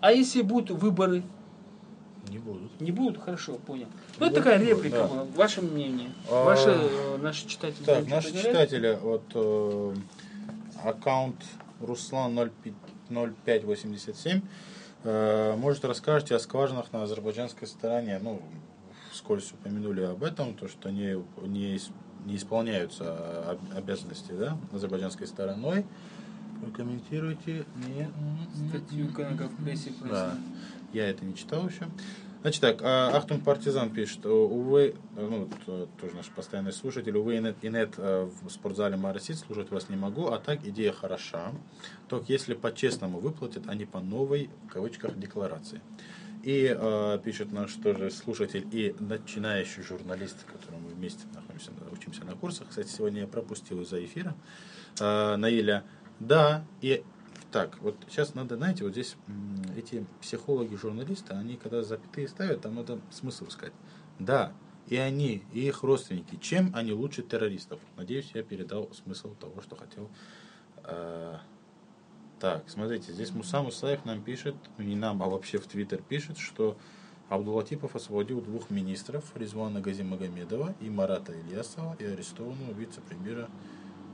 А 0.04 0.12
если 0.12 0.42
будут 0.42 0.70
выборы? 0.72 1.24
Не 2.28 2.38
будут. 2.38 2.82
Не 2.82 2.92
будут? 2.92 3.24
Хорошо, 3.24 3.54
понял. 3.54 3.88
Ну, 4.20 4.26
это 4.26 4.36
такая 4.36 4.60
да. 4.60 4.66
реплика 4.66 5.08
была. 5.08 5.24
Ваше 5.34 5.62
мнение. 5.62 6.10
А, 6.30 6.44
Ваши, 6.44 6.72
э, 6.72 7.18
наши 7.22 7.48
читатели. 7.48 7.86
Так, 7.86 8.06
наши 8.10 8.34
читатели, 8.34 9.00
вот 9.02 9.24
э, 9.34 9.96
аккаунт 10.84 11.38
Руслан 11.80 12.36
05 12.36 12.74
0587, 13.48 14.42
э, 15.06 15.56
может 15.56 15.86
расскажете 15.86 16.36
о 16.36 16.40
скважинах 16.40 16.92
на 16.92 17.04
азербайджанской 17.04 17.66
стороне, 17.66 18.20
ну, 18.22 18.42
вскользь 19.14 19.54
упомянули 19.54 20.02
об 20.02 20.22
этом, 20.26 20.54
то, 20.54 20.68
что 20.68 20.90
не, 20.90 21.14
ис- 21.14 21.94
не 22.26 22.36
исполняются 22.36 23.52
об- 23.52 23.78
обязанности, 23.78 24.34
да, 24.34 24.58
азербайджанской 24.74 25.28
стороной. 25.28 25.86
Прокомментируйте. 26.64 27.66
Не- 27.88 28.10
Статью 28.70 29.12
Канага 29.14 29.48
в 29.50 29.64
прессе 29.64 29.92
Да, 30.10 30.38
я 30.94 31.10
это 31.10 31.26
не 31.26 31.36
читал 31.36 31.68
еще. 31.68 31.88
Значит 32.42 32.60
так, 32.62 32.82
а, 32.82 33.16
Ахтум 33.16 33.40
Партизан 33.40 33.90
пишет, 33.90 34.26
увы, 34.26 34.96
ну, 35.16 35.48
т- 35.66 35.88
тоже 36.02 36.14
наш 36.16 36.28
постоянный 36.30 36.74
слушатель, 36.74 37.16
увы, 37.16 37.38
инет, 37.38 37.56
инет 37.62 37.94
э, 37.98 38.30
в 38.44 38.50
спортзале 38.50 38.98
Марасит 38.98 39.38
служить 39.38 39.72
вас 39.72 39.88
не 39.88 39.96
могу, 39.96 40.28
а 40.28 40.40
так 40.40 40.66
идея 40.68 40.92
хороша, 40.92 41.54
только 42.10 42.34
если 42.34 42.54
по-честному 42.54 43.20
выплатят, 43.20 43.64
а 43.68 43.76
не 43.76 43.86
по 43.86 44.02
новой, 44.02 44.50
в 44.68 44.74
кавычках, 44.74 45.18
декларации. 45.18 45.80
И 46.44 46.76
э, 46.78 47.20
пишет 47.24 47.54
наш 47.54 47.72
тоже 47.76 48.12
слушатель 48.12 48.68
и 48.74 48.94
начинающий 49.00 49.82
журналист, 49.82 50.42
с 50.42 50.44
которым 50.44 50.82
мы 50.84 50.90
вместе 50.90 51.24
находимся, 51.34 51.72
учимся 51.94 52.26
на 52.26 52.34
курсах. 52.34 52.68
Кстати, 52.68 52.90
сегодня 52.90 53.22
я 53.22 53.28
пропустил 53.28 53.82
из-за 53.84 54.04
эфира. 54.04 54.36
Э, 55.00 55.38
Наиля, 55.38 55.86
да, 56.28 56.66
и 56.82 57.04
так, 57.52 57.80
вот 57.82 57.96
сейчас 58.10 58.34
надо, 58.34 58.58
знаете, 58.58 58.84
вот 58.84 58.94
здесь 58.94 59.16
эти 59.78 60.06
психологи, 60.22 60.76
журналисты, 60.76 61.34
они 61.34 61.56
когда 61.58 61.84
запятые 61.84 62.28
ставят, 62.28 62.62
там 62.62 62.76
надо 62.76 63.00
смысл 63.12 63.48
искать. 63.48 63.74
Да, 64.20 64.54
и 64.88 64.98
они, 64.98 65.44
и 65.54 65.68
их 65.68 65.84
родственники, 65.84 66.38
чем 66.42 66.72
они 66.76 66.92
лучше 66.92 67.22
террористов? 67.24 67.80
Надеюсь, 67.96 68.32
я 68.34 68.44
передал 68.44 68.92
смысл 68.94 69.36
того, 69.36 69.62
что 69.62 69.76
хотел. 69.76 70.10
Э, 70.84 71.38
Так, 72.40 72.70
смотрите, 72.70 73.14
здесь 73.14 73.32
Муса 73.32 73.62
Мусаев 73.62 74.04
нам 74.04 74.22
пишет, 74.22 74.56
не 74.78 74.96
нам, 74.98 75.24
а 75.24 75.28
вообще 75.28 75.60
в 75.60 75.66
Твиттер 75.68 76.02
пишет, 76.02 76.38
что 76.38 76.76
Абдулатипов 77.30 77.96
освободил 77.96 78.42
двух 78.42 78.70
министров, 78.70 79.24
Резвана 79.36 79.80
Газимагомедова 79.80 80.76
и 80.82 80.90
Марата 80.90 81.32
Ильясова, 81.32 81.96
и 82.00 82.06
арестованного 82.06 82.74
вице-премьера 82.74 83.50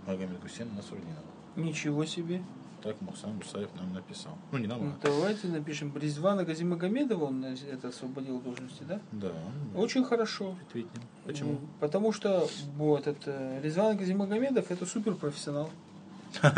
Магомед 0.05 0.39
Гусейна 0.41 0.75
Насурдинова. 0.75 1.38
Ничего 1.63 2.05
себе. 2.05 2.41
Так 2.81 3.01
Муса 3.01 3.27
Мусаев 3.27 3.69
нам 3.75 3.93
написал. 3.93 4.37
Ну, 4.53 4.57
не 4.57 4.67
нам, 4.67 4.79
Ну, 4.79 4.91
а... 4.91 5.05
давайте 5.05 5.47
напишем. 5.47 5.91
Бризвана 5.91 6.45
Газимагомедова 6.45 7.25
он 7.25 7.43
э, 7.43 7.55
это 7.69 7.89
освободил 7.89 8.39
должности, 8.39 8.83
да? 8.87 9.01
Да. 9.11 9.31
Очень 9.75 10.05
хорошо. 10.05 10.55
Ретвитнем. 10.67 11.03
Почему? 11.25 11.57
Потому 11.81 12.13
что 12.13 12.47
вот 12.77 13.07
этот 13.07 13.23
э, 13.25 13.59
Резван 13.61 13.97
Газимагомедов 13.97 14.71
это 14.71 14.85
супер 14.85 15.15
профессионал. 15.15 15.69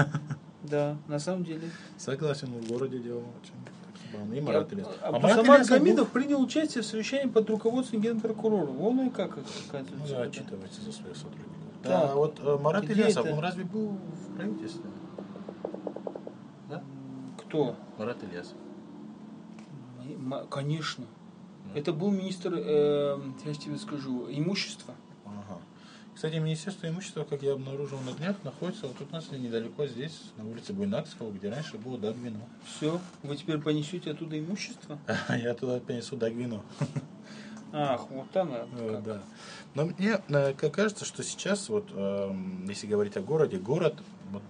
Да, 0.63 0.95
на 1.07 1.17
самом 1.17 1.43
деле. 1.43 1.67
Согласен, 1.97 2.47
в 2.49 2.67
городе 2.67 2.99
делал 2.99 3.23
очень. 3.41 4.35
И 4.37 4.41
Марат 4.41 4.71
Ильясов. 4.73 4.95
А 5.01 5.17
Ильясов 5.17 5.47
был- 5.47 5.65
Гамидов 5.79 6.09
принял 6.11 6.39
участие 6.41 6.83
в 6.83 6.85
совещании 6.85 7.29
под 7.31 7.49
руководством 7.49 7.99
генпрокурора. 8.01 8.67
Вон 8.67 9.07
и 9.07 9.09
как 9.09 9.37
Ну 9.37 9.41
оказывается. 9.69 10.13
да, 10.13 10.17
да. 10.19 10.21
отчитывается 10.23 10.81
за 10.81 10.91
своих 10.91 11.15
сотрудников. 11.15 11.47
Так. 11.83 11.91
Да, 11.91 12.11
а 12.11 12.15
вот 12.15 12.39
э, 12.39 12.57
Марат 12.61 12.83
Где 12.83 12.93
Ильясов, 12.93 13.25
это? 13.25 13.35
он 13.35 13.39
разве 13.41 13.63
был 13.63 13.89
в 13.91 14.35
правительстве? 14.35 14.89
Да? 16.69 16.83
Кто? 17.39 17.75
Марат 17.97 18.23
Ильясов. 18.23 18.55
М- 20.05 20.47
Конечно. 20.49 21.05
Это 21.73 21.93
был 21.93 22.11
министр, 22.11 22.53
э, 22.55 23.17
я 23.45 23.53
тебе 23.53 23.77
скажу, 23.77 24.27
имущества. 24.29 24.93
Ага. 25.25 25.59
Кстати, 26.13 26.35
Министерство 26.35 26.87
имущества, 26.87 27.23
как 27.23 27.41
я 27.41 27.53
обнаружил 27.53 27.97
на 28.01 28.11
днях, 28.11 28.35
находится 28.43 28.87
вот 28.87 28.97
тут 28.97 29.07
у 29.11 29.15
нас 29.15 29.31
недалеко 29.31 29.87
здесь, 29.87 30.21
на 30.37 30.45
улице 30.45 30.73
Буйнакского, 30.73 31.31
где 31.31 31.49
раньше 31.49 31.77
было 31.77 31.97
Дагвино. 31.97 32.41
Все, 32.65 32.99
вы 33.23 33.37
теперь 33.37 33.57
понесете 33.59 34.11
оттуда 34.11 34.37
имущество? 34.37 34.99
Я 35.29 35.53
туда 35.53 35.79
принесу 35.79 36.15
Дагвино. 36.17 36.61
Ах, 37.73 38.09
вот 38.09 38.35
она. 38.35 38.67
Э, 38.73 38.89
как. 38.95 39.03
Да. 39.03 39.21
Но 39.75 39.85
мне 39.85 40.19
э, 40.27 40.53
кажется, 40.53 41.05
что 41.05 41.23
сейчас, 41.23 41.69
вот, 41.69 41.89
эм, 41.93 42.65
если 42.67 42.87
говорить 42.87 43.15
о 43.17 43.21
городе, 43.21 43.57
город, 43.57 44.01
вот, 44.31 44.43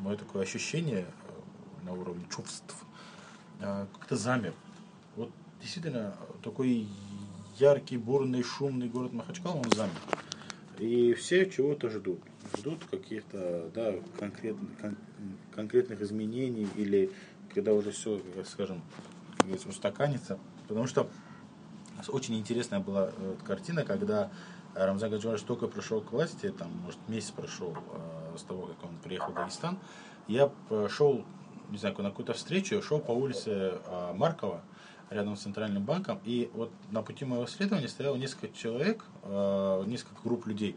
мое 0.00 0.16
такое 0.16 0.42
ощущение 0.42 1.04
э, 1.04 1.84
на 1.86 1.92
уровне 1.92 2.24
чувств, 2.30 2.74
как-то 3.60 4.14
замер. 4.14 4.54
Вот 5.16 5.32
действительно 5.60 6.14
такой 6.44 6.86
яркий, 7.58 7.96
бурный, 7.96 8.44
шумный 8.44 8.88
город 8.88 9.12
Махачкала, 9.12 9.56
он 9.56 9.70
замер. 9.74 9.96
И 10.78 11.12
все 11.14 11.50
чего-то 11.50 11.90
ждут. 11.90 12.20
Ждут 12.56 12.84
каких-то 12.84 13.68
да, 13.74 13.94
конкретных, 14.20 14.78
кон- 14.78 14.96
конкретных 15.52 16.00
изменений 16.02 16.68
или 16.76 17.10
когда 17.52 17.72
уже 17.72 17.90
все, 17.90 18.20
скажем, 18.46 18.80
устаканится. 19.66 20.38
Потому 20.68 20.86
что 20.86 21.08
очень 22.08 22.36
интересная 22.38 22.80
была 22.80 23.06
э, 23.06 23.12
вот 23.18 23.42
картина, 23.42 23.84
когда 23.84 24.30
э, 24.74 24.84
Рамзан 24.84 25.10
Гаджиевич 25.10 25.42
только 25.42 25.66
пришел 25.66 26.00
к 26.00 26.12
власти, 26.12 26.50
там, 26.50 26.70
может, 26.84 27.00
месяц 27.08 27.30
прошел 27.30 27.74
э, 27.74 28.36
с 28.38 28.42
того, 28.42 28.66
как 28.66 28.84
он 28.84 28.96
приехал 29.02 29.32
в 29.32 29.34
Дагестан. 29.34 29.78
Я 30.28 30.50
шел, 30.88 31.24
не 31.70 31.78
знаю, 31.78 31.96
на 31.98 32.10
какую-то 32.10 32.34
встречу, 32.34 32.80
шел 32.82 33.00
по 33.00 33.12
улице 33.12 33.80
э, 33.84 34.12
Маркова, 34.14 34.62
рядом 35.10 35.36
с 35.36 35.40
Центральным 35.40 35.84
банком, 35.84 36.20
и 36.24 36.50
вот 36.54 36.70
на 36.90 37.02
пути 37.02 37.24
моего 37.24 37.46
следования 37.46 37.88
стояло 37.88 38.16
несколько 38.16 38.48
человек, 38.48 39.04
э, 39.22 39.84
несколько 39.86 40.22
групп 40.22 40.46
людей. 40.46 40.76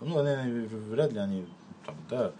Ну, 0.00 0.22
наверное, 0.22 0.68
вряд 0.68 1.12
ли 1.12 1.18
они 1.18 1.46
там, 1.86 1.96
да, 2.10 2.32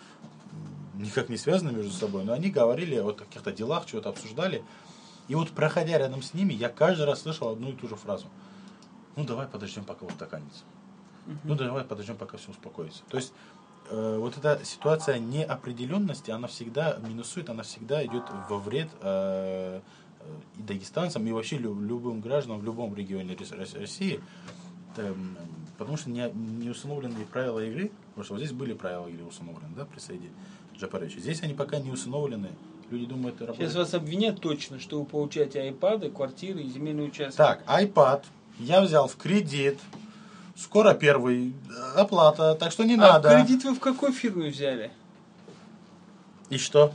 никак 0.94 1.28
не 1.28 1.36
связаны 1.36 1.72
между 1.72 1.92
собой, 1.92 2.24
но 2.24 2.32
они 2.32 2.50
говорили 2.50 2.96
о 2.96 3.12
каких-то 3.12 3.52
делах, 3.52 3.86
чего-то 3.86 4.10
обсуждали. 4.10 4.62
И 5.28 5.34
вот 5.34 5.50
проходя 5.50 5.98
рядом 5.98 6.22
с 6.22 6.34
ними, 6.34 6.52
я 6.52 6.68
каждый 6.68 7.06
раз 7.06 7.22
слышал 7.22 7.48
одну 7.48 7.70
и 7.70 7.72
ту 7.72 7.88
же 7.88 7.96
фразу. 7.96 8.26
Ну 9.16 9.24
давай 9.24 9.46
подождем, 9.46 9.84
пока 9.84 10.06
устаканится. 10.06 10.64
Ну 11.44 11.54
давай 11.54 11.84
подождем, 11.84 12.16
пока 12.16 12.36
все 12.36 12.50
успокоится. 12.50 13.02
То 13.08 13.16
есть 13.16 13.32
э, 13.90 14.16
вот 14.18 14.36
эта 14.36 14.64
ситуация 14.64 15.18
неопределенности, 15.18 16.30
она 16.32 16.48
всегда 16.48 16.96
минусует, 17.06 17.48
она 17.50 17.62
всегда 17.62 18.04
идет 18.04 18.24
во 18.48 18.58
вред 18.58 18.88
э, 19.00 19.80
э, 20.20 20.28
и 20.58 20.62
дагестанцам, 20.62 21.26
и 21.26 21.32
вообще 21.32 21.58
лю- 21.58 21.78
любым 21.80 22.20
гражданам 22.20 22.60
в 22.60 22.64
любом 22.64 22.94
регионе 22.94 23.36
Рос- 23.36 23.52
Рос- 23.52 23.74
России. 23.74 24.20
Эм, 24.96 25.38
потому 25.78 25.96
что 25.96 26.10
не, 26.10 26.28
не 26.32 26.68
установлены 26.70 27.24
правила 27.26 27.60
игры, 27.60 27.90
потому 28.10 28.24
что 28.24 28.34
вот 28.34 28.40
здесь 28.40 28.52
были 28.52 28.72
правила 28.74 29.06
игры 29.06 29.24
установлены, 29.24 29.74
да, 29.76 29.84
при 29.86 30.00
Саиде 30.00 30.28
Джапаровиче. 30.76 31.20
Здесь 31.20 31.42
они 31.42 31.54
пока 31.54 31.78
не 31.78 31.90
установлены. 31.90 32.50
Люди 32.92 33.06
думают, 33.06 33.36
это 33.36 33.54
Сейчас 33.54 33.58
работает. 33.60 33.74
вас 33.76 33.94
обвинят 33.94 34.40
точно, 34.40 34.78
что 34.78 35.00
вы 35.00 35.06
получаете 35.06 35.62
айпады, 35.62 36.10
квартиры 36.10 36.60
и 36.60 36.68
земельные 36.68 37.06
участки. 37.06 37.38
Так, 37.38 37.62
iPad 37.66 38.22
я 38.58 38.82
взял 38.82 39.08
в 39.08 39.16
кредит. 39.16 39.78
Скоро 40.54 40.92
первый 40.92 41.54
оплата, 41.96 42.54
так 42.54 42.70
что 42.70 42.84
не 42.84 42.94
а 42.94 42.98
надо. 42.98 43.30
кредит 43.30 43.64
вы 43.64 43.74
в 43.74 43.80
какой 43.80 44.12
фирме 44.12 44.50
взяли? 44.50 44.90
И 46.50 46.58
что? 46.58 46.92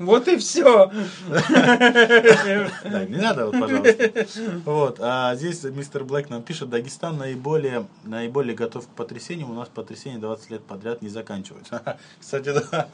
Вот 0.00 0.28
и 0.28 0.38
все. 0.38 0.90
Да, 1.28 3.04
не 3.04 3.18
надо, 3.18 3.46
вот, 3.46 3.60
пожалуйста. 3.60 4.26
Вот, 4.64 4.96
а 4.98 5.34
здесь 5.36 5.62
мистер 5.64 6.04
Блэк 6.04 6.30
нам 6.30 6.42
пишет, 6.42 6.70
Дагестан 6.70 7.18
наиболее, 7.18 7.86
наиболее 8.04 8.54
готов 8.56 8.86
к 8.86 8.90
потрясению, 8.92 9.50
у 9.50 9.52
нас 9.52 9.68
потрясения 9.68 10.18
20 10.18 10.50
лет 10.50 10.62
подряд 10.64 11.02
не 11.02 11.10
заканчиваются. 11.10 11.98
Кстати, 12.18 12.50
да, 12.50 12.88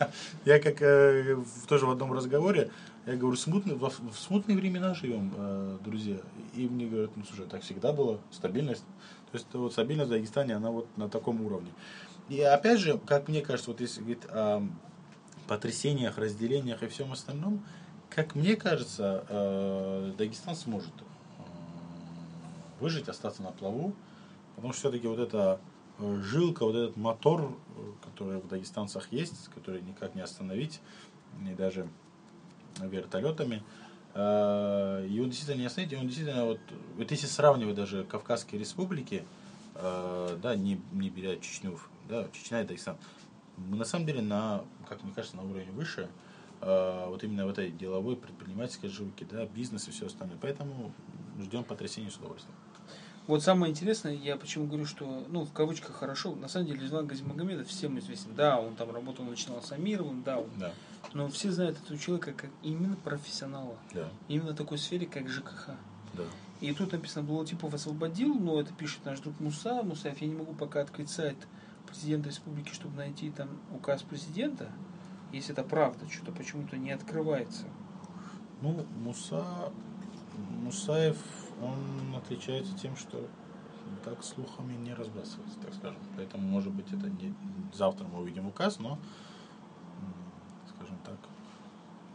я 0.44 0.58
как 0.58 0.82
э, 0.82 1.36
тоже 1.68 1.86
в 1.86 1.90
одном 1.92 2.12
разговоре, 2.12 2.70
я 3.06 3.14
говорю, 3.14 3.36
смутные, 3.36 3.76
в, 3.76 3.92
смутные 4.12 4.58
времена 4.58 4.92
живем, 4.92 5.32
э, 5.36 5.78
друзья. 5.84 6.16
И 6.54 6.68
мне 6.68 6.86
говорят, 6.86 7.10
ну 7.14 7.22
слушай, 7.24 7.46
так 7.48 7.62
всегда 7.62 7.92
было, 7.92 8.18
стабильность. 8.32 8.84
То 9.30 9.38
есть 9.38 9.46
вот 9.52 9.72
стабильность 9.72 10.08
в 10.08 10.12
Дагестане, 10.12 10.56
она 10.56 10.72
вот 10.72 10.88
на 10.96 11.08
таком 11.08 11.40
уровне. 11.40 11.70
И 12.28 12.40
опять 12.40 12.80
же, 12.80 12.98
как 13.06 13.28
мне 13.28 13.42
кажется, 13.42 13.70
вот 13.70 13.80
если 13.80 14.00
говорить 14.00 14.24
о 14.28 14.66
потрясениях, 15.46 16.18
разделениях 16.18 16.82
и 16.82 16.88
всем 16.88 17.12
остальном, 17.12 17.64
как 18.10 18.34
мне 18.34 18.56
кажется, 18.56 19.24
э, 19.28 20.12
Дагестан 20.16 20.54
сможет 20.54 20.92
э, 20.98 21.02
выжить, 22.80 23.08
остаться 23.08 23.42
на 23.42 23.50
плаву, 23.50 23.94
потому 24.54 24.72
что 24.72 24.80
все-таки 24.80 25.06
вот 25.06 25.18
эта 25.18 25.60
э, 25.98 26.20
жилка, 26.22 26.64
вот 26.64 26.76
этот 26.76 26.96
мотор, 26.96 27.56
который 28.02 28.40
в 28.40 28.48
дагестанцах 28.48 29.12
есть, 29.12 29.48
который 29.54 29.82
никак 29.82 30.14
не 30.14 30.22
остановить, 30.22 30.80
и 31.44 31.54
даже 31.54 31.86
вертолетами, 32.80 33.62
и 34.14 35.20
он 35.20 35.28
действительно 35.28 35.60
не 35.60 35.66
остановить, 35.66 35.92
и 35.92 35.96
он 35.96 36.06
действительно, 36.06 36.46
вот, 36.46 36.60
вот 36.96 37.10
если 37.10 37.26
сравнивать 37.26 37.74
даже 37.74 38.04
Кавказские 38.04 38.58
республики, 38.58 39.24
да, 39.74 40.54
не, 40.56 40.80
не 40.92 41.10
беря 41.10 41.36
Чечню, 41.36 41.78
да, 42.08 42.26
Чечня 42.32 42.62
и 42.62 42.64
Дагестан, 42.64 42.96
на 43.56 43.84
самом 43.84 44.06
деле 44.06 44.22
на, 44.22 44.64
как 44.88 45.02
мне 45.02 45.12
кажется, 45.12 45.36
на 45.36 45.42
уровне 45.42 45.70
выше, 45.72 46.08
э, 46.60 47.06
вот 47.08 47.22
именно 47.24 47.46
в 47.46 47.50
этой 47.50 47.70
деловой 47.70 48.16
предпринимательской 48.16 48.88
жилке, 48.88 49.26
да, 49.30 49.46
бизнес 49.46 49.88
и 49.88 49.90
все 49.90 50.06
остальное. 50.06 50.38
Поэтому 50.40 50.92
ждем 51.40 51.64
потрясений 51.64 52.10
с 52.10 52.16
удовольствием. 52.16 52.56
Вот 53.26 53.42
самое 53.42 53.72
интересное, 53.72 54.14
я 54.14 54.36
почему 54.36 54.66
говорю, 54.68 54.86
что, 54.86 55.24
ну, 55.28 55.44
в 55.44 55.52
кавычках 55.52 55.96
хорошо, 55.96 56.36
на 56.36 56.46
самом 56.46 56.66
деле 56.68 56.80
Резван 56.82 57.08
Газимагомедов 57.08 57.66
всем 57.66 57.98
известен. 57.98 58.34
Да, 58.36 58.60
он 58.60 58.76
там 58.76 58.92
работал, 58.92 59.24
начинал 59.24 59.60
с 59.62 59.72
Амировым, 59.72 60.22
да, 60.22 60.38
он- 60.38 60.50
Да, 60.60 60.72
но 61.12 61.26
все 61.28 61.50
знают 61.50 61.76
этого 61.82 61.98
человека 61.98 62.32
как 62.32 62.50
именно 62.62 62.94
профессионала. 62.96 63.76
да, 63.92 64.08
Именно 64.28 64.52
в 64.52 64.56
такой 64.56 64.78
сфере, 64.78 65.06
как 65.06 65.28
ЖКХ. 65.28 65.70
да. 66.14 66.22
И 66.60 66.72
тут 66.72 66.92
написано, 66.92 67.26
Блатипов 67.26 67.74
освободил, 67.74 68.32
но 68.34 68.60
это 68.60 68.72
пишет 68.72 69.04
наш 69.04 69.18
друг 69.20 69.38
Муса. 69.40 69.82
Мусаев, 69.82 70.18
я 70.22 70.28
не 70.28 70.34
могу 70.34 70.54
пока 70.54 70.80
открыть 70.80 71.10
сайт 71.10 71.36
президента 71.86 72.28
республики, 72.28 72.72
чтобы 72.72 72.96
найти 72.96 73.30
там 73.30 73.48
указ 73.72 74.02
президента. 74.02 74.70
Если 75.32 75.52
это 75.52 75.64
правда, 75.64 76.08
что-то 76.08 76.32
почему-то 76.32 76.76
не 76.76 76.92
открывается. 76.92 77.66
Ну, 78.62 78.86
Муса, 79.02 79.72
Мусаев, 80.62 81.18
он 81.60 82.14
отличается 82.16 82.76
тем, 82.76 82.96
что 82.96 83.28
так 84.04 84.22
слухами 84.22 84.74
не 84.74 84.94
разбрасывается, 84.94 85.58
так 85.60 85.74
скажем. 85.74 86.00
Поэтому, 86.16 86.46
может 86.46 86.72
быть, 86.72 86.92
это 86.92 87.08
не 87.08 87.34
завтра 87.72 88.06
мы 88.06 88.20
увидим 88.20 88.46
указ, 88.46 88.78
но, 88.78 88.98
скажем 90.68 90.98
так, 91.04 91.18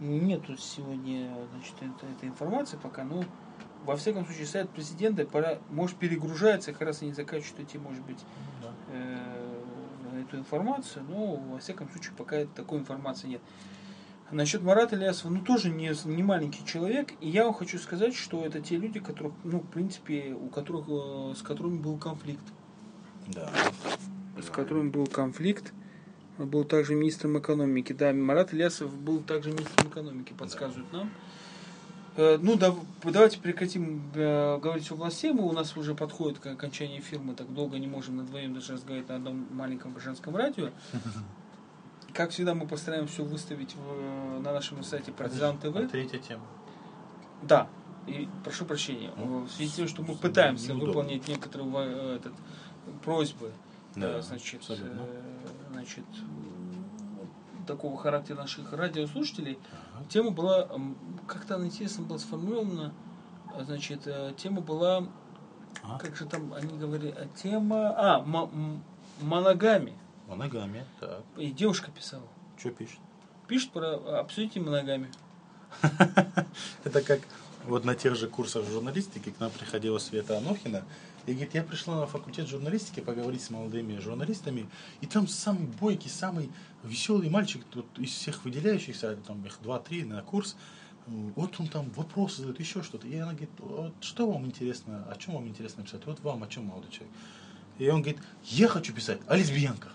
Нету 0.01 0.57
сегодня 0.57 1.31
значит, 1.53 1.75
это, 1.79 2.07
этой 2.07 2.27
информации 2.27 2.75
пока, 2.81 3.03
но 3.03 3.23
во 3.85 3.95
всяком 3.95 4.25
случае 4.25 4.47
сайт 4.47 4.67
президента 4.71 5.27
пора, 5.27 5.59
может 5.69 5.95
перегружается, 5.97 6.71
как 6.71 6.81
раз 6.81 7.03
они 7.03 7.13
заканчивают 7.13 7.69
идти, 7.69 7.77
может 7.77 8.03
быть, 8.03 8.17
да. 8.63 8.71
э, 8.93 9.30
эту 10.31 10.39
информацию, 10.39 11.05
но 11.07 11.35
во 11.35 11.59
всяком 11.59 11.89
случае 11.89 12.13
пока 12.17 12.45
такой 12.45 12.79
информации 12.79 13.27
нет. 13.27 13.41
Насчет 14.31 14.61
Марата 14.61 14.95
Ильясова, 14.95 15.31
ну 15.31 15.41
тоже 15.41 15.69
не, 15.69 15.91
не 16.05 16.23
маленький 16.23 16.65
человек, 16.65 17.11
и 17.19 17.29
я 17.29 17.43
вам 17.43 17.53
хочу 17.53 17.77
сказать, 17.77 18.15
что 18.15 18.45
это 18.45 18.61
те 18.61 18.77
люди, 18.77 19.01
которых, 19.01 19.33
ну, 19.43 19.59
в 19.59 19.67
принципе, 19.67 20.33
у 20.33 20.47
которых, 20.47 20.85
э, 20.87 21.33
с 21.37 21.41
которыми 21.41 21.79
был 21.79 21.97
конфликт. 21.97 22.43
Да. 23.27 23.51
С 24.41 24.49
которыми 24.49 24.89
был 24.89 25.05
конфликт. 25.05 25.73
Он 26.37 26.47
был 26.47 26.63
также 26.63 26.95
министром 26.95 27.37
экономики. 27.39 27.91
Да, 27.91 28.13
Марат 28.13 28.53
Ильясов 28.53 28.95
был 28.97 29.19
также 29.19 29.51
министром 29.51 29.89
экономики, 29.89 30.33
подсказывают 30.37 30.91
нам. 30.93 31.11
Э, 32.17 32.37
Ну, 32.41 32.57
да, 32.57 32.73
давайте 33.03 33.39
прекратим 33.39 34.11
э, 34.13 34.57
говорить 34.59 34.91
о 34.91 34.95
властях. 34.95 35.33
Мы 35.33 35.43
у 35.47 35.51
нас 35.53 35.75
уже 35.77 35.95
подходит 35.95 36.39
к 36.39 36.45
окончанию 36.47 36.99
эфира. 36.99 37.19
Мы 37.21 37.35
так 37.35 37.51
долго 37.53 37.77
не 37.79 37.87
можем 37.87 38.17
на 38.17 38.23
вдвоем 38.23 38.53
даже 38.53 38.73
разговаривать 38.73 39.09
на 39.09 39.15
одном 39.15 39.47
маленьком 39.51 39.97
женском 39.99 40.35
радио. 40.35 40.69
Как 42.13 42.31
всегда, 42.31 42.53
мы 42.53 42.67
постараемся 42.67 43.13
все 43.13 43.23
выставить 43.23 43.75
в- 43.75 44.41
на 44.41 44.51
нашем 44.51 44.83
сайте 44.83 45.11
Партизан 45.13 45.57
А 45.63 45.71
ТВ. 45.71 45.89
третья 45.91 46.17
тема. 46.19 46.43
Да. 47.41 47.67
И 48.07 48.27
прошу 48.43 48.65
прощения. 48.65 49.11
Ну, 49.15 49.43
В 49.45 49.51
связи 49.51 49.69
с 49.71 49.73
тем, 49.75 49.87
что 49.87 50.01
мы 50.01 50.15
пытаемся 50.15 50.69
неудобно. 50.73 50.87
выполнить 50.87 51.27
некоторые 51.27 51.69
э, 51.75 52.15
этот, 52.17 52.33
просьбы, 53.05 53.51
Да, 53.95 54.17
э, 54.17 54.21
значит, 54.21 54.59
абсолютно. 54.59 55.03
значит, 55.71 56.03
такого 57.71 57.97
характера 57.97 58.37
наших 58.37 58.73
радиослушателей, 58.73 59.57
Ага. 59.95 60.05
тема 60.09 60.31
была, 60.31 60.67
как-то 61.27 61.55
она 61.55 61.65
интересно 61.67 62.03
была 62.05 62.19
сформулирована, 62.19 62.93
значит, 63.61 64.01
э, 64.05 64.33
тема 64.37 64.61
была, 64.61 65.07
А? 65.83 65.97
как 65.99 66.15
же 66.15 66.25
там 66.25 66.53
они 66.53 66.77
говорили, 66.77 67.13
а, 67.17 67.27
тема, 67.37 67.93
а, 67.97 68.19
м- 68.19 68.83
моногами. 69.21 69.93
Моногамия, 70.27 70.85
так. 70.99 71.23
И 71.37 71.51
девушка 71.51 71.91
писала. 71.91 72.27
Что 72.57 72.71
пишет? 72.71 72.99
Пишет 73.47 73.71
про 73.71 74.19
обсудите 74.19 74.59
моногами. 74.59 75.09
Это 76.83 77.01
как 77.01 77.21
вот 77.65 77.85
на 77.85 77.95
тех 77.95 78.15
же 78.15 78.27
курсах 78.27 78.65
журналистики 78.67 79.29
к 79.31 79.39
нам 79.39 79.51
приходила 79.51 79.97
Света 79.99 80.37
Анохина 80.37 80.83
и 81.25 81.31
говорит, 81.31 81.53
я 81.53 81.63
пришла 81.63 81.99
на 82.01 82.07
факультет 82.07 82.47
журналистики 82.47 82.99
поговорить 82.99 83.41
с 83.41 83.49
молодыми 83.49 83.97
журналистами, 83.99 84.69
и 85.01 85.05
там 85.05 85.27
самый 85.27 85.67
бойкий, 85.67 86.09
самый 86.09 86.49
веселый 86.83 87.29
мальчик 87.29 87.63
тут 87.69 87.85
из 87.99 88.09
всех 88.11 88.43
выделяющихся, 88.43 89.15
там 89.27 89.45
их 89.45 89.59
два-три 89.61 90.03
на 90.03 90.21
курс, 90.21 90.55
вот 91.07 91.59
он 91.59 91.67
там 91.67 91.89
вопросы 91.91 92.37
задает, 92.37 92.59
еще 92.59 92.83
что-то. 92.83 93.07
И 93.07 93.15
она 93.17 93.31
говорит, 93.31 93.51
вот 93.57 93.93
что 94.01 94.31
вам 94.31 94.45
интересно, 94.45 95.05
о 95.09 95.15
чем 95.15 95.35
вам 95.35 95.47
интересно 95.47 95.83
писать? 95.83 96.05
Вот 96.05 96.19
вам, 96.21 96.43
о 96.43 96.47
чем 96.47 96.65
молодой 96.65 96.91
человек? 96.91 97.13
И 97.79 97.89
он 97.89 98.01
говорит, 98.01 98.21
я 98.43 98.67
хочу 98.67 98.93
писать 98.93 99.19
о 99.27 99.35
лесбиянках. 99.35 99.93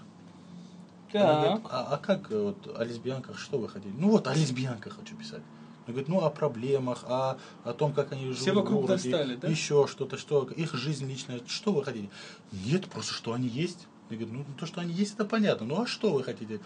Она 1.12 1.40
говорит, 1.40 1.62
Так. 1.62 1.72
а, 1.72 1.94
а 1.94 1.98
как 1.98 2.30
вот 2.30 2.76
о 2.76 2.84
лесбиянках, 2.84 3.38
что 3.38 3.58
вы 3.58 3.68
хотите? 3.68 3.94
Ну 3.96 4.10
вот 4.10 4.26
о 4.26 4.34
лесбиянках 4.34 4.96
хочу 4.96 5.16
писать. 5.16 5.42
Он 5.86 5.92
говорит, 5.92 6.08
ну 6.08 6.24
о 6.24 6.30
проблемах, 6.30 7.04
о, 7.04 7.38
о 7.64 7.72
том, 7.72 7.92
как 7.92 8.12
они 8.12 8.22
живут 8.22 8.38
Все 8.38 8.52
вокруг 8.52 8.84
в 8.84 8.86
городе, 8.86 9.10
достали, 9.10 9.36
да? 9.36 9.48
еще 9.48 9.86
что-то, 9.86 10.18
что 10.18 10.44
их 10.44 10.74
жизнь 10.74 11.08
личная, 11.08 11.40
что 11.46 11.72
вы 11.72 11.84
хотите? 11.84 12.08
Нет, 12.52 12.86
просто 12.86 13.12
что 13.12 13.32
они 13.32 13.46
есть. 13.46 13.86
Я 14.10 14.16
говорю, 14.16 14.38
ну 14.38 14.44
то, 14.58 14.66
что 14.66 14.80
они 14.80 14.92
есть, 14.92 15.14
это 15.14 15.24
понятно. 15.24 15.66
Ну 15.66 15.82
а 15.82 15.86
что 15.86 16.12
вы 16.12 16.22
хотите? 16.22 16.60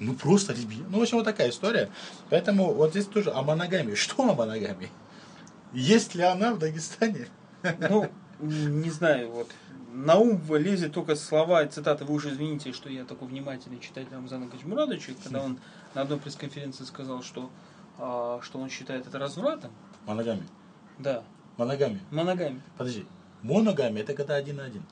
Ну 0.00 0.14
просто 0.14 0.52
лесбиян. 0.52 0.86
Ну 0.90 0.98
в 0.98 1.02
общем 1.02 1.18
вот 1.18 1.24
такая 1.24 1.50
история. 1.50 1.88
Поэтому 2.30 2.72
вот 2.72 2.90
здесь 2.90 3.06
тоже 3.06 3.30
о 3.30 3.42
моногамии. 3.42 3.94
Что 3.96 4.22
о 4.22 4.34
моногамии? 4.34 4.90
Есть 5.72 6.14
ли 6.14 6.22
она 6.22 6.54
в 6.54 6.58
Дагестане? 6.58 7.28
Ну, 7.88 8.10
не 8.40 8.90
знаю, 8.90 9.30
вот. 9.30 9.48
На 9.92 10.16
ум 10.16 10.40
лезет 10.56 10.92
только 10.92 11.14
слова 11.14 11.62
и 11.62 11.68
цитаты. 11.68 12.04
Вы 12.04 12.14
уже 12.14 12.30
извините, 12.30 12.72
что 12.72 12.90
я 12.90 13.04
такой 13.04 13.28
внимательный 13.28 13.78
читатель 13.78 14.12
Рамзана 14.12 14.48
Качмурадовича, 14.48 15.12
когда 15.22 15.40
он 15.40 15.58
на 15.94 16.02
одной 16.02 16.18
пресс-конференции 16.18 16.84
сказал, 16.84 17.22
что, 17.22 17.48
что 17.96 18.58
он 18.58 18.68
считает 18.70 19.06
это 19.06 19.18
развратом. 19.18 19.70
Моногамия. 20.06 20.46
Да, 20.98 21.22
Моногамия. 21.56 22.00
моногами. 22.10 22.60
Подожди. 22.76 23.06
Моногамия 23.42 24.02
это 24.02 24.14
когда 24.14 24.34
один 24.36 24.56
на 24.56 24.64
один. 24.64 24.82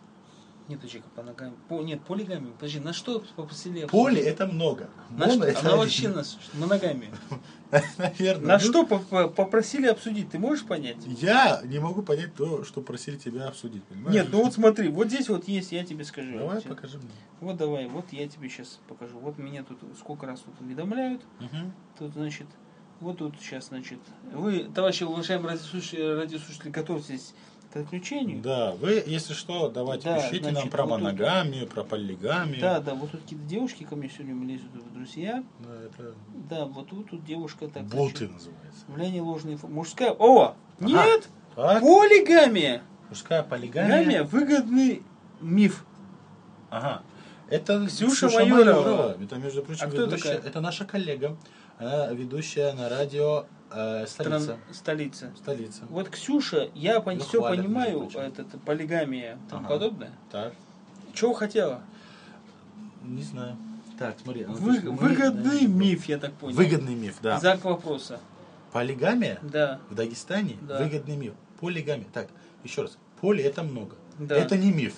Нет, 0.68 0.78
подожди, 0.78 1.02
по 1.16 1.22
ногам. 1.22 1.54
По, 1.68 1.82
нет, 1.82 2.00
полигами. 2.02 2.52
Подожди, 2.52 2.78
на 2.78 2.92
что 2.92 3.22
попросили? 3.34 3.84
Поле 3.86 4.22
это 4.22 4.46
много. 4.46 4.88
На 5.10 5.26
Моно 5.26 5.32
что? 5.34 5.44
это 5.44 5.58
Она 5.60 5.68
один. 5.70 5.78
вообще 5.80 6.08
нас 6.08 6.38
моногами. 6.54 7.10
Наверное. 7.98 8.46
На 8.46 8.54
Ну, 8.54 8.58
что 8.60 8.86
по- 8.86 8.98
по- 9.00 9.28
попросили 9.28 9.86
обсудить? 9.88 10.30
Ты 10.30 10.38
можешь 10.38 10.64
понять? 10.64 10.98
Я 11.04 11.60
не 11.64 11.80
могу 11.80 12.02
понять 12.02 12.34
то, 12.34 12.62
что 12.64 12.80
просили 12.80 13.16
тебя 13.16 13.48
обсудить, 13.48 13.82
понимаешь? 13.84 14.14
Нет, 14.14 14.28
ну 14.30 14.44
вот 14.44 14.54
смотри, 14.54 14.88
вот 14.88 15.08
здесь 15.08 15.28
вот 15.28 15.48
есть, 15.48 15.72
я 15.72 15.84
тебе 15.84 16.04
скажу. 16.04 16.38
Давай, 16.38 16.56
Вот, 16.56 16.64
покажи 16.64 16.98
мне. 16.98 17.10
Вот 17.40 17.56
давай, 17.56 17.88
вот 17.88 18.12
я 18.12 18.28
тебе 18.28 18.48
сейчас 18.48 18.78
покажу. 18.88 19.18
Вот 19.18 19.38
меня 19.38 19.64
тут 19.64 19.78
сколько 19.98 20.26
раз 20.26 20.40
тут 20.40 20.54
уведомляют. 20.60 21.22
Мгм. 21.40 21.72
Тут, 21.98 22.12
значит, 22.12 22.46
вот 23.02 23.18
тут 23.18 23.34
сейчас, 23.40 23.68
значит, 23.68 23.98
вы, 24.32 24.64
товарищи 24.74 25.04
уважаемые 25.04 25.50
радиослушатели, 25.52 26.02
радиослушатели 26.02 26.70
готовьтесь 26.70 27.34
к 27.72 27.76
отключению. 27.76 28.42
Да, 28.42 28.72
вы, 28.72 29.02
если 29.06 29.32
что, 29.32 29.68
давайте 29.70 30.04
Да, 30.04 30.16
пишите 30.20 30.44
нам 30.44 30.52
значит, 30.54 30.70
про 30.70 30.84
вот 30.84 30.90
тут- 30.90 31.00
моногамию, 31.02 31.66
про 31.66 31.84
полигамию. 31.84 32.60
Да, 32.60 32.80
да, 32.80 32.94
вот 32.94 33.10
тут 33.10 33.22
какие-то 33.22 33.44
девушки 33.46 33.84
ко 33.84 33.96
мне 33.96 34.08
сегодня 34.08 34.34
лезут 34.46 34.70
в 34.72 34.92
друзья. 34.94 35.42
Да, 35.60 35.82
это 35.84 36.14
Да, 36.50 36.64
вот 36.66 36.88
тут, 36.88 37.10
тут 37.10 37.24
девушка 37.24 37.68
так. 37.68 37.84
боты 37.84 38.26
значит, 38.26 38.32
называется. 38.32 38.84
Влияние 38.88 39.22
ложной 39.22 39.58
Мужская. 39.62 40.12
О! 40.18 40.54
Нет! 40.80 41.28
Так, 41.56 41.80
Полигамия! 41.82 42.82
мужская 43.08 43.42
полигамия. 43.42 43.88
Гамия 44.04 44.24
выгодный 44.24 45.02
миф. 45.40 45.84
Ага. 46.70 47.02
Это 47.50 47.86
Ксюша 47.86 48.30
Майорова. 48.30 49.16
Это, 49.22 49.36
между 49.36 49.62
прочим, 49.62 49.84
А 49.86 49.90
кто 49.90 50.02
ведущая. 50.06 50.34
такая? 50.36 50.48
Это 50.48 50.60
наша 50.62 50.84
коллега. 50.86 51.36
Она 51.82 52.06
ведущая 52.12 52.72
на 52.74 52.88
радио 52.88 53.44
э, 53.72 54.06
столица. 54.06 54.52
Тран- 54.52 54.74
Столица. 54.74 55.32
Столица. 55.36 55.82
Вот 55.88 56.08
Ксюша, 56.10 56.70
я 56.74 56.94
Её 56.94 57.18
все 57.18 57.40
хвалят, 57.40 57.64
понимаю, 57.64 58.00
прочим. 58.02 58.20
это, 58.20 58.42
это 58.42 58.58
полигамия 58.58 59.34
и 59.34 59.50
тому 59.50 59.62
Ага. 59.66 59.68
подобное. 59.74 60.10
Так, 60.30 60.54
Чего 61.12 61.32
хотела? 61.32 61.82
не 63.02 63.22
знаю. 63.22 63.56
Так, 63.98 64.16
смотри. 64.22 64.44
Вы- 64.44 64.74
пишет, 64.74 64.84
мы- 64.84 64.92
выгодный 64.96 65.66
миф, 65.66 66.04
я 66.06 66.18
так 66.18 66.32
понял. 66.34 66.54
Выгодный 66.56 66.94
миф, 66.94 67.16
да. 67.20 67.40
Знак 67.40 67.64
вопроса. 67.64 68.20
Полигамия 68.72 69.38
Да. 69.42 69.80
в 69.90 69.94
Дагестане 69.96 70.56
Да. 70.62 70.78
выгодный 70.78 71.16
миф. 71.16 71.34
Полигамия. 71.60 72.06
Так, 72.12 72.28
еще 72.62 72.82
раз. 72.82 72.96
Поле 73.20 73.42
это 73.42 73.64
много. 73.64 73.96
Да. 74.26 74.36
Это 74.36 74.56
не 74.56 74.70
миф. 74.72 74.94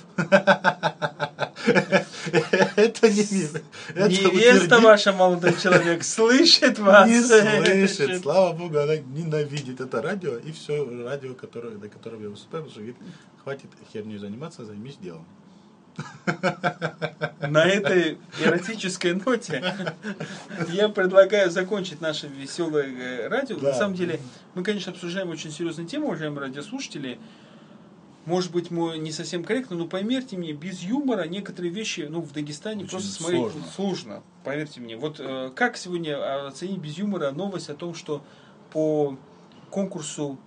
Это 2.77 3.09
не 3.09 3.22
миф. 3.22 3.62
Невеста 3.95 4.81
ваша, 4.81 5.12
молодой 5.12 5.55
человек, 5.61 6.05
слышит 6.05 6.79
вас. 6.79 7.09
Не 7.09 7.20
слышит. 7.20 8.22
Слава 8.22 8.53
Богу, 8.53 8.79
она 8.79 8.97
ненавидит 8.97 9.81
это 9.81 10.03
радио 10.03 10.37
и 10.37 10.53
все 10.53 10.87
радио, 11.05 11.35
которое, 11.35 11.77
на 11.77 11.89
котором 11.89 12.22
я 12.22 12.29
выступаю, 12.29 12.64
потому 12.64 12.70
что 12.70 12.81
говорит, 12.81 12.97
хватит 13.43 13.70
херней 13.93 14.18
заниматься, 14.18 14.64
займись 14.64 14.97
делом. 14.97 15.27
На 17.41 17.66
этой 17.66 18.18
эротической 18.43 19.14
ноте 19.14 19.62
я 20.68 20.89
предлагаю 20.89 21.51
закончить 21.51 22.01
наше 22.01 22.27
веселое 22.27 22.87
э, 22.87 23.29
радио. 23.29 23.57
Да. 23.59 23.68
На 23.68 23.75
самом 23.75 23.95
деле, 23.95 24.18
мы, 24.55 24.64
конечно, 24.64 24.93
обсуждаем 24.93 25.29
очень 25.31 25.53
серьезную 25.53 25.89
тему, 25.89 26.07
уважаемые 26.07 26.41
радиослушатели. 26.41 27.18
Может 28.27 28.53
быть, 28.53 28.70
мы 28.70 28.97
не 28.99 29.12
совсем 29.12 29.45
корректно, 29.45 29.77
но 29.77 29.87
поверьте 29.87 30.37
мне, 30.39 30.53
без 30.53 30.83
юмора 30.83 31.25
некоторые 31.29 31.72
вещи 31.72 32.07
ну, 32.09 32.20
в 32.22 32.33
Дагестане 32.33 32.85
Очень 32.85 32.91
просто 32.91 33.11
смотреть 33.12 33.41
сложно. 33.41 33.62
сложно. 33.75 34.22
Поверьте 34.45 34.81
мне. 34.81 34.97
Вот 34.97 35.20
э, 35.20 35.51
как 35.55 35.77
сегодня 35.77 36.47
оценить 36.47 36.79
без 36.79 36.97
юмора 36.97 37.33
новость 37.33 37.68
о 37.68 37.75
том, 37.75 37.95
что 37.95 38.25
по 38.72 39.18
конкурсу 39.70 40.39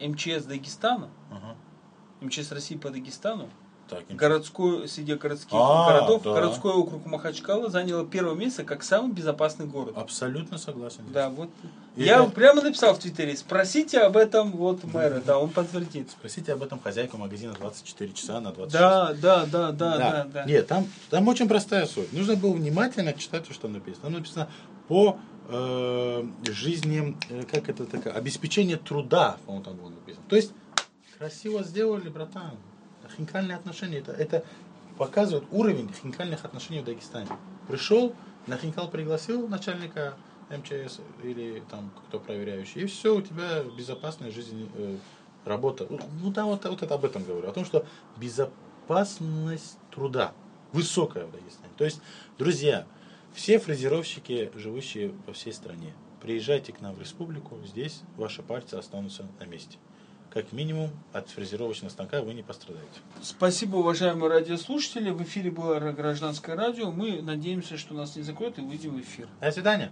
МЧС 0.00 0.44
Дагестана, 0.44 1.10
Ага. 1.30 1.56
МЧС 2.20 2.50
России 2.50 2.76
по 2.76 2.90
Дагестану, 2.90 3.48
Так, 3.88 4.04
городской, 4.10 4.86
среди 4.86 5.14
городских 5.14 5.50
А, 5.52 5.92
городов, 5.92 6.22
да. 6.22 6.34
городской 6.34 6.72
округ 6.74 7.06
Махачкала 7.06 7.70
занял 7.70 8.04
первое 8.06 8.34
место 8.34 8.62
как 8.64 8.82
самый 8.82 9.12
безопасный 9.12 9.66
город. 9.66 9.94
Абсолютно 9.96 10.58
согласен. 10.58 11.00
здесь. 11.02 11.12
Да, 11.14 11.30
вот. 11.30 11.48
И 11.96 12.04
Я 12.04 12.22
это- 12.22 12.30
прямо 12.30 12.60
написал 12.62 12.94
в 12.94 12.98
Твиттере, 12.98 13.36
спросите 13.36 14.00
об 14.00 14.16
этом 14.16 14.52
вот 14.52 14.84
мэра, 14.84 15.22
да, 15.24 15.38
он 15.38 15.48
подтвердит. 15.50 16.10
Спросите 16.10 16.52
об 16.52 16.62
этом 16.62 16.78
хозяйку 16.80 17.16
магазина 17.16 17.54
24 17.54 18.12
часа 18.12 18.40
на 18.40 18.52
26. 18.52 18.72
Да, 18.72 19.14
да, 19.14 19.46
да, 19.46 19.72
да, 19.72 19.96
да, 19.98 20.26
да. 20.32 20.44
Нет, 20.44 20.66
там, 20.66 20.86
там 21.10 21.26
очень 21.28 21.48
простая 21.48 21.86
суть. 21.86 22.12
Нужно 22.12 22.36
было 22.36 22.52
внимательно 22.52 23.12
читать 23.14 23.46
то, 23.46 23.52
что 23.52 23.62
там 23.62 23.72
написано. 23.72 24.02
Там 24.04 24.12
написано 24.12 24.48
по 24.86 25.18
э, 25.50 26.24
жизни, 26.44 27.16
э, 27.30 27.42
как 27.50 27.70
это 27.70 27.86
такое, 27.86 28.12
обеспечение 28.12 28.76
труда, 28.76 29.38
по-моему, 29.46 29.64
там 29.64 29.76
было 29.76 29.88
написано. 29.88 30.22
То 30.28 30.36
есть, 30.36 30.52
красиво 31.16 31.62
сделали, 31.64 32.10
братан. 32.10 32.52
Хинкальные 33.18 33.56
отношения, 33.56 33.98
это, 33.98 34.12
это 34.12 34.44
показывает 34.96 35.44
уровень 35.50 35.92
хинкальных 35.92 36.46
отношений 36.46 36.80
в 36.80 36.84
Дагестане. 36.84 37.28
Пришел, 37.68 38.14
на 38.46 38.56
хинкал 38.56 38.88
пригласил 38.88 39.46
начальника 39.46 40.14
МЧС 40.50 41.00
или 41.22 41.62
там 41.70 41.90
кто 42.08 42.18
проверяющий, 42.18 42.82
и 42.82 42.86
все, 42.86 43.14
у 43.14 43.20
тебя 43.20 43.62
безопасная 43.76 44.30
жизнь, 44.30 44.70
э, 44.74 44.96
работа. 45.44 45.86
Ну 46.22 46.30
да, 46.30 46.44
вот, 46.44 46.64
вот 46.64 46.82
это 46.82 46.94
об 46.94 47.04
этом 47.04 47.24
говорю. 47.24 47.48
О 47.48 47.52
том, 47.52 47.64
что 47.64 47.84
безопасность 48.16 49.78
труда 49.90 50.32
высокая 50.72 51.26
в 51.26 51.32
Дагестане. 51.32 51.72
То 51.76 51.84
есть, 51.84 52.00
друзья, 52.38 52.86
все 53.32 53.58
фрезеровщики, 53.58 54.50
живущие 54.54 55.10
по 55.26 55.32
всей 55.32 55.52
стране, 55.52 55.92
приезжайте 56.20 56.72
к 56.72 56.80
нам 56.80 56.94
в 56.94 57.00
республику, 57.00 57.58
здесь 57.64 58.02
ваши 58.16 58.42
партии 58.42 58.76
останутся 58.76 59.26
на 59.38 59.44
месте. 59.44 59.78
Как 60.30 60.52
минимум, 60.52 60.90
от 61.12 61.30
фрезеровочного 61.30 61.90
станка 61.90 62.20
вы 62.20 62.34
не 62.34 62.42
пострадаете. 62.42 63.00
Спасибо, 63.22 63.76
уважаемые 63.76 64.30
радиослушатели. 64.30 65.10
В 65.10 65.22
эфире 65.22 65.50
было 65.50 65.78
гражданское 65.92 66.54
радио. 66.54 66.90
Мы 66.90 67.22
надеемся, 67.22 67.78
что 67.78 67.94
нас 67.94 68.14
не 68.14 68.22
закроют 68.22 68.58
и 68.58 68.60
выйдем 68.60 68.96
в 68.96 69.00
эфир. 69.00 69.26
До 69.40 69.50
свидания. 69.50 69.86